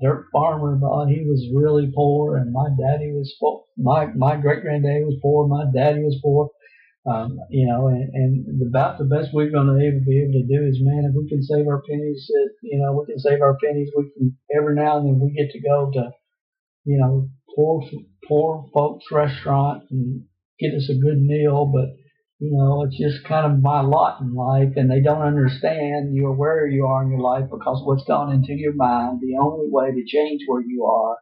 dirt 0.00 0.26
farmer, 0.32 0.76
but 0.76 1.06
he 1.06 1.24
was 1.24 1.50
really 1.54 1.92
poor, 1.94 2.36
and 2.36 2.52
my 2.52 2.68
daddy 2.78 3.12
was 3.12 3.34
poor. 3.40 3.64
My 3.76 4.06
my 4.14 4.36
great 4.36 4.62
granddaddy 4.62 5.04
was 5.04 5.18
poor. 5.20 5.48
My 5.48 5.64
daddy 5.74 6.02
was 6.02 6.18
poor. 6.22 6.50
Um, 7.06 7.38
you 7.50 7.68
know, 7.68 7.86
and, 7.86 8.10
and 8.14 8.62
about 8.66 8.98
the 8.98 9.04
best 9.04 9.30
we're 9.32 9.50
going 9.50 9.68
to 9.68 9.78
be 9.78 10.18
able 10.18 10.32
to 10.32 10.42
do 10.42 10.66
is, 10.66 10.82
man, 10.82 11.06
if 11.06 11.14
we 11.14 11.28
can 11.28 11.40
save 11.40 11.68
our 11.68 11.80
pennies, 11.88 12.28
uh, 12.34 12.50
you 12.62 12.82
know, 12.82 12.98
we 12.98 13.06
can 13.06 13.20
save 13.20 13.40
our 13.40 13.56
pennies. 13.62 13.90
We 13.96 14.10
can 14.10 14.36
every 14.50 14.74
now 14.74 14.98
and 14.98 15.06
then 15.06 15.20
we 15.20 15.30
get 15.30 15.52
to 15.52 15.60
go 15.60 15.90
to, 15.94 16.10
you 16.84 16.98
know, 16.98 17.30
poor 17.56 17.82
poor 18.28 18.66
folks 18.72 19.06
restaurant 19.10 19.84
and 19.90 20.24
get 20.60 20.74
us 20.74 20.90
a 20.90 21.00
good 21.00 21.20
meal, 21.20 21.72
but 21.72 21.96
you 22.38 22.52
know, 22.52 22.84
it's 22.84 22.98
just 22.98 23.26
kind 23.26 23.50
of 23.50 23.62
my 23.62 23.80
lot 23.80 24.20
in 24.20 24.34
life 24.34 24.76
and 24.76 24.90
they 24.90 25.00
don't 25.00 25.22
understand 25.22 26.14
you're 26.14 26.36
where 26.36 26.66
you 26.66 26.84
are 26.84 27.02
in 27.02 27.10
your 27.10 27.20
life 27.20 27.48
because 27.50 27.80
what's 27.84 28.04
gone 28.04 28.30
into 28.30 28.52
your 28.52 28.74
mind, 28.74 29.20
the 29.20 29.40
only 29.40 29.68
way 29.70 29.90
to 29.90 30.04
change 30.04 30.42
where 30.46 30.60
you 30.60 30.84
are 30.84 31.16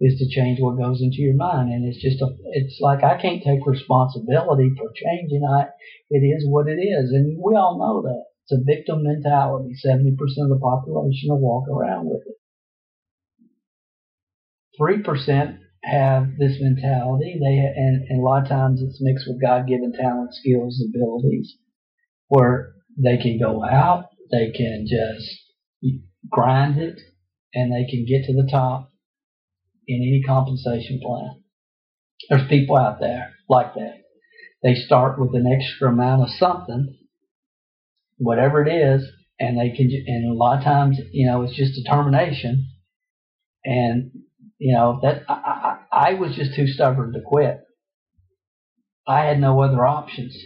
is 0.00 0.14
to 0.18 0.30
change 0.30 0.60
what 0.60 0.78
goes 0.78 1.02
into 1.02 1.18
your 1.18 1.34
mind. 1.34 1.70
And 1.70 1.84
it's 1.84 2.00
just 2.00 2.22
a, 2.22 2.30
it's 2.54 2.78
like 2.80 3.02
I 3.02 3.20
can't 3.20 3.42
take 3.42 3.66
responsibility 3.66 4.70
for 4.78 4.94
changing. 4.94 5.42
I, 5.42 5.74
it 6.10 6.22
is 6.22 6.46
what 6.46 6.68
it 6.68 6.78
is. 6.78 7.10
And 7.10 7.36
we 7.42 7.56
all 7.56 7.78
know 7.78 8.02
that. 8.06 8.24
It's 8.46 8.62
a 8.62 8.64
victim 8.64 9.02
mentality. 9.02 9.74
70% 9.84 10.14
of 10.14 10.48
the 10.48 10.60
population 10.62 11.28
will 11.28 11.42
walk 11.42 11.68
around 11.68 12.06
with 12.06 12.22
it. 12.24 12.37
3% 14.80 15.58
have 15.84 16.36
this 16.38 16.56
mentality. 16.60 17.38
They 17.40 17.56
and, 17.56 18.06
and 18.08 18.20
a 18.20 18.24
lot 18.24 18.42
of 18.42 18.48
times 18.48 18.80
it's 18.82 18.98
mixed 19.00 19.26
with 19.28 19.40
God-given 19.40 19.92
talent, 19.92 20.34
skills, 20.34 20.82
abilities, 20.88 21.56
where 22.28 22.72
they 23.02 23.16
can 23.16 23.38
go 23.38 23.64
out, 23.64 24.06
they 24.30 24.50
can 24.50 24.86
just 24.88 25.92
grind 26.30 26.78
it, 26.78 27.00
and 27.54 27.72
they 27.72 27.88
can 27.88 28.04
get 28.06 28.26
to 28.26 28.34
the 28.34 28.48
top 28.50 28.90
in 29.86 30.02
any 30.02 30.22
compensation 30.26 31.00
plan. 31.02 31.42
There's 32.28 32.48
people 32.48 32.76
out 32.76 33.00
there 33.00 33.32
like 33.48 33.74
that. 33.74 34.02
They 34.62 34.74
start 34.74 35.20
with 35.20 35.34
an 35.34 35.46
extra 35.46 35.90
amount 35.90 36.22
of 36.22 36.30
something, 36.30 36.98
whatever 38.16 38.66
it 38.66 38.70
is, 38.70 39.08
and 39.38 39.56
they 39.56 39.74
can. 39.74 39.88
And 40.06 40.32
a 40.32 40.34
lot 40.34 40.58
of 40.58 40.64
times, 40.64 40.98
you 41.12 41.26
know, 41.26 41.42
it's 41.42 41.56
just 41.56 41.74
determination, 41.74 42.66
and 43.64 44.10
you 44.58 44.74
know 44.74 45.00
that 45.02 45.22
I, 45.28 45.78
I, 45.92 46.10
I 46.10 46.14
was 46.14 46.34
just 46.34 46.54
too 46.54 46.66
stubborn 46.66 47.12
to 47.12 47.20
quit. 47.24 47.60
I 49.06 49.24
had 49.24 49.40
no 49.40 49.62
other 49.62 49.86
options. 49.86 50.36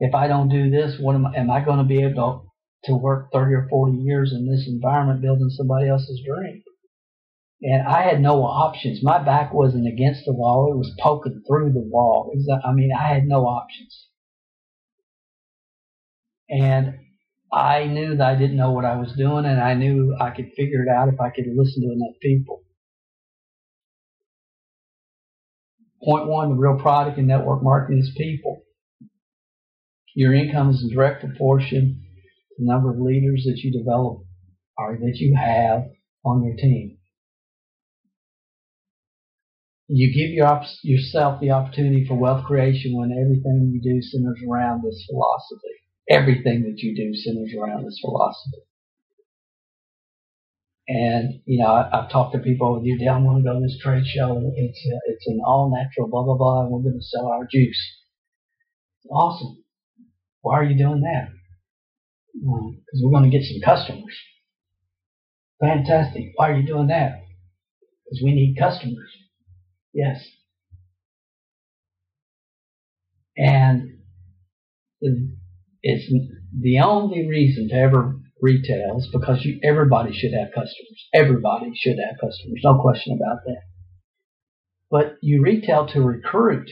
If 0.00 0.14
I 0.14 0.26
don't 0.26 0.48
do 0.48 0.70
this, 0.70 0.96
what 1.00 1.14
am 1.14 1.26
I, 1.26 1.36
am 1.36 1.50
I 1.50 1.64
going 1.64 1.78
to 1.78 1.84
be 1.84 2.02
able 2.02 2.50
to, 2.84 2.90
to 2.90 2.96
work 2.96 3.28
30 3.32 3.54
or 3.54 3.66
40 3.70 3.98
years 3.98 4.32
in 4.32 4.50
this 4.50 4.66
environment 4.68 5.22
building 5.22 5.48
somebody 5.50 5.88
else's 5.88 6.20
dream? 6.26 6.62
And 7.62 7.86
I 7.86 8.02
had 8.02 8.20
no 8.20 8.42
options. 8.42 9.02
My 9.02 9.22
back 9.22 9.54
wasn't 9.54 9.86
against 9.86 10.26
the 10.26 10.34
wall. 10.34 10.72
It 10.72 10.76
was 10.76 10.94
poking 11.00 11.42
through 11.48 11.72
the 11.72 11.80
wall. 11.80 12.30
Was, 12.34 12.60
I 12.64 12.72
mean, 12.72 12.90
I 12.92 13.14
had 13.14 13.24
no 13.24 13.44
options. 13.44 14.08
And 16.50 16.98
I 17.52 17.86
knew 17.86 18.16
that 18.16 18.26
I 18.26 18.34
didn't 18.34 18.56
know 18.56 18.72
what 18.72 18.84
I 18.84 18.96
was 18.96 19.12
doing 19.16 19.46
and 19.46 19.60
I 19.60 19.74
knew 19.74 20.14
I 20.20 20.30
could 20.30 20.50
figure 20.56 20.82
it 20.82 20.88
out 20.88 21.08
if 21.08 21.20
I 21.20 21.30
could 21.30 21.46
listen 21.54 21.82
to 21.82 21.92
enough 21.92 22.20
people. 22.20 22.62
Point 26.04 26.26
one, 26.26 26.50
the 26.50 26.54
real 26.54 26.78
product 26.78 27.18
in 27.18 27.26
network 27.26 27.62
marketing 27.62 28.00
is 28.00 28.12
people. 28.16 28.62
Your 30.14 30.34
income 30.34 30.70
is 30.70 30.82
in 30.82 30.94
direct 30.94 31.20
proportion 31.20 32.02
to 32.48 32.54
the 32.58 32.70
number 32.70 32.90
of 32.90 33.00
leaders 33.00 33.44
that 33.46 33.58
you 33.58 33.72
develop 33.72 34.22
or 34.78 34.98
that 35.00 35.16
you 35.16 35.36
have 35.36 35.84
on 36.24 36.44
your 36.44 36.56
team. 36.56 36.98
You 39.88 40.12
give 40.12 40.34
your, 40.34 40.62
yourself 40.82 41.40
the 41.40 41.52
opportunity 41.52 42.04
for 42.06 42.18
wealth 42.18 42.44
creation 42.44 42.96
when 42.96 43.12
everything 43.12 43.70
you 43.72 43.80
do 43.80 44.02
centers 44.02 44.42
around 44.48 44.82
this 44.82 45.06
philosophy. 45.08 45.76
Everything 46.10 46.62
that 46.62 46.78
you 46.78 46.96
do 46.96 47.14
centers 47.14 47.54
around 47.56 47.84
this 47.84 48.00
philosophy. 48.00 48.62
And 50.88 51.40
you 51.46 51.62
know, 51.62 51.70
I, 51.70 51.88
have 51.92 52.10
talked 52.10 52.34
to 52.34 52.38
people 52.40 52.80
the 52.80 53.08
I 53.08 53.18
want 53.18 53.42
to 53.42 53.48
go 53.48 53.54
to 53.54 53.60
this 53.60 53.78
trade 53.82 54.06
show. 54.06 54.40
It's 54.54 54.86
a, 54.86 54.98
it's 55.10 55.26
an 55.26 55.40
all 55.44 55.74
natural, 55.74 56.08
blah 56.08 56.22
blah 56.22 56.36
blah, 56.36 56.62
and 56.62 56.70
we're 56.70 56.82
going 56.82 56.98
to 56.98 57.04
sell 57.04 57.26
our 57.26 57.46
juice. 57.50 57.80
Awesome. 59.10 59.64
Why 60.42 60.58
are 60.60 60.64
you 60.64 60.78
doing 60.78 61.00
that? 61.00 61.28
Um, 62.46 62.78
because 62.84 63.00
we're 63.02 63.18
going 63.18 63.30
to 63.30 63.36
get 63.36 63.46
some 63.46 63.60
customers. 63.64 64.16
Fantastic. 65.60 66.32
Why 66.36 66.50
are 66.50 66.56
you 66.56 66.66
doing 66.66 66.88
that? 66.88 67.22
Because 68.04 68.22
we 68.22 68.32
need 68.32 68.56
customers. 68.58 69.10
Yes. 69.92 70.24
And 73.36 73.98
it's 75.82 76.12
the 76.58 76.80
only 76.80 77.28
reason 77.28 77.68
to 77.68 77.74
ever 77.74 78.20
retail 78.40 78.98
is 78.98 79.08
because 79.12 79.44
you, 79.44 79.58
everybody 79.62 80.12
should 80.12 80.32
have 80.32 80.48
customers. 80.48 81.08
Everybody 81.14 81.72
should 81.74 81.96
have 81.98 82.16
customers. 82.20 82.60
No 82.62 82.78
question 82.80 83.18
about 83.20 83.38
that. 83.46 83.62
But 84.90 85.16
you 85.22 85.42
retail 85.42 85.86
to 85.88 86.00
recruit. 86.00 86.70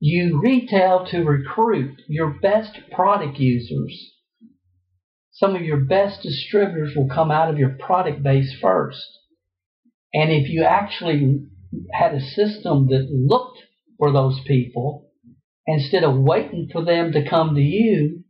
You 0.00 0.40
retail 0.42 1.06
to 1.10 1.22
recruit 1.22 2.02
your 2.08 2.30
best 2.40 2.78
product 2.92 3.38
users. 3.38 4.12
Some 5.32 5.56
of 5.56 5.62
your 5.62 5.84
best 5.84 6.22
distributors 6.22 6.94
will 6.94 7.08
come 7.08 7.30
out 7.30 7.50
of 7.50 7.58
your 7.58 7.76
product 7.78 8.22
base 8.22 8.54
first. 8.60 9.02
And 10.12 10.30
if 10.30 10.48
you 10.50 10.64
actually 10.64 11.46
had 11.92 12.14
a 12.14 12.20
system 12.20 12.88
that 12.88 13.08
looked 13.10 13.58
for 13.98 14.12
those 14.12 14.38
people, 14.46 15.08
instead 15.66 16.04
of 16.04 16.18
waiting 16.18 16.68
for 16.70 16.84
them 16.84 17.12
to 17.12 17.28
come 17.28 17.54
to 17.54 17.60
you, 17.60 18.24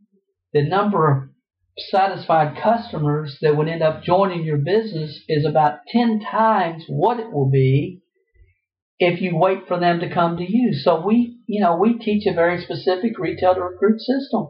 the 0.53 0.63
number 0.63 1.11
of 1.11 1.32
satisfied 1.77 2.61
customers 2.61 3.37
that 3.41 3.55
would 3.57 3.67
end 3.67 3.81
up 3.81 4.03
joining 4.03 4.43
your 4.43 4.57
business 4.57 5.19
is 5.27 5.45
about 5.45 5.79
10 5.87 6.21
times 6.29 6.83
what 6.87 7.19
it 7.19 7.31
will 7.31 7.49
be 7.49 8.01
if 8.99 9.21
you 9.21 9.35
wait 9.35 9.67
for 9.67 9.79
them 9.79 9.99
to 9.99 10.13
come 10.13 10.37
to 10.37 10.43
you. 10.43 10.73
So 10.73 11.03
we, 11.05 11.39
you 11.47 11.61
know, 11.61 11.75
we 11.77 11.97
teach 11.97 12.25
a 12.27 12.33
very 12.33 12.61
specific 12.61 13.17
retail 13.17 13.55
to 13.55 13.61
recruit 13.61 13.99
system. 13.99 14.49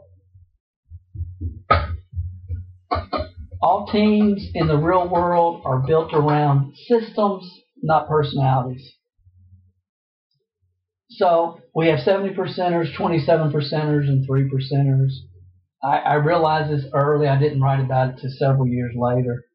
All 3.61 3.87
teams 3.87 4.45
in 4.53 4.67
the 4.67 4.77
real 4.77 5.07
world 5.07 5.61
are 5.65 5.79
built 5.87 6.13
around 6.13 6.75
systems, 6.87 7.49
not 7.81 8.09
personalities. 8.09 8.91
So 11.09 11.59
we 11.73 11.87
have 11.87 11.99
70 11.99 12.33
percenters, 12.35 12.93
27 12.97 13.53
percenters, 13.53 14.07
and 14.07 14.25
3 14.27 14.49
percenters. 14.49 15.11
I, 15.83 15.97
I 15.97 16.13
realized 16.15 16.71
this 16.71 16.89
early. 16.93 17.27
I 17.27 17.37
didn't 17.39 17.61
write 17.61 17.81
about 17.81 18.09
it 18.09 18.15
until 18.15 18.31
several 18.37 18.67
years 18.67 18.93
later 18.95 19.45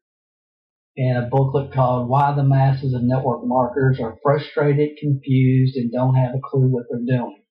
in 0.95 1.15
a 1.15 1.29
booklet 1.29 1.73
called 1.73 2.09
Why 2.09 2.35
the 2.35 2.43
Masses 2.43 2.93
of 2.93 3.03
Network 3.03 3.41
Marketers 3.45 3.99
Are 4.01 4.17
Frustrated, 4.21 4.97
Confused, 4.99 5.75
and 5.75 5.91
Don't 5.91 6.15
Have 6.15 6.35
a 6.35 6.39
Clue 6.43 6.69
What 6.69 6.85
They're 6.89 7.17
Doing. 7.17 7.41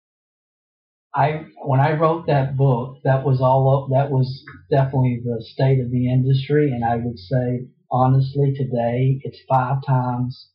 I 1.14 1.46
when 1.64 1.80
I 1.80 1.98
wrote 1.98 2.26
that 2.26 2.56
book, 2.56 2.98
that 3.04 3.24
was 3.24 3.40
all 3.40 3.88
that 3.92 4.10
was 4.10 4.44
definitely 4.70 5.22
the 5.24 5.42
state 5.42 5.80
of 5.80 5.90
the 5.90 6.12
industry, 6.12 6.70
and 6.70 6.84
I 6.84 6.96
would 6.96 7.18
say 7.18 7.66
honestly 7.90 8.52
today 8.54 9.18
it's 9.24 9.40
five 9.48 9.78
times 9.86 10.50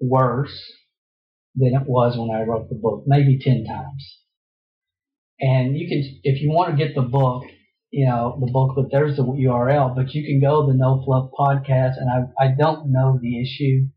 worse 0.00 0.62
than 1.56 1.74
it 1.74 1.88
was 1.88 2.16
when 2.18 2.30
I 2.30 2.42
wrote 2.42 2.68
the 2.68 2.76
book, 2.76 3.04
maybe 3.06 3.38
ten 3.40 3.64
times. 3.64 4.21
And 5.42 5.76
you 5.76 5.88
can, 5.88 6.20
if 6.22 6.40
you 6.40 6.50
want 6.50 6.70
to 6.70 6.82
get 6.82 6.94
the 6.94 7.02
book, 7.02 7.42
you 7.90 8.06
know 8.06 8.38
the 8.40 8.50
book, 8.50 8.72
but 8.76 8.86
there's 8.90 9.16
the 9.16 9.24
URL. 9.24 9.94
But 9.94 10.14
you 10.14 10.24
can 10.24 10.40
go 10.40 10.66
the 10.66 10.74
No 10.74 11.02
Fluff 11.04 11.30
podcast, 11.38 11.94
and 11.98 12.08
I 12.08 12.44
I 12.44 12.54
don't 12.56 12.92
know 12.92 13.18
the 13.20 13.42
issue, 13.42 13.88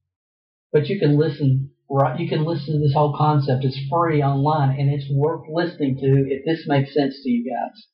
but 0.74 0.88
you 0.88 1.00
can 1.00 1.18
listen 1.18 1.72
right, 1.90 2.20
you 2.20 2.28
can 2.28 2.44
listen 2.44 2.74
to 2.74 2.80
this 2.80 2.94
whole 2.94 3.16
concept. 3.16 3.64
It's 3.64 3.80
free 3.90 4.22
online 4.22 4.80
and 4.80 4.90
it's 4.90 5.10
worth 5.12 5.46
listening 5.50 5.98
to 5.98 6.26
if 6.34 6.46
this 6.46 6.66
makes 6.68 6.94
sense 6.94 7.16
to 7.24 7.30
you 7.30 7.50
guys. 7.50 7.88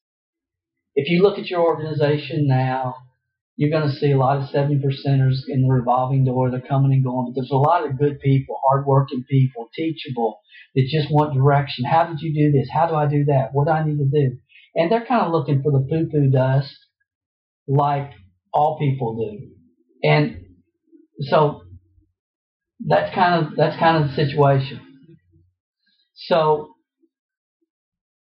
If 0.96 1.10
you 1.10 1.22
look 1.22 1.40
at 1.40 1.48
your 1.48 1.62
organization 1.62 2.48
now, 2.48 2.96
you're 3.62 3.70
going 3.70 3.88
to 3.88 3.96
see 3.96 4.12
a 4.12 4.18
lot 4.18 4.42
of 4.42 4.50
70 4.50 4.78
percenters 4.78 5.36
in 5.48 5.62
the 5.62 5.72
revolving 5.72 6.26
door. 6.26 6.50
They're 6.50 6.62
coming 6.62 6.94
and 6.94 7.04
going, 7.04 7.28
but 7.28 7.40
there's 7.40 7.52
a 7.52 7.56
lot 7.56 7.86
of 7.86 7.96
good 7.96 8.20
people, 8.20 8.60
hardworking 8.68 9.24
people, 9.30 9.70
teachable, 9.76 10.40
that 10.74 10.88
just 10.92 11.12
want 11.12 11.36
direction. 11.36 11.86
How 11.86 12.08
did 12.08 12.22
you 12.22 12.34
do 12.34 12.58
this? 12.58 12.70
How 12.74 12.88
do 12.88 12.96
I 12.96 13.06
do 13.06 13.26
that? 13.26 13.50
What 13.52 13.68
do 13.68 13.72
I 13.72 13.86
need 13.86 14.00
to 14.00 14.06
do? 14.06 14.36
And 14.74 14.92
they're 14.92 15.06
kind 15.06 15.28
of 15.28 15.32
looking 15.32 15.62
for 15.62 15.72
the 15.72 15.86
poo 15.88 16.10
poo 16.12 16.32
dust 16.32 16.76
like 17.68 18.10
all 18.52 18.80
people 18.80 19.30
do. 19.30 20.10
And 20.10 20.44
so 21.20 21.62
that's 22.88 23.14
kind 23.14 23.46
of 23.46 23.56
that's 23.56 23.78
kind 23.78 24.04
of 24.04 24.10
the 24.10 24.16
situation. 24.16 24.82
So 26.16 26.72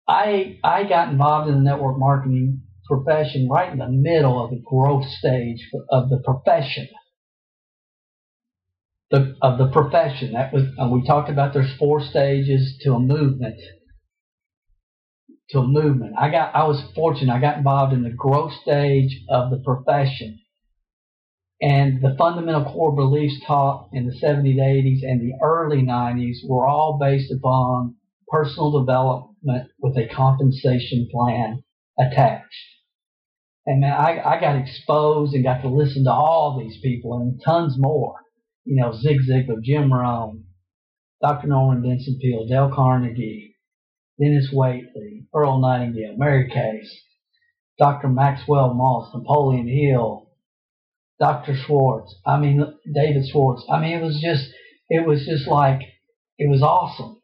I 0.08 0.58
I 0.64 0.84
got 0.84 1.10
involved 1.10 1.50
in 1.50 1.56
the 1.56 1.70
network 1.70 1.98
marketing 1.98 2.62
profession 2.88 3.48
right 3.48 3.70
in 3.70 3.78
the 3.78 3.88
middle 3.88 4.42
of 4.42 4.50
the 4.50 4.62
growth 4.64 5.06
stage 5.06 5.68
of 5.90 6.08
the 6.08 6.18
profession. 6.24 6.88
The, 9.10 9.36
of 9.40 9.58
the 9.58 9.68
profession. 9.68 10.32
That 10.32 10.52
was 10.52 10.64
we 10.92 11.06
talked 11.06 11.30
about 11.30 11.54
there's 11.54 11.74
four 11.78 12.02
stages 12.02 12.78
to 12.82 12.94
a 12.94 13.00
movement. 13.00 13.58
To 15.50 15.60
a 15.60 15.66
movement. 15.66 16.14
I 16.18 16.30
got 16.30 16.54
i 16.54 16.64
was 16.64 16.82
fortunate. 16.94 17.32
I 17.32 17.40
got 17.40 17.56
involved 17.58 17.94
in 17.94 18.02
the 18.02 18.10
growth 18.10 18.52
stage 18.62 19.18
of 19.30 19.50
the 19.50 19.58
profession. 19.58 20.40
And 21.60 22.00
the 22.02 22.14
fundamental 22.16 22.72
core 22.72 22.94
beliefs 22.94 23.40
taught 23.46 23.88
in 23.92 24.06
the 24.06 24.14
70s, 24.14 24.58
80s, 24.58 25.02
and 25.02 25.20
the 25.20 25.34
early 25.42 25.82
90s 25.82 26.36
were 26.46 26.66
all 26.66 26.98
based 27.00 27.32
upon 27.32 27.96
personal 28.28 28.78
development 28.78 29.70
with 29.80 29.96
a 29.96 30.06
compensation 30.06 31.08
plan 31.10 31.64
attached. 31.98 32.77
And 33.68 33.82
man, 33.82 33.92
I, 33.92 34.18
I 34.24 34.40
got 34.40 34.56
exposed 34.56 35.34
and 35.34 35.44
got 35.44 35.60
to 35.60 35.68
listen 35.68 36.04
to 36.04 36.10
all 36.10 36.58
these 36.58 36.78
people 36.82 37.20
and 37.20 37.38
tons 37.44 37.74
more. 37.76 38.14
You 38.64 38.80
know, 38.80 38.94
Zig 38.94 39.18
Ziglar, 39.28 39.62
Jim 39.62 39.92
Rohn, 39.92 40.44
Dr. 41.20 41.48
Norman 41.48 41.82
Vincent 41.82 42.18
Peale, 42.18 42.46
Dale 42.48 42.72
Carnegie, 42.74 43.56
Dennis 44.18 44.48
Waitley, 44.54 45.26
Earl 45.34 45.60
Nightingale, 45.60 46.14
Mary 46.16 46.48
Case, 46.48 46.98
Dr. 47.78 48.08
Maxwell 48.08 48.74
Maltz, 48.74 49.14
Napoleon 49.14 49.68
Hill, 49.68 50.30
Dr. 51.20 51.54
Schwartz. 51.54 52.14
I 52.26 52.38
mean, 52.38 52.64
David 52.94 53.24
Schwartz. 53.30 53.64
I 53.70 53.82
mean, 53.82 53.98
it 53.98 54.02
was 54.02 54.18
just, 54.24 54.48
it 54.88 55.06
was 55.06 55.26
just 55.26 55.46
like, 55.46 55.82
it 56.38 56.48
was 56.48 56.62
awesome. 56.62 57.20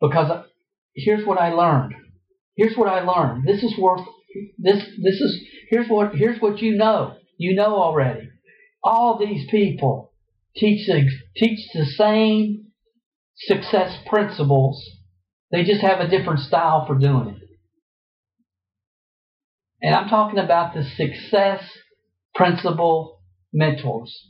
Because 0.00 0.46
here's 0.94 1.26
what 1.26 1.38
I 1.38 1.52
learned. 1.52 1.94
Here's 2.56 2.74
what 2.74 2.88
I 2.88 3.02
learned. 3.04 3.46
This 3.46 3.62
is 3.62 3.76
worth, 3.78 4.00
this, 4.58 4.78
this 4.78 5.20
is, 5.20 5.44
here's 5.68 5.88
what, 5.88 6.14
here's 6.14 6.40
what 6.40 6.60
you 6.60 6.76
know. 6.76 7.16
You 7.38 7.54
know 7.54 7.74
already. 7.76 8.28
All 8.84 9.18
these 9.18 9.50
people 9.50 10.12
teach 10.56 10.86
the, 10.86 11.08
teach 11.36 11.58
the 11.74 11.84
same 11.84 12.66
success 13.36 13.96
principles. 14.06 14.82
They 15.50 15.64
just 15.64 15.80
have 15.80 16.00
a 16.00 16.08
different 16.08 16.40
style 16.40 16.86
for 16.86 16.96
doing 16.96 17.28
it. 17.28 17.42
And 19.82 19.94
I'm 19.94 20.08
talking 20.08 20.38
about 20.38 20.74
the 20.74 20.84
success 20.84 21.62
principle 22.34 23.20
mentors. 23.52 24.28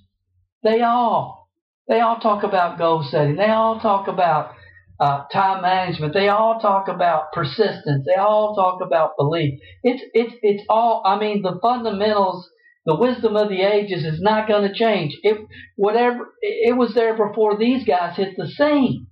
They 0.62 0.80
all, 0.80 1.50
they 1.88 2.00
all 2.00 2.18
talk 2.20 2.42
about 2.42 2.78
goal 2.78 3.06
setting. 3.08 3.36
They 3.36 3.50
all 3.50 3.78
talk 3.78 4.08
about 4.08 4.54
uh, 5.02 5.24
time 5.32 5.62
management. 5.62 6.14
They 6.14 6.28
all 6.28 6.60
talk 6.60 6.86
about 6.86 7.32
persistence. 7.32 8.06
They 8.06 8.20
all 8.20 8.54
talk 8.54 8.80
about 8.86 9.16
belief. 9.18 9.58
It's 9.82 10.02
it's 10.14 10.34
it's 10.42 10.62
all. 10.68 11.02
I 11.04 11.18
mean, 11.18 11.42
the 11.42 11.58
fundamentals, 11.60 12.48
the 12.86 12.94
wisdom 12.94 13.34
of 13.34 13.48
the 13.48 13.62
ages 13.62 14.04
is 14.04 14.20
not 14.20 14.46
going 14.46 14.68
to 14.68 14.74
change. 14.74 15.18
It 15.24 15.38
whatever 15.76 16.28
it 16.40 16.76
was 16.76 16.94
there 16.94 17.16
before 17.16 17.58
these 17.58 17.84
guys 17.84 18.16
hit 18.16 18.36
the 18.36 18.46
scene. 18.46 19.08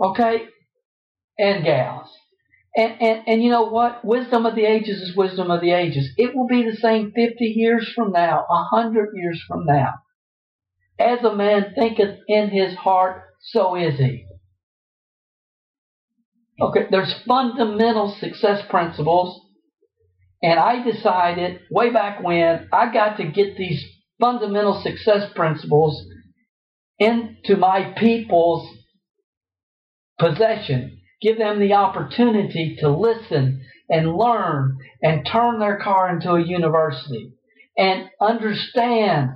Okay, 0.00 0.44
and 1.38 1.64
gals. 1.64 2.08
And, 2.76 3.02
and, 3.02 3.22
and 3.26 3.42
you 3.42 3.50
know 3.50 3.64
what? 3.64 4.04
Wisdom 4.04 4.46
of 4.46 4.54
the 4.54 4.64
ages 4.64 5.02
is 5.02 5.16
wisdom 5.16 5.50
of 5.50 5.60
the 5.60 5.72
ages. 5.72 6.08
It 6.16 6.36
will 6.36 6.46
be 6.46 6.62
the 6.62 6.76
same 6.76 7.12
50 7.16 7.44
years 7.44 7.92
from 7.96 8.12
now, 8.12 8.44
a 8.48 8.66
100 8.72 9.08
years 9.14 9.42
from 9.48 9.66
now. 9.66 9.94
As 11.00 11.24
a 11.24 11.34
man 11.34 11.74
thinketh 11.76 12.20
in 12.28 12.50
his 12.50 12.76
heart, 12.76 13.24
so 13.40 13.74
is 13.74 13.98
he. 13.98 14.24
Okay, 16.60 16.86
there's 16.90 17.14
fundamental 17.26 18.16
success 18.20 18.62
principles. 18.68 19.40
And 20.42 20.58
I 20.58 20.82
decided 20.82 21.60
way 21.70 21.92
back 21.92 22.22
when 22.22 22.68
I 22.72 22.92
got 22.92 23.16
to 23.18 23.24
get 23.24 23.56
these 23.56 23.82
fundamental 24.20 24.82
success 24.82 25.30
principles 25.34 26.06
into 26.98 27.56
my 27.56 27.94
people's 27.96 28.68
possession 30.18 31.00
Give 31.20 31.36
them 31.36 31.60
the 31.60 31.74
opportunity 31.74 32.76
to 32.80 32.88
listen 32.88 33.62
and 33.88 34.16
learn 34.16 34.78
and 35.02 35.26
turn 35.26 35.58
their 35.58 35.78
car 35.78 36.14
into 36.14 36.32
a 36.32 36.42
university 36.42 37.32
and 37.76 38.08
understand, 38.20 39.30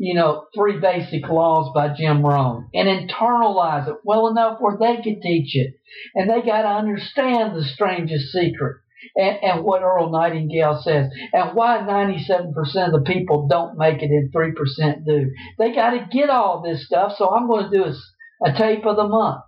you 0.00 0.14
know, 0.14 0.46
three 0.54 0.80
basic 0.80 1.28
laws 1.28 1.72
by 1.74 1.94
Jim 1.94 2.24
Rohn 2.24 2.70
and 2.72 2.88
internalize 2.88 3.86
it 3.86 3.96
well 4.02 4.28
enough 4.28 4.56
where 4.58 4.78
they 4.78 4.96
could 5.02 5.20
teach 5.20 5.54
it. 5.54 5.74
And 6.14 6.28
they 6.28 6.40
got 6.40 6.62
to 6.62 6.68
understand 6.68 7.54
the 7.54 7.62
strangest 7.62 8.32
secret. 8.32 8.78
And, 9.14 9.36
and, 9.42 9.64
what 9.64 9.82
Earl 9.82 10.10
Nightingale 10.10 10.80
says, 10.82 11.10
and 11.32 11.54
why 11.54 11.78
97% 11.78 12.48
of 12.48 12.92
the 12.92 13.04
people 13.06 13.46
don't 13.48 13.78
make 13.78 14.02
it 14.02 14.10
and 14.10 14.32
3% 14.32 15.06
do. 15.06 15.30
They 15.58 15.72
got 15.74 15.90
to 15.90 16.08
get 16.10 16.30
all 16.30 16.62
this 16.62 16.86
stuff, 16.86 17.14
so 17.16 17.30
I'm 17.30 17.48
going 17.48 17.70
to 17.70 17.78
do 17.78 17.84
a, 17.84 18.50
a 18.50 18.56
tape 18.56 18.84
of 18.84 18.96
the 18.96 19.08
month 19.08 19.42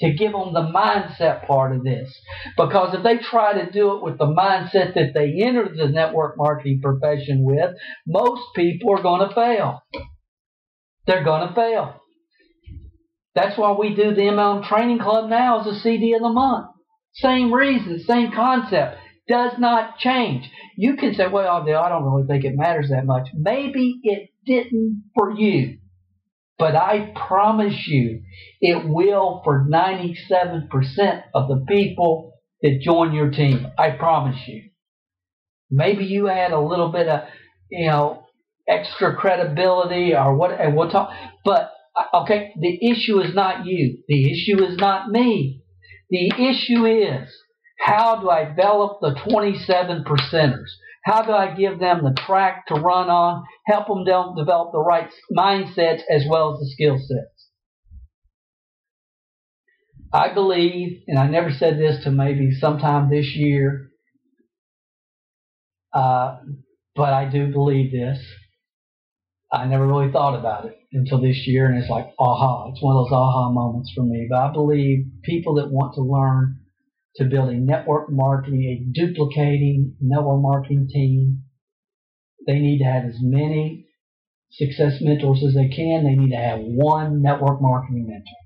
to 0.00 0.12
give 0.12 0.32
them 0.32 0.54
the 0.54 0.70
mindset 0.74 1.46
part 1.46 1.76
of 1.76 1.84
this. 1.84 2.10
Because 2.56 2.94
if 2.94 3.02
they 3.02 3.18
try 3.18 3.52
to 3.52 3.70
do 3.70 3.96
it 3.96 4.02
with 4.02 4.18
the 4.18 4.26
mindset 4.26 4.94
that 4.94 5.12
they 5.14 5.42
entered 5.42 5.76
the 5.76 5.88
network 5.88 6.36
marketing 6.36 6.80
profession 6.82 7.44
with, 7.44 7.70
most 8.06 8.42
people 8.56 8.96
are 8.98 9.02
going 9.02 9.28
to 9.28 9.34
fail. 9.34 9.82
They're 11.06 11.24
going 11.24 11.48
to 11.48 11.54
fail. 11.54 11.96
That's 13.34 13.56
why 13.58 13.72
we 13.72 13.94
do 13.94 14.14
the 14.14 14.22
MLM 14.22 14.66
Training 14.68 14.98
Club 14.98 15.28
now 15.30 15.60
as 15.60 15.66
a 15.66 15.80
CD 15.80 16.14
of 16.14 16.22
the 16.22 16.30
month. 16.30 16.66
Same 17.12 17.52
reason, 17.52 18.00
same 18.00 18.32
concept. 18.32 18.96
Does 19.28 19.52
not 19.58 19.98
change. 19.98 20.50
You 20.76 20.96
can 20.96 21.14
say, 21.14 21.28
well, 21.28 21.62
I 21.62 21.88
don't 21.88 22.04
really 22.04 22.26
think 22.26 22.44
it 22.44 22.56
matters 22.56 22.88
that 22.90 23.04
much. 23.04 23.28
Maybe 23.34 24.00
it 24.02 24.30
didn't 24.44 25.04
for 25.14 25.30
you. 25.30 25.78
But 26.60 26.76
I 26.76 27.14
promise 27.26 27.86
you, 27.86 28.20
it 28.60 28.86
will 28.86 29.40
for 29.42 29.66
97% 29.66 30.68
of 31.34 31.48
the 31.48 31.64
people 31.66 32.34
that 32.60 32.82
join 32.82 33.14
your 33.14 33.30
team. 33.30 33.66
I 33.78 33.92
promise 33.92 34.38
you. 34.46 34.64
Maybe 35.70 36.04
you 36.04 36.28
add 36.28 36.52
a 36.52 36.60
little 36.60 36.92
bit 36.92 37.08
of, 37.08 37.20
you 37.70 37.86
know, 37.86 38.26
extra 38.68 39.16
credibility 39.16 40.14
or 40.14 40.36
what, 40.36 40.50
and 40.60 40.76
we'll 40.76 40.90
talk. 40.90 41.10
But, 41.46 41.72
okay, 42.12 42.52
the 42.60 42.90
issue 42.90 43.20
is 43.20 43.34
not 43.34 43.64
you. 43.64 44.02
The 44.06 44.30
issue 44.30 44.62
is 44.62 44.76
not 44.76 45.08
me. 45.08 45.62
The 46.10 46.28
issue 46.28 46.84
is, 46.84 47.30
how 47.78 48.20
do 48.20 48.28
I 48.28 48.44
develop 48.44 48.98
the 49.00 49.18
27 49.30 50.04
percenters? 50.04 50.68
How 51.04 51.22
do 51.22 51.32
I 51.32 51.54
give 51.54 51.78
them 51.78 52.04
the 52.04 52.14
track 52.26 52.66
to 52.66 52.74
run 52.74 53.08
on, 53.08 53.44
help 53.70 53.86
them 53.88 54.34
develop 54.36 54.72
the 54.72 54.80
right 54.80 55.08
mindsets 55.36 56.02
as 56.10 56.24
well 56.28 56.54
as 56.54 56.60
the 56.60 56.70
skill 56.70 56.96
sets? 56.98 57.48
I 60.12 60.34
believe, 60.34 61.02
and 61.06 61.18
I 61.18 61.28
never 61.28 61.50
said 61.52 61.78
this 61.78 62.02
to 62.04 62.10
maybe 62.10 62.50
sometime 62.50 63.10
this 63.10 63.36
year, 63.36 63.90
uh, 65.92 66.38
but 66.96 67.12
I 67.12 67.30
do 67.30 67.52
believe 67.52 67.92
this. 67.92 68.18
I 69.52 69.66
never 69.66 69.86
really 69.86 70.12
thought 70.12 70.38
about 70.38 70.66
it 70.66 70.76
until 70.92 71.20
this 71.20 71.46
year, 71.46 71.66
and 71.66 71.78
it's 71.78 71.90
like, 71.90 72.06
aha. 72.18 72.70
It's 72.70 72.82
one 72.82 72.96
of 72.96 73.06
those 73.06 73.12
aha 73.12 73.50
moments 73.50 73.92
for 73.94 74.04
me. 74.04 74.26
But 74.30 74.38
I 74.38 74.52
believe 74.52 75.06
people 75.22 75.54
that 75.54 75.70
want 75.70 75.94
to 75.94 76.02
learn 76.02 76.60
to 77.16 77.24
build 77.24 77.50
a 77.50 77.54
network 77.54 78.10
marketing, 78.10 78.62
a 78.64 79.00
duplicating 79.00 79.96
network 80.00 80.40
marketing 80.40 80.88
team. 80.92 81.42
They 82.46 82.58
need 82.58 82.78
to 82.78 82.84
have 82.84 83.04
as 83.04 83.18
many 83.20 83.86
success 84.50 84.98
mentors 85.00 85.42
as 85.46 85.54
they 85.54 85.68
can. 85.68 86.04
They 86.04 86.16
need 86.16 86.30
to 86.30 86.36
have 86.36 86.60
one 86.60 87.22
network 87.22 87.60
marketing 87.60 88.06
mentor. 88.08 88.40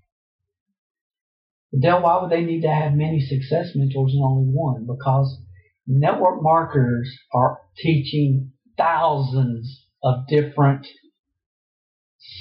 Dale, 1.80 2.03
why 2.03 2.20
would 2.20 2.30
they 2.30 2.45
need 2.45 2.62
to 2.62 2.72
have 2.72 2.92
many 2.92 3.20
success 3.20 3.72
mentors 3.74 4.12
and 4.12 4.24
only 4.24 4.51
one? 4.53 4.86
Because 4.86 5.38
network 5.86 6.42
marketers 6.42 7.11
are 7.32 7.59
teaching 7.76 8.53
thousands 8.76 9.86
of 10.03 10.26
different 10.28 10.86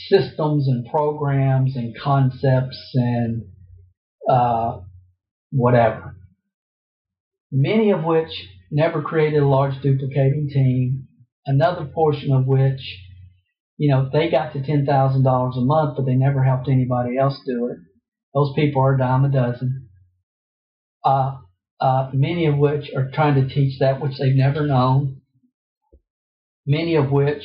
systems 0.08 0.68
and 0.68 0.86
programs 0.90 1.76
and 1.76 1.96
concepts 2.00 2.92
and 2.94 3.44
uh, 4.30 4.80
whatever. 5.52 6.16
Many 7.52 7.92
of 7.92 8.04
which 8.04 8.32
never 8.72 9.02
created 9.02 9.42
a 9.42 9.48
large 9.48 9.82
duplicating 9.82 10.50
team. 10.52 11.03
Another 11.46 11.86
portion 11.86 12.32
of 12.32 12.46
which, 12.46 12.82
you 13.78 13.90
know, 13.90 14.10
they 14.12 14.30
got 14.30 14.54
to 14.54 14.60
$10,000 14.60 14.88
a 15.58 15.62
month, 15.62 15.98
but 15.98 16.06
they 16.06 16.16
never 16.16 16.44
helped 16.44 16.70
anybody 16.70 17.18
else 17.18 17.40
do 17.46 17.68
it. 17.68 17.78
Those 18.34 18.54
people 18.56 18.82
are 18.82 18.96
a 18.96 18.98
dime 18.98 19.26
a 19.26 19.30
dozen. 19.30 19.90
Uh, 21.04 21.38
uh, 21.80 22.10
many 22.14 22.46
of 22.46 22.58
which 22.58 22.90
are 22.96 23.12
trying 23.14 23.36
to 23.36 23.54
teach 23.54 23.80
that 23.80 24.02
which 24.02 24.18
they've 24.18 24.36
never 24.36 24.66
known. 24.66 25.22
Many 26.66 26.96
of 26.96 27.12
which 27.12 27.44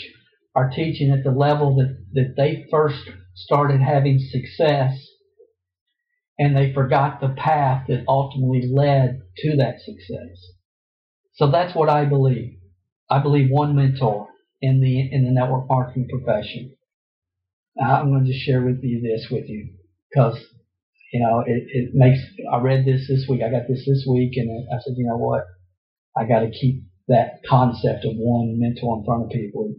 are 0.54 0.70
teaching 0.70 1.10
at 1.10 1.24
the 1.24 1.36
level 1.36 1.76
that, 1.76 1.98
that 2.12 2.34
they 2.36 2.66
first 2.70 3.02
started 3.34 3.80
having 3.80 4.18
success 4.18 4.96
and 6.38 6.56
they 6.56 6.72
forgot 6.72 7.20
the 7.20 7.34
path 7.36 7.86
that 7.88 8.04
ultimately 8.06 8.70
led 8.72 9.20
to 9.38 9.56
that 9.56 9.80
success. 9.80 10.38
So 11.34 11.50
that's 11.50 11.74
what 11.74 11.88
I 11.88 12.04
believe. 12.04 12.57
I 13.10 13.20
believe 13.20 13.50
one 13.50 13.74
mentor 13.74 14.28
in 14.60 14.80
the 14.80 15.12
in 15.12 15.24
the 15.24 15.30
network 15.30 15.68
marketing 15.68 16.08
profession. 16.10 16.74
I'm 17.80 18.10
going 18.10 18.26
to 18.26 18.32
share 18.32 18.62
with 18.62 18.82
you 18.82 19.00
this 19.00 19.28
with 19.30 19.48
you 19.48 19.74
because 20.10 20.36
you 21.12 21.20
know 21.20 21.40
it, 21.46 21.62
it 21.68 21.90
makes. 21.94 22.20
I 22.52 22.58
read 22.58 22.84
this 22.84 23.06
this 23.08 23.26
week. 23.28 23.42
I 23.42 23.50
got 23.50 23.68
this 23.68 23.84
this 23.86 24.06
week, 24.08 24.32
and 24.36 24.50
I 24.72 24.78
said, 24.82 24.94
you 24.96 25.06
know 25.06 25.16
what? 25.16 25.44
I 26.16 26.26
got 26.26 26.40
to 26.40 26.50
keep 26.50 26.84
that 27.08 27.40
concept 27.48 28.04
of 28.04 28.12
one 28.16 28.58
mentor 28.58 28.98
in 28.98 29.04
front 29.04 29.24
of 29.24 29.30
people 29.30 29.74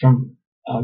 from 0.00 0.36
a 0.68 0.82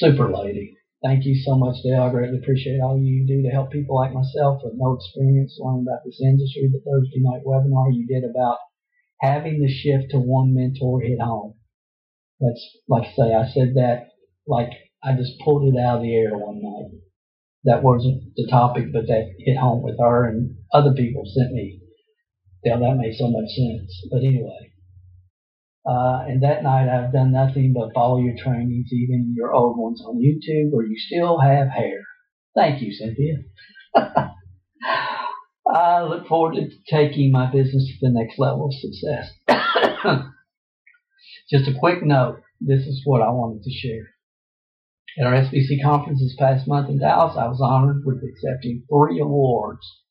super 0.00 0.32
lady 0.32 0.76
Thank 1.02 1.24
you 1.24 1.34
so 1.34 1.56
much, 1.56 1.76
Dale. 1.82 2.02
I 2.02 2.10
greatly 2.10 2.36
appreciate 2.36 2.78
all 2.80 3.00
you 3.00 3.26
do 3.26 3.40
to 3.42 3.48
help 3.48 3.72
people 3.72 3.96
like 3.96 4.12
myself 4.12 4.60
with 4.62 4.74
no 4.76 4.92
experience 5.00 5.56
learn 5.58 5.80
about 5.88 6.04
this 6.04 6.20
industry. 6.20 6.68
The 6.68 6.84
Thursday 6.84 7.24
night 7.24 7.40
webinar 7.46 7.88
you 7.88 8.06
did 8.06 8.28
about 8.28 8.58
having 9.20 9.60
the 9.60 9.68
shift 9.68 10.10
to 10.10 10.18
one 10.18 10.54
mentor 10.54 11.00
hit 11.00 11.20
home. 11.20 11.54
That's 12.40 12.78
like 12.88 13.08
I 13.08 13.12
say, 13.12 13.34
I 13.34 13.46
said 13.48 13.74
that 13.76 14.08
like 14.46 14.70
I 15.02 15.14
just 15.16 15.38
pulled 15.44 15.74
it 15.74 15.78
out 15.78 15.98
of 15.98 16.02
the 16.02 16.14
air 16.14 16.36
one 16.36 16.60
night. 16.62 17.00
That 17.64 17.82
wasn't 17.82 18.34
the 18.36 18.48
topic, 18.50 18.92
but 18.92 19.06
that 19.06 19.34
hit 19.38 19.58
home 19.58 19.82
with 19.82 19.98
her 19.98 20.28
and 20.28 20.56
other 20.72 20.94
people 20.94 21.24
sent 21.26 21.52
me. 21.52 21.80
Dale, 22.64 22.80
that 22.80 22.96
made 22.96 23.14
so 23.16 23.30
much 23.30 23.50
sense. 23.50 24.06
But 24.10 24.18
anyway, 24.18 24.72
uh, 25.86 26.24
and 26.28 26.42
that 26.42 26.62
night 26.62 26.88
I've 26.88 27.12
done 27.12 27.32
nothing 27.32 27.72
but 27.74 27.94
follow 27.94 28.18
your 28.18 28.36
trainings, 28.36 28.92
even 28.92 29.34
your 29.36 29.52
old 29.54 29.78
ones 29.78 30.02
on 30.06 30.18
YouTube 30.18 30.70
where 30.72 30.86
you 30.86 30.96
still 30.98 31.38
have 31.40 31.68
hair. 31.68 32.02
Thank 32.54 32.82
you, 32.82 32.92
Cynthia. 32.92 33.36
I 35.74 36.02
look 36.02 36.26
forward 36.26 36.54
to 36.56 36.68
taking 36.88 37.30
my 37.30 37.50
business 37.50 37.86
to 37.86 37.94
the 38.00 38.12
next 38.12 38.38
level 38.38 38.66
of 38.66 38.74
success. 38.74 39.30
Just 41.50 41.68
a 41.68 41.78
quick 41.78 42.02
note. 42.02 42.42
This 42.60 42.86
is 42.86 43.02
what 43.04 43.22
I 43.22 43.30
wanted 43.30 43.62
to 43.62 43.70
share. 43.70 44.10
At 45.18 45.26
our 45.26 45.32
SBC 45.32 45.82
conference 45.82 46.20
this 46.20 46.36
past 46.38 46.68
month 46.68 46.88
in 46.88 46.98
Dallas, 46.98 47.36
I 47.36 47.48
was 47.48 47.60
honored 47.60 48.04
with 48.04 48.22
accepting 48.22 48.84
three 48.88 49.20
awards. 49.20 50.02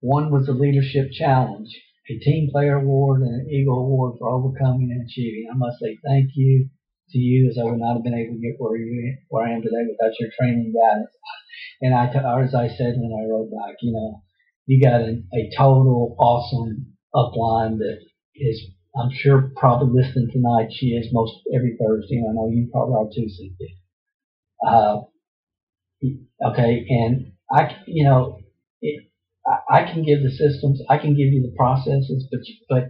One 0.00 0.30
was 0.30 0.46
the 0.46 0.52
Leadership 0.52 1.10
Challenge, 1.12 1.68
a 2.08 2.18
Team 2.18 2.48
Player 2.50 2.76
Award 2.76 3.22
and 3.22 3.42
an 3.42 3.50
Eagle 3.50 3.78
Award 3.78 4.18
for 4.18 4.30
overcoming 4.30 4.90
and 4.92 5.06
achieving. 5.06 5.48
I 5.52 5.56
must 5.56 5.78
say 5.80 5.98
thank 6.04 6.30
you 6.34 6.70
to 7.10 7.18
you 7.18 7.48
as 7.50 7.58
I 7.58 7.64
would 7.64 7.80
not 7.80 7.94
have 7.94 8.04
been 8.04 8.14
able 8.14 8.34
to 8.34 8.40
get 8.40 8.58
where 8.58 8.76
you 8.76 9.16
where 9.28 9.46
I 9.46 9.52
am 9.52 9.62
today 9.62 9.82
without 9.88 10.18
your 10.18 10.30
training 10.38 10.72
guidance. 10.72 11.10
And 11.82 11.94
I, 11.94 12.06
as 12.06 12.54
I 12.54 12.68
said 12.68 12.94
when 12.96 13.12
I 13.12 13.28
wrote 13.28 13.50
back, 13.50 13.76
you 13.82 13.92
know, 13.92 14.22
you 14.70 14.80
got 14.80 15.00
a, 15.00 15.20
a 15.34 15.50
total 15.58 16.14
awesome 16.20 16.94
upline 17.12 17.78
that 17.78 17.98
is, 18.36 18.66
I'm 18.96 19.10
sure, 19.12 19.50
probably 19.56 20.00
listening 20.00 20.28
tonight. 20.30 20.68
She 20.72 20.90
is 20.90 21.08
most 21.10 21.32
every 21.52 21.76
Thursday, 21.76 22.22
I 22.22 22.32
know 22.32 22.48
you 22.48 22.68
probably 22.70 22.94
are 22.94 23.10
too, 23.12 23.28
Cynthia. 23.28 23.66
Uh, 24.64 25.00
okay, 26.52 26.86
and 26.88 27.32
I, 27.50 27.78
you 27.88 28.04
know, 28.04 28.38
it, 28.80 29.10
I, 29.68 29.82
can 29.92 30.04
give 30.04 30.22
the 30.22 30.30
systems, 30.30 30.80
I 30.88 30.98
can 30.98 31.16
give 31.16 31.32
you 31.32 31.42
the 31.42 31.56
processes, 31.56 32.28
but 32.30 32.40
but 32.68 32.84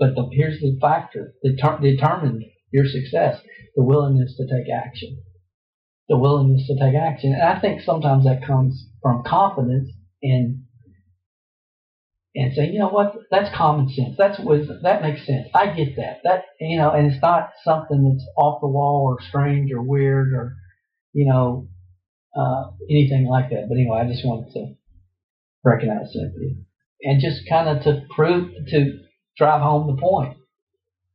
but 0.00 0.16
the, 0.16 0.28
here's 0.32 0.58
the 0.58 0.76
factor 0.80 1.34
that 1.44 1.56
ter- 1.62 1.78
determined 1.78 2.42
your 2.72 2.86
success: 2.86 3.40
the 3.76 3.84
willingness 3.84 4.34
to 4.38 4.46
take 4.46 4.66
action. 4.74 5.22
The 6.08 6.18
willingness 6.18 6.66
to 6.66 6.74
take 6.74 6.96
action, 6.96 7.32
and 7.32 7.42
I 7.42 7.60
think 7.60 7.82
sometimes 7.82 8.24
that 8.24 8.44
comes 8.44 8.88
from 9.00 9.22
confidence 9.22 9.88
in 10.20 10.64
and 12.34 12.52
saying, 12.54 12.72
you 12.72 12.78
know 12.78 12.88
what, 12.88 13.14
that's 13.30 13.54
common 13.54 13.88
sense. 13.90 14.14
That's 14.16 14.38
wisdom. 14.40 14.80
That 14.82 15.02
makes 15.02 15.26
sense. 15.26 15.48
I 15.54 15.66
get 15.66 15.96
that. 15.96 16.20
That 16.24 16.44
you 16.60 16.78
know, 16.78 16.90
and 16.90 17.12
it's 17.12 17.22
not 17.22 17.50
something 17.64 18.10
that's 18.10 18.26
off 18.36 18.60
the 18.60 18.68
wall 18.68 19.06
or 19.06 19.22
strange 19.28 19.70
or 19.72 19.82
weird 19.82 20.32
or 20.32 20.54
you 21.12 21.26
know 21.26 21.68
uh, 22.36 22.70
anything 22.90 23.26
like 23.26 23.50
that. 23.50 23.66
But 23.68 23.76
anyway, 23.76 24.00
I 24.00 24.08
just 24.08 24.24
wanted 24.24 24.52
to 24.54 24.74
recognize 25.64 26.12
Cynthia. 26.12 26.56
And 27.02 27.20
just 27.20 27.48
kind 27.48 27.68
of 27.68 27.82
to 27.84 28.02
prove, 28.14 28.52
to 28.68 28.98
drive 29.36 29.60
home 29.60 29.88
the 29.88 30.00
point. 30.00 30.36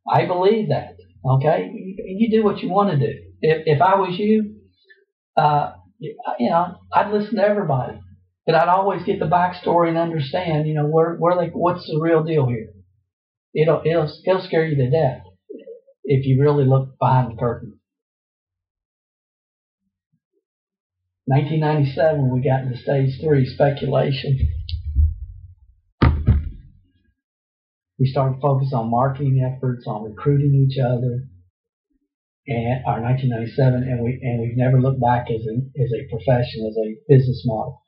I 0.10 0.26
believe 0.26 0.70
that. 0.70 0.98
Okay? 1.26 1.72
You, 1.74 1.96
you 2.06 2.30
do 2.32 2.44
what 2.44 2.60
you 2.60 2.70
want 2.70 2.92
to 2.92 2.98
do. 2.98 3.14
If, 3.42 3.64
if 3.66 3.82
I 3.82 3.96
was 3.96 4.18
you, 4.18 4.56
uh, 5.38 5.74
you 6.00 6.50
know, 6.50 6.78
I'd 6.94 7.12
listen 7.12 7.36
to 7.36 7.42
everybody. 7.42 8.00
But 8.48 8.56
I'd 8.56 8.70
always 8.70 9.04
get 9.04 9.20
the 9.20 9.26
backstory 9.26 9.90
and 9.90 9.98
understand, 9.98 10.70
you 10.70 10.74
know, 10.74 10.88
where, 10.88 11.18
where 11.18 11.36
they, 11.36 11.50
what's 11.50 11.86
the 11.86 12.00
real 12.02 12.24
deal 12.24 12.48
here. 12.48 12.70
It'll, 13.54 13.82
it'll, 13.86 14.10
it'll 14.26 14.42
scare 14.42 14.66
you 14.66 14.78
to 14.78 14.90
death 14.90 15.24
if 16.06 16.26
you 16.26 16.42
really 16.42 16.64
look 16.64 16.98
behind 16.98 17.34
the 17.34 17.36
curtain. 17.36 17.78
1997, 21.26 22.32
we 22.32 22.42
got 22.42 22.62
into 22.62 22.78
stage 22.78 23.20
three, 23.20 23.46
speculation. 23.46 24.40
We 28.00 28.06
started 28.06 28.40
focus 28.42 28.72
on 28.74 28.90
marketing 28.90 29.44
efforts, 29.44 29.86
on 29.88 30.06
recruiting 30.06 30.56
each 30.56 30.80
other, 30.80 31.28
and 32.48 32.86
our 32.88 33.02
1997, 33.02 33.84
and 33.84 34.04
we 34.06 34.20
and 34.22 34.40
we've 34.40 34.56
never 34.56 34.80
looked 34.80 35.02
back 35.02 35.28
as 35.30 35.42
a 35.42 35.58
as 35.84 35.92
a 35.92 36.08
profession, 36.08 36.64
as 36.66 36.78
a 36.78 36.96
business 37.10 37.44
model. 37.44 37.84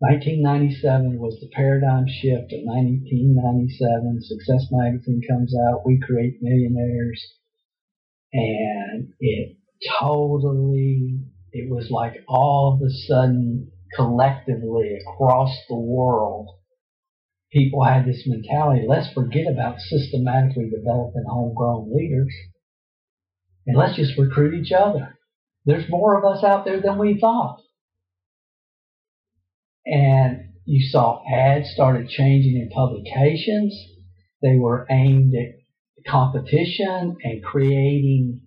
1997 0.00 1.18
was 1.18 1.40
the 1.40 1.50
paradigm 1.52 2.06
shift 2.06 2.52
of 2.52 2.62
1997. 2.62 4.22
Success 4.22 4.68
Magazine 4.70 5.20
comes 5.28 5.52
out. 5.66 5.82
We 5.84 5.98
create 5.98 6.38
millionaires, 6.40 7.20
and 8.32 9.08
it 9.18 9.56
totally. 9.98 11.18
It 11.50 11.68
was 11.68 11.90
like 11.90 12.14
all 12.28 12.74
of 12.74 12.86
a 12.86 12.92
sudden, 13.08 13.72
collectively 13.96 14.98
across 15.02 15.50
the 15.68 15.78
world, 15.78 16.46
people 17.52 17.82
had 17.82 18.06
this 18.06 18.22
mentality. 18.24 18.86
Let's 18.88 19.12
forget 19.12 19.50
about 19.50 19.80
systematically 19.80 20.70
developing 20.70 21.24
homegrown 21.26 21.90
leaders, 21.92 22.32
and 23.66 23.76
let's 23.76 23.96
just 23.96 24.16
recruit 24.16 24.54
each 24.54 24.70
other. 24.70 25.18
There's 25.64 25.90
more 25.90 26.16
of 26.16 26.24
us 26.24 26.44
out 26.44 26.64
there 26.64 26.80
than 26.80 26.98
we 26.98 27.18
thought 27.20 27.58
and 29.88 30.50
you 30.64 30.86
saw 30.90 31.22
ads 31.32 31.70
started 31.70 32.08
changing 32.08 32.60
in 32.60 32.68
publications. 32.70 33.74
They 34.42 34.56
were 34.56 34.86
aimed 34.90 35.34
at 35.34 35.54
competition 36.06 37.16
and 37.22 37.42
creating 37.42 38.42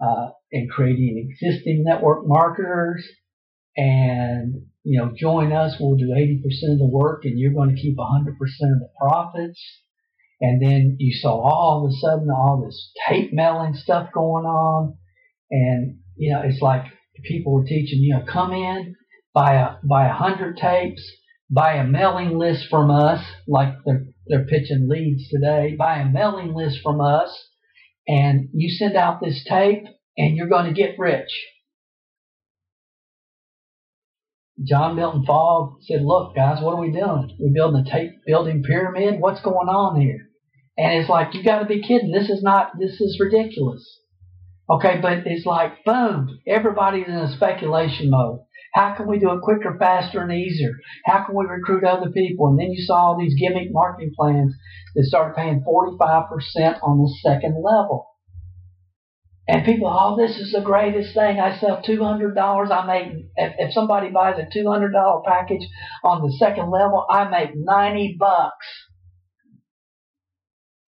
uh, 0.00 0.28
and 0.50 0.70
creating 0.70 1.28
existing 1.30 1.84
network 1.84 2.26
marketers. 2.26 3.06
And 3.76 4.66
you 4.82 4.98
know, 4.98 5.12
join 5.14 5.52
us. 5.52 5.76
We'll 5.78 5.96
do 5.96 6.14
80% 6.16 6.72
of 6.72 6.78
the 6.78 6.88
work, 6.90 7.24
and 7.24 7.38
you're 7.38 7.52
going 7.52 7.76
to 7.76 7.80
keep 7.80 7.96
100% 7.96 8.30
of 8.30 8.80
the 8.80 8.88
profits. 8.98 9.62
And 10.40 10.62
then 10.62 10.96
you 10.98 11.12
saw 11.12 11.40
all 11.46 11.84
of 11.84 11.90
a 11.90 11.94
sudden 11.96 12.30
all 12.30 12.64
this 12.64 12.90
tape 13.06 13.30
mailing 13.32 13.74
stuff 13.74 14.08
going 14.14 14.46
on, 14.46 14.96
and 15.50 15.98
you 16.16 16.32
know, 16.32 16.42
it's 16.42 16.62
like 16.62 16.84
people 17.24 17.52
were 17.52 17.64
teaching, 17.64 18.00
you 18.00 18.14
know, 18.14 18.24
come 18.32 18.52
in, 18.52 18.94
buy 19.34 19.54
a 19.54 19.76
buy 19.86 20.06
a 20.08 20.12
hundred 20.12 20.56
tapes, 20.56 21.02
buy 21.50 21.74
a 21.74 21.84
mailing 21.84 22.38
list 22.38 22.66
from 22.68 22.90
us, 22.90 23.24
like 23.46 23.74
they're 23.84 24.06
they're 24.26 24.46
pitching 24.46 24.88
leads 24.88 25.28
today. 25.28 25.74
Buy 25.78 25.98
a 25.98 26.08
mailing 26.08 26.54
list 26.54 26.78
from 26.82 27.00
us, 27.00 27.48
and 28.06 28.48
you 28.52 28.68
send 28.68 28.96
out 28.96 29.20
this 29.22 29.44
tape, 29.48 29.84
and 30.16 30.36
you're 30.36 30.48
going 30.48 30.66
to 30.66 30.80
get 30.80 30.98
rich. 30.98 31.30
John 34.64 34.96
Milton 34.96 35.24
Fogg 35.24 35.76
said, 35.82 36.02
"Look, 36.02 36.34
guys, 36.34 36.62
what 36.62 36.74
are 36.74 36.80
we 36.80 36.90
doing? 36.90 37.36
We're 37.38 37.54
building 37.54 37.86
a 37.86 37.90
tape 37.90 38.10
building 38.26 38.62
pyramid. 38.62 39.20
What's 39.20 39.40
going 39.40 39.68
on 39.68 40.00
here?" 40.00 40.28
And 40.78 41.00
it's 41.00 41.10
like, 41.10 41.34
you 41.34 41.42
got 41.42 41.58
to 41.58 41.64
be 41.64 41.82
kidding. 41.82 42.12
This 42.12 42.30
is 42.30 42.42
not. 42.42 42.78
This 42.78 43.00
is 43.00 43.18
ridiculous. 43.20 43.84
Okay, 44.70 44.98
but 45.00 45.26
it's 45.26 45.44
like, 45.46 45.84
boom, 45.84 46.38
everybody's 46.46 47.08
in 47.08 47.14
a 47.14 47.34
speculation 47.34 48.10
mode. 48.10 48.40
How 48.78 48.94
can 48.94 49.08
we 49.08 49.18
do 49.18 49.32
it 49.32 49.40
quicker, 49.42 49.76
faster, 49.76 50.20
and 50.22 50.30
easier? 50.30 50.70
How 51.04 51.24
can 51.24 51.34
we 51.34 51.46
recruit 51.46 51.82
other 51.82 52.12
people? 52.12 52.46
And 52.46 52.60
then 52.60 52.70
you 52.70 52.80
saw 52.84 52.94
all 52.94 53.18
these 53.18 53.34
gimmick 53.34 53.72
marketing 53.72 54.12
plans 54.16 54.54
that 54.94 55.02
started 55.02 55.34
paying 55.34 55.64
45% 55.66 56.78
on 56.84 56.98
the 56.98 57.12
second 57.20 57.56
level. 57.56 58.06
And 59.48 59.64
people, 59.64 59.88
oh, 59.88 60.16
this 60.16 60.38
is 60.38 60.52
the 60.52 60.60
greatest 60.60 61.12
thing. 61.12 61.40
I 61.40 61.58
sell 61.58 61.82
$200. 61.82 62.70
I 62.70 62.86
make, 62.86 63.24
if, 63.34 63.54
if 63.58 63.72
somebody 63.72 64.10
buys 64.10 64.38
a 64.38 64.56
$200 64.56 65.24
package 65.24 65.66
on 66.04 66.22
the 66.22 66.36
second 66.38 66.70
level, 66.70 67.04
I 67.10 67.28
make 67.28 67.56
90 67.56 68.16
bucks. 68.16 68.66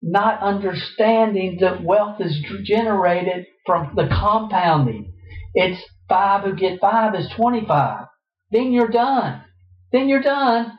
Not 0.02 0.42
understanding 0.42 1.60
that 1.62 1.82
wealth 1.82 2.20
is 2.20 2.44
generated 2.66 3.46
from 3.66 3.94
the 3.96 4.08
compounding. 4.08 5.09
It's 5.54 5.82
five 6.08 6.44
who 6.44 6.56
get 6.56 6.80
five 6.80 7.16
is 7.16 7.30
25. 7.36 8.06
Then 8.52 8.72
you're 8.74 8.90
done. 8.90 9.44
Then 9.92 10.10
you're 10.10 10.22
done. 10.22 10.78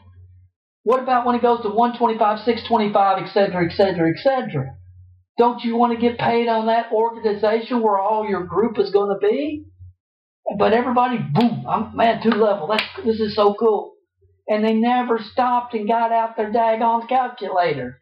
What 0.82 1.02
about 1.02 1.26
when 1.26 1.36
it 1.36 1.42
goes 1.42 1.62
to 1.62 1.68
125, 1.68 2.40
625, 2.44 3.24
etc., 3.24 3.66
etc., 3.66 4.10
etc.? 4.10 4.74
Don't 5.38 5.62
you 5.62 5.76
want 5.76 5.94
to 5.94 6.00
get 6.00 6.18
paid 6.18 6.48
on 6.48 6.66
that 6.66 6.92
organization 6.92 7.82
where 7.82 7.98
all 7.98 8.28
your 8.28 8.44
group 8.44 8.78
is 8.78 8.90
going 8.90 9.14
to 9.14 9.26
be? 9.26 9.64
But 10.58 10.72
everybody, 10.72 11.18
boom, 11.18 11.64
I'm 11.68 11.96
man, 11.96 12.22
two 12.22 12.30
level. 12.30 12.66
That's 12.68 12.84
this 13.04 13.20
is 13.20 13.36
so 13.36 13.54
cool. 13.54 13.92
And 14.48 14.64
they 14.64 14.74
never 14.74 15.18
stopped 15.18 15.74
and 15.74 15.86
got 15.86 16.12
out 16.12 16.36
their 16.36 16.50
daggone 16.50 17.08
calculator. 17.08 17.98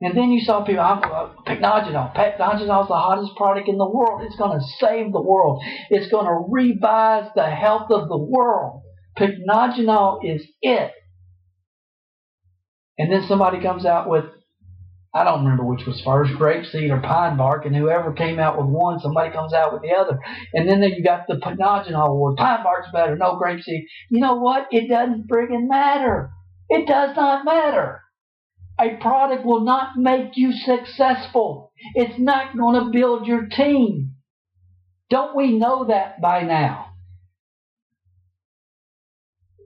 And 0.00 0.16
then 0.16 0.30
you 0.30 0.44
saw 0.44 0.62
people, 0.62 0.82
uh, 0.82 1.30
Pycnogenol. 1.46 2.14
Pycnogenol 2.14 2.82
is 2.82 2.88
the 2.88 2.94
hottest 2.94 3.34
product 3.36 3.68
in 3.68 3.78
the 3.78 3.88
world. 3.88 4.22
It's 4.24 4.36
going 4.36 4.58
to 4.58 4.64
save 4.78 5.10
the 5.10 5.22
world. 5.22 5.62
It's 5.88 6.10
going 6.10 6.26
to 6.26 6.44
revise 6.50 7.30
the 7.34 7.48
health 7.48 7.90
of 7.90 8.08
the 8.08 8.18
world. 8.18 8.82
Pycnogenol 9.18 10.18
is 10.22 10.46
it. 10.60 10.92
And 12.98 13.10
then 13.10 13.26
somebody 13.26 13.62
comes 13.62 13.86
out 13.86 14.08
with, 14.08 14.24
I 15.14 15.24
don't 15.24 15.44
remember 15.44 15.64
which 15.64 15.86
was 15.86 16.02
first, 16.02 16.32
grapeseed 16.32 16.90
or 16.90 17.00
pine 17.00 17.38
bark, 17.38 17.64
and 17.64 17.74
whoever 17.74 18.12
came 18.12 18.38
out 18.38 18.58
with 18.58 18.66
one, 18.66 19.00
somebody 19.00 19.30
comes 19.30 19.54
out 19.54 19.72
with 19.72 19.80
the 19.80 19.96
other. 19.96 20.18
And 20.52 20.68
then 20.68 20.82
you 20.82 21.02
got 21.02 21.26
the 21.26 21.36
Pycnogenol 21.36 22.08
award. 22.08 22.36
Pine 22.36 22.62
bark's 22.62 22.88
better, 22.92 23.16
no 23.16 23.40
grapeseed. 23.42 23.84
You 24.10 24.20
know 24.20 24.36
what? 24.36 24.66
It 24.70 24.90
doesn't 24.90 25.26
friggin' 25.30 25.68
matter. 25.68 26.30
It 26.68 26.86
does 26.86 27.16
not 27.16 27.46
matter. 27.46 28.02
A 28.78 28.96
product 29.00 29.44
will 29.44 29.64
not 29.64 29.96
make 29.96 30.36
you 30.36 30.52
successful. 30.52 31.72
It's 31.94 32.18
not 32.18 32.56
going 32.56 32.84
to 32.84 32.90
build 32.90 33.26
your 33.26 33.46
team. 33.46 34.12
Don't 35.08 35.36
we 35.36 35.56
know 35.56 35.86
that 35.86 36.20
by 36.20 36.42
now? 36.42 36.86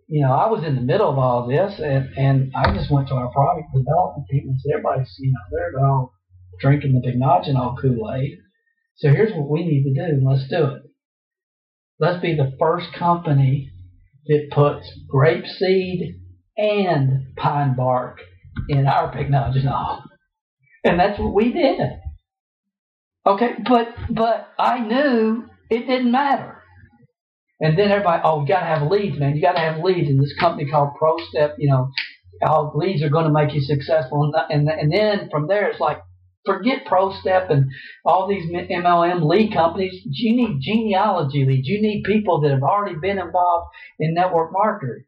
You 0.07 0.23
know, 0.23 0.33
I 0.33 0.49
was 0.49 0.65
in 0.65 0.75
the 0.75 0.81
middle 0.81 1.09
of 1.09 1.19
all 1.19 1.49
this, 1.49 1.81
and, 1.81 2.11
and 2.17 2.53
I 2.55 2.75
just 2.75 2.91
went 2.91 3.09
to 3.09 3.15
our 3.15 3.31
product 3.33 3.69
development 3.75 4.27
team 4.31 4.49
and 4.49 4.61
said, 4.61 4.73
everybody's, 4.75 5.15
you 5.19 5.33
know, 5.33 5.41
they're 5.51 5.87
all 5.87 6.13
drinking 6.61 6.93
the 6.93 7.09
Pycnogenol 7.09 7.81
Kool-Aid. 7.81 8.39
So 8.97 9.09
here's 9.09 9.33
what 9.33 9.49
we 9.49 9.65
need 9.65 9.85
to 9.85 9.95
do, 9.95 10.03
and 10.03 10.27
let's 10.27 10.49
do 10.49 10.65
it. 10.75 10.83
Let's 11.99 12.21
be 12.21 12.35
the 12.35 12.53
first 12.59 12.93
company 12.93 13.71
that 14.27 14.51
puts 14.51 14.87
grapeseed 15.13 16.19
and 16.57 17.35
pine 17.37 17.75
bark 17.77 18.21
in 18.69 18.87
our 18.87 19.13
Pycnogenol. 19.13 20.03
And 20.85 20.99
that's 20.99 21.19
what 21.19 21.35
we 21.35 21.53
did. 21.53 21.81
Okay, 23.27 23.51
but 23.69 23.89
but 24.09 24.49
I 24.59 24.81
knew 24.81 25.45
it 25.69 25.87
didn't 25.87 26.11
matter. 26.11 26.61
And 27.61 27.79
then 27.79 27.91
everybody, 27.91 28.23
oh, 28.25 28.41
you 28.41 28.49
got 28.49 28.61
to 28.61 28.67
have 28.67 28.91
leads, 28.91 29.19
man. 29.19 29.37
You 29.37 29.43
got 29.43 29.53
to 29.53 29.61
have 29.61 29.85
leads. 29.85 30.09
And 30.09 30.19
this 30.19 30.35
company 30.41 30.71
called 30.71 30.95
ProStep, 31.01 31.57
you 31.59 31.69
know, 31.69 31.91
all 32.43 32.73
leads 32.75 33.03
are 33.03 33.11
going 33.11 33.27
to 33.27 33.33
make 33.33 33.53
you 33.53 33.61
successful. 33.61 34.33
And, 34.49 34.67
and, 34.69 34.81
and 34.81 34.91
then 34.91 35.29
from 35.31 35.47
there, 35.47 35.69
it's 35.69 35.79
like, 35.79 35.99
forget 36.47 36.87
ProStep 36.87 37.51
and 37.51 37.67
all 38.07 38.27
these 38.27 38.51
MLM 38.51 39.29
lead 39.29 39.53
companies. 39.53 39.93
You 40.07 40.37
need 40.37 40.61
genealogy 40.63 41.45
leads. 41.45 41.69
You 41.69 41.83
need 41.83 42.03
people 42.05 42.41
that 42.41 42.51
have 42.51 42.63
already 42.63 42.97
been 42.99 43.19
involved 43.19 43.69
in 43.99 44.15
network 44.15 44.53
marketing. 44.53 45.05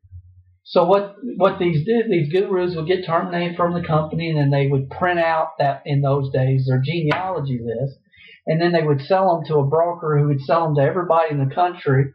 So 0.64 0.84
what 0.84 1.16
what 1.36 1.58
these 1.58 1.84
did, 1.84 2.10
these 2.10 2.32
gurus 2.32 2.74
would 2.76 2.86
get 2.86 3.04
terminated 3.04 3.56
from 3.56 3.74
the 3.74 3.86
company, 3.86 4.30
and 4.30 4.38
then 4.38 4.50
they 4.50 4.68
would 4.68 4.90
print 4.90 5.18
out 5.18 5.58
that 5.58 5.82
in 5.84 6.02
those 6.02 6.30
days 6.32 6.66
their 6.66 6.80
genealogy 6.80 7.60
list, 7.62 7.98
and 8.46 8.60
then 8.60 8.72
they 8.72 8.82
would 8.82 9.02
sell 9.02 9.34
them 9.34 9.44
to 9.46 9.56
a 9.56 9.66
broker 9.66 10.18
who 10.18 10.28
would 10.28 10.40
sell 10.40 10.64
them 10.64 10.76
to 10.76 10.82
everybody 10.82 11.32
in 11.32 11.46
the 11.46 11.54
country, 11.54 12.12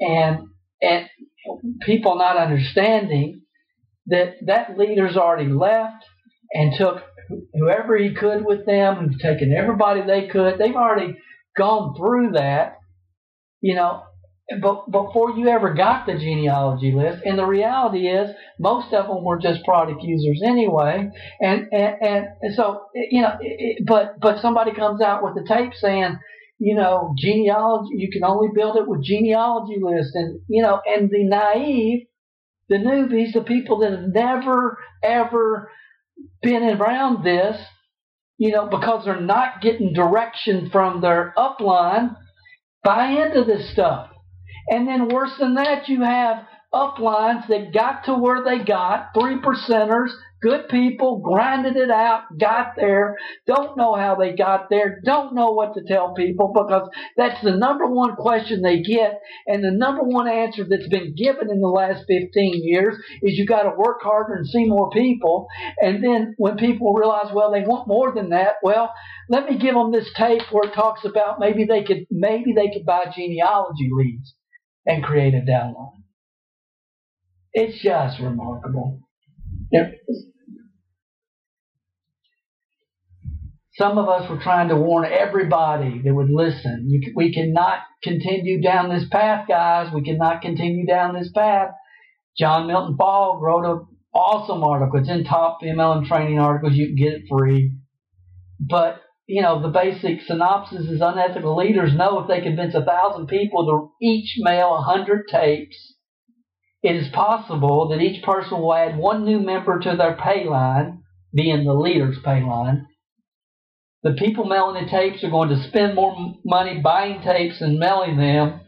and 0.00 0.48
and 0.80 1.06
people 1.82 2.16
not 2.16 2.38
understanding 2.38 3.42
that 4.06 4.36
that 4.46 4.78
leader's 4.78 5.16
already 5.16 5.48
left 5.48 6.04
and 6.52 6.72
took 6.76 7.02
whoever 7.54 7.96
he 7.96 8.14
could 8.14 8.44
with 8.44 8.64
them, 8.64 8.98
and 8.98 9.20
taken 9.20 9.52
everybody 9.52 10.02
they 10.02 10.28
could. 10.28 10.58
They've 10.58 10.74
already 10.74 11.18
gone 11.56 11.94
through 11.94 12.32
that, 12.32 12.78
you 13.60 13.74
know, 13.74 14.02
but 14.60 14.90
before 14.90 15.30
you 15.30 15.48
ever 15.48 15.72
got 15.72 16.06
the 16.06 16.14
genealogy 16.14 16.92
list, 16.92 17.22
and 17.24 17.38
the 17.38 17.46
reality 17.46 18.08
is 18.08 18.30
most 18.58 18.92
of 18.92 19.06
them 19.06 19.24
were 19.24 19.38
just 19.38 19.64
product 19.64 20.02
users 20.02 20.42
anyway, 20.44 21.08
and 21.40 21.68
and, 21.72 22.26
and 22.42 22.54
so 22.54 22.86
you 22.94 23.22
know, 23.22 23.38
but 23.86 24.20
but 24.20 24.40
somebody 24.40 24.72
comes 24.74 25.00
out 25.00 25.22
with 25.22 25.34
the 25.34 25.46
tape 25.48 25.72
saying, 25.74 26.18
you 26.58 26.74
know, 26.74 27.14
genealogy, 27.18 27.90
you 27.94 28.10
can 28.12 28.24
only 28.24 28.48
build 28.54 28.76
it 28.76 28.88
with 28.88 29.04
genealogy 29.04 29.78
lists, 29.80 30.14
and 30.14 30.40
you 30.48 30.62
know, 30.62 30.80
and 30.86 31.08
the 31.10 31.24
naive, 31.24 32.06
the 32.68 32.76
newbies, 32.76 33.32
the 33.32 33.42
people 33.42 33.78
that 33.80 33.92
have 33.92 34.08
never 34.12 34.78
ever 35.02 35.70
been 36.42 36.64
around 36.64 37.24
this, 37.24 37.56
you 38.38 38.50
know, 38.50 38.66
because 38.68 39.04
they're 39.04 39.20
not 39.20 39.62
getting 39.62 39.92
direction 39.94 40.68
from 40.70 41.00
their 41.00 41.32
upline 41.38 42.16
buy 42.84 43.06
into 43.08 43.44
this 43.44 43.72
stuff. 43.72 44.10
And 44.68 44.86
then 44.86 45.08
worse 45.08 45.32
than 45.38 45.54
that, 45.54 45.88
you 45.88 46.02
have 46.02 46.46
uplines 46.72 47.46
that 47.48 47.72
got 47.74 48.04
to 48.04 48.14
where 48.14 48.42
they 48.42 48.64
got, 48.64 49.10
three 49.14 49.36
percenters, 49.40 50.10
good 50.40 50.68
people, 50.68 51.18
grinded 51.18 51.76
it 51.76 51.90
out, 51.90 52.22
got 52.38 52.74
there, 52.76 53.16
don't 53.46 53.76
know 53.76 53.94
how 53.94 54.14
they 54.14 54.34
got 54.34 54.70
there, 54.70 55.00
don't 55.04 55.34
know 55.34 55.52
what 55.52 55.74
to 55.74 55.82
tell 55.86 56.14
people 56.14 56.52
because 56.54 56.88
that's 57.16 57.42
the 57.42 57.56
number 57.56 57.86
one 57.86 58.16
question 58.16 58.62
they 58.62 58.80
get. 58.80 59.20
And 59.46 59.62
the 59.62 59.70
number 59.70 60.02
one 60.02 60.26
answer 60.26 60.64
that's 60.68 60.88
been 60.88 61.14
given 61.14 61.50
in 61.50 61.60
the 61.60 61.68
last 61.68 62.04
15 62.08 62.62
years 62.64 62.96
is 63.22 63.38
you 63.38 63.46
got 63.46 63.64
to 63.64 63.76
work 63.76 64.02
harder 64.02 64.34
and 64.34 64.46
see 64.46 64.64
more 64.64 64.90
people. 64.90 65.46
And 65.80 66.02
then 66.02 66.34
when 66.38 66.56
people 66.56 66.94
realize, 66.94 67.32
well, 67.34 67.52
they 67.52 67.62
want 67.62 67.86
more 67.86 68.14
than 68.14 68.30
that, 68.30 68.54
well, 68.62 68.92
let 69.28 69.48
me 69.48 69.58
give 69.58 69.74
them 69.74 69.92
this 69.92 70.10
tape 70.16 70.42
where 70.50 70.70
it 70.70 70.74
talks 70.74 71.04
about 71.04 71.38
maybe 71.38 71.66
they 71.66 71.84
could, 71.84 72.06
maybe 72.10 72.54
they 72.54 72.70
could 72.72 72.86
buy 72.86 73.12
genealogy 73.14 73.90
leads 73.92 74.34
and 74.86 75.02
create 75.04 75.34
a 75.34 75.40
downline. 75.40 76.02
It's 77.52 77.82
just 77.82 78.20
remarkable. 78.20 79.00
Some 83.74 83.96
of 83.96 84.08
us 84.08 84.28
were 84.28 84.38
trying 84.38 84.68
to 84.68 84.76
warn 84.76 85.06
everybody 85.10 86.02
that 86.02 86.14
would 86.14 86.30
listen. 86.30 86.84
You, 86.88 87.12
we 87.16 87.32
cannot 87.32 87.78
continue 88.02 88.60
down 88.60 88.90
this 88.90 89.06
path, 89.10 89.46
guys. 89.48 89.92
We 89.92 90.02
cannot 90.02 90.42
continue 90.42 90.86
down 90.86 91.14
this 91.14 91.30
path. 91.34 91.70
John 92.36 92.66
Milton 92.66 92.96
Fogg 92.98 93.42
wrote 93.42 93.64
an 93.64 93.86
awesome 94.14 94.62
article. 94.62 95.00
It's 95.00 95.08
in 95.08 95.24
top 95.24 95.58
MLM 95.62 96.06
training 96.06 96.38
articles. 96.38 96.74
You 96.74 96.88
can 96.88 96.96
get 96.96 97.14
it 97.14 97.22
free. 97.30 97.72
But, 98.60 99.00
you 99.26 99.42
know, 99.42 99.62
the 99.62 99.68
basic 99.68 100.22
synopsis 100.22 100.86
is 100.86 101.00
unethical 101.00 101.56
leaders 101.56 101.94
know 101.94 102.18
if 102.20 102.28
they 102.28 102.40
convince 102.40 102.74
a 102.74 102.84
thousand 102.84 103.28
people 103.28 103.66
to 103.66 104.06
each 104.06 104.34
mail 104.38 104.74
a 104.74 104.82
hundred 104.82 105.26
tapes, 105.30 105.76
it 106.82 106.96
is 106.96 107.08
possible 107.12 107.88
that 107.88 108.00
each 108.00 108.24
person 108.24 108.60
will 108.60 108.74
add 108.74 108.98
one 108.98 109.24
new 109.24 109.38
member 109.38 109.78
to 109.78 109.96
their 109.96 110.16
pay 110.16 110.44
line, 110.44 111.02
being 111.32 111.64
the 111.64 111.72
leader's 111.72 112.18
pay 112.24 112.42
line. 112.42 112.86
The 114.02 114.14
people 114.14 114.44
mailing 114.44 114.84
the 114.84 114.90
tapes 114.90 115.22
are 115.22 115.30
going 115.30 115.50
to 115.50 115.68
spend 115.68 115.94
more 115.94 116.34
money 116.44 116.80
buying 116.80 117.22
tapes 117.22 117.60
and 117.60 117.78
mailing 117.78 118.16
them 118.16 118.60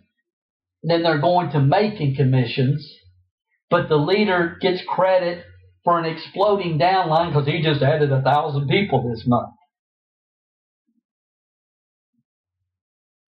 than 0.84 1.02
they're 1.02 1.20
going 1.20 1.50
to 1.50 1.60
make 1.60 2.00
in 2.00 2.14
commissions. 2.14 2.88
But 3.68 3.88
the 3.88 3.96
leader 3.96 4.56
gets 4.60 4.80
credit 4.86 5.44
for 5.82 5.98
an 5.98 6.04
exploding 6.04 6.78
downline 6.78 7.32
because 7.32 7.48
he 7.48 7.62
just 7.62 7.82
added 7.82 8.12
a 8.12 8.22
thousand 8.22 8.68
people 8.68 9.10
this 9.10 9.24
month. 9.26 9.54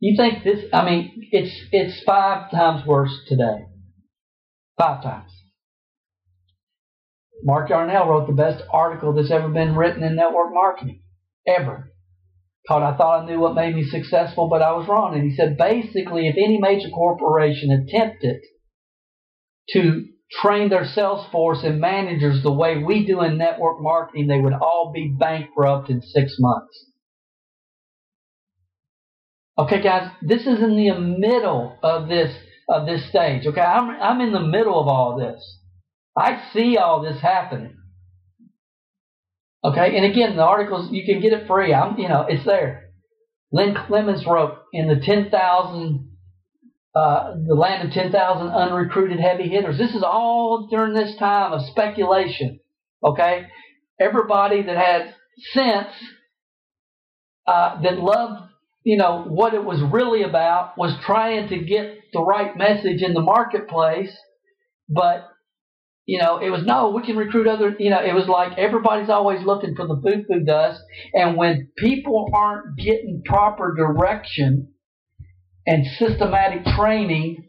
You 0.01 0.17
think 0.17 0.45
this? 0.45 0.65
I 0.73 0.85
mean, 0.85 1.29
it's 1.33 1.55
it's 1.73 2.03
five 2.05 2.51
times 2.51 2.87
worse 2.87 3.19
today. 3.29 3.67
Five 4.79 5.03
times. 5.03 5.31
Mark 7.43 7.71
Yarnell 7.71 8.09
wrote 8.09 8.27
the 8.27 8.35
best 8.35 8.63
article 8.73 9.15
that's 9.15 9.31
ever 9.31 9.49
been 9.49 9.77
written 9.77 10.03
in 10.03 10.17
network 10.17 10.53
marketing, 10.53 11.03
ever. 11.47 11.93
Called 12.67 12.83
I 12.83 12.97
Thought 12.97 13.23
I 13.23 13.27
Knew 13.27 13.39
What 13.39 13.55
Made 13.55 13.77
Me 13.77 13.85
Successful, 13.85 14.49
but 14.49 14.63
I 14.63 14.73
Was 14.73 14.89
Wrong. 14.89 15.15
And 15.15 15.23
he 15.23 15.37
said 15.37 15.57
basically, 15.57 16.27
if 16.27 16.37
any 16.37 16.59
major 16.59 16.89
corporation 16.89 17.71
attempted 17.71 18.41
to 19.71 20.07
train 20.31 20.69
their 20.69 20.85
sales 20.85 21.27
force 21.31 21.61
and 21.63 21.81
managers 21.81 22.43
the 22.43 22.53
way 22.53 22.83
we 22.83 23.07
do 23.07 23.23
in 23.23 23.39
network 23.39 23.81
marketing, 23.81 24.27
they 24.27 24.41
would 24.41 24.53
all 24.53 24.91
be 24.93 25.15
bankrupt 25.17 25.89
in 25.89 26.03
six 26.03 26.37
months. 26.41 26.87
Okay, 29.59 29.83
guys, 29.83 30.11
this 30.21 30.43
is 30.43 30.63
in 30.63 30.77
the 30.77 30.99
middle 30.99 31.79
of 31.83 32.09
this 32.09 32.35
of 32.69 32.87
this 32.87 33.09
stage. 33.09 33.47
Okay, 33.47 33.61
I'm 33.61 33.89
I'm 33.91 34.21
in 34.21 34.33
the 34.33 34.41
middle 34.41 34.79
of 34.79 34.87
all 34.87 35.19
this. 35.19 35.43
I 36.17 36.43
see 36.53 36.77
all 36.77 37.01
this 37.03 37.21
happening. 37.23 37.77
Okay, 39.65 39.97
and 39.97 40.05
again, 40.05 40.37
the 40.37 40.43
articles 40.43 40.91
you 40.93 41.05
can 41.07 41.23
get 41.23 41.33
it 41.33 41.47
free. 41.47 41.73
I'm 41.73 41.99
you 41.99 42.09
know 42.09 42.27
it's 42.29 42.45
there. 42.45 42.91
Len 43.51 43.75
Clements 43.87 44.27
wrote 44.27 44.59
in 44.73 44.89
the 44.89 45.01
ten 45.05 45.31
thousand. 45.31 46.13
Uh, 46.95 47.35
the 47.47 47.55
land 47.55 47.87
of 47.87 47.93
10,000 47.93 48.49
unrecruited 48.49 49.21
heavy 49.21 49.51
hitters. 49.51 49.77
This 49.77 49.95
is 49.95 50.03
all 50.03 50.67
during 50.71 50.95
this 50.95 51.15
time 51.19 51.53
of 51.53 51.61
speculation. 51.67 52.59
Okay? 53.05 53.49
Everybody 54.01 54.63
that 54.63 54.79
had 54.79 55.15
sense, 55.53 55.93
uh, 57.47 57.83
that 57.83 57.99
loved 57.99 58.49
you 58.87 58.97
know, 58.97 59.25
what 59.27 59.53
it 59.53 59.65
was 59.65 59.83
really 59.83 60.23
about 60.23 60.79
was 60.79 60.97
trying 61.05 61.49
to 61.49 61.59
get 61.59 62.13
the 62.13 62.21
right 62.21 62.57
message 62.57 63.03
in 63.03 63.15
the 63.15 63.21
marketplace. 63.21 64.17
But, 64.89 65.27
you 66.05 66.21
know, 66.23 66.39
it 66.39 66.51
was 66.51 66.65
no, 66.65 66.91
we 66.91 67.03
can 67.03 67.17
recruit 67.17 67.49
other, 67.49 67.75
you 67.81 67.91
know, 67.91 68.01
it 68.01 68.15
was 68.15 68.29
like 68.29 68.57
everybody's 68.57 69.11
always 69.11 69.45
looking 69.45 69.75
for 69.75 69.89
the 69.89 70.01
foo 70.01 70.23
foo 70.29 70.45
dust. 70.45 70.81
And 71.13 71.37
when 71.37 71.69
people 71.77 72.31
aren't 72.33 72.79
getting 72.79 73.23
proper 73.25 73.75
direction 73.75 74.73
and 75.67 75.85
systematic 75.99 76.65
training, 76.77 77.49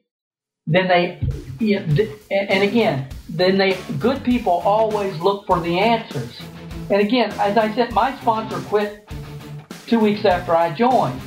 then 0.65 0.87
they, 0.87 1.21
you 1.59 1.81
know, 1.81 2.07
and 2.31 2.63
again, 2.63 3.09
then 3.29 3.59
they, 3.59 3.77
good 3.99 4.23
people 4.23 4.53
always 4.53 5.15
look 5.19 5.45
for 5.45 5.59
the 5.59 5.77
answers. 5.77 6.41
And 6.89 6.99
again, 6.99 7.31
as 7.33 7.57
I 7.59 7.75
said, 7.75 7.91
my 7.91 8.19
sponsor 8.21 8.59
quit 8.69 9.07
two 9.85 9.99
weeks 9.99 10.25
after 10.25 10.55
I 10.55 10.73
joined 10.73 11.26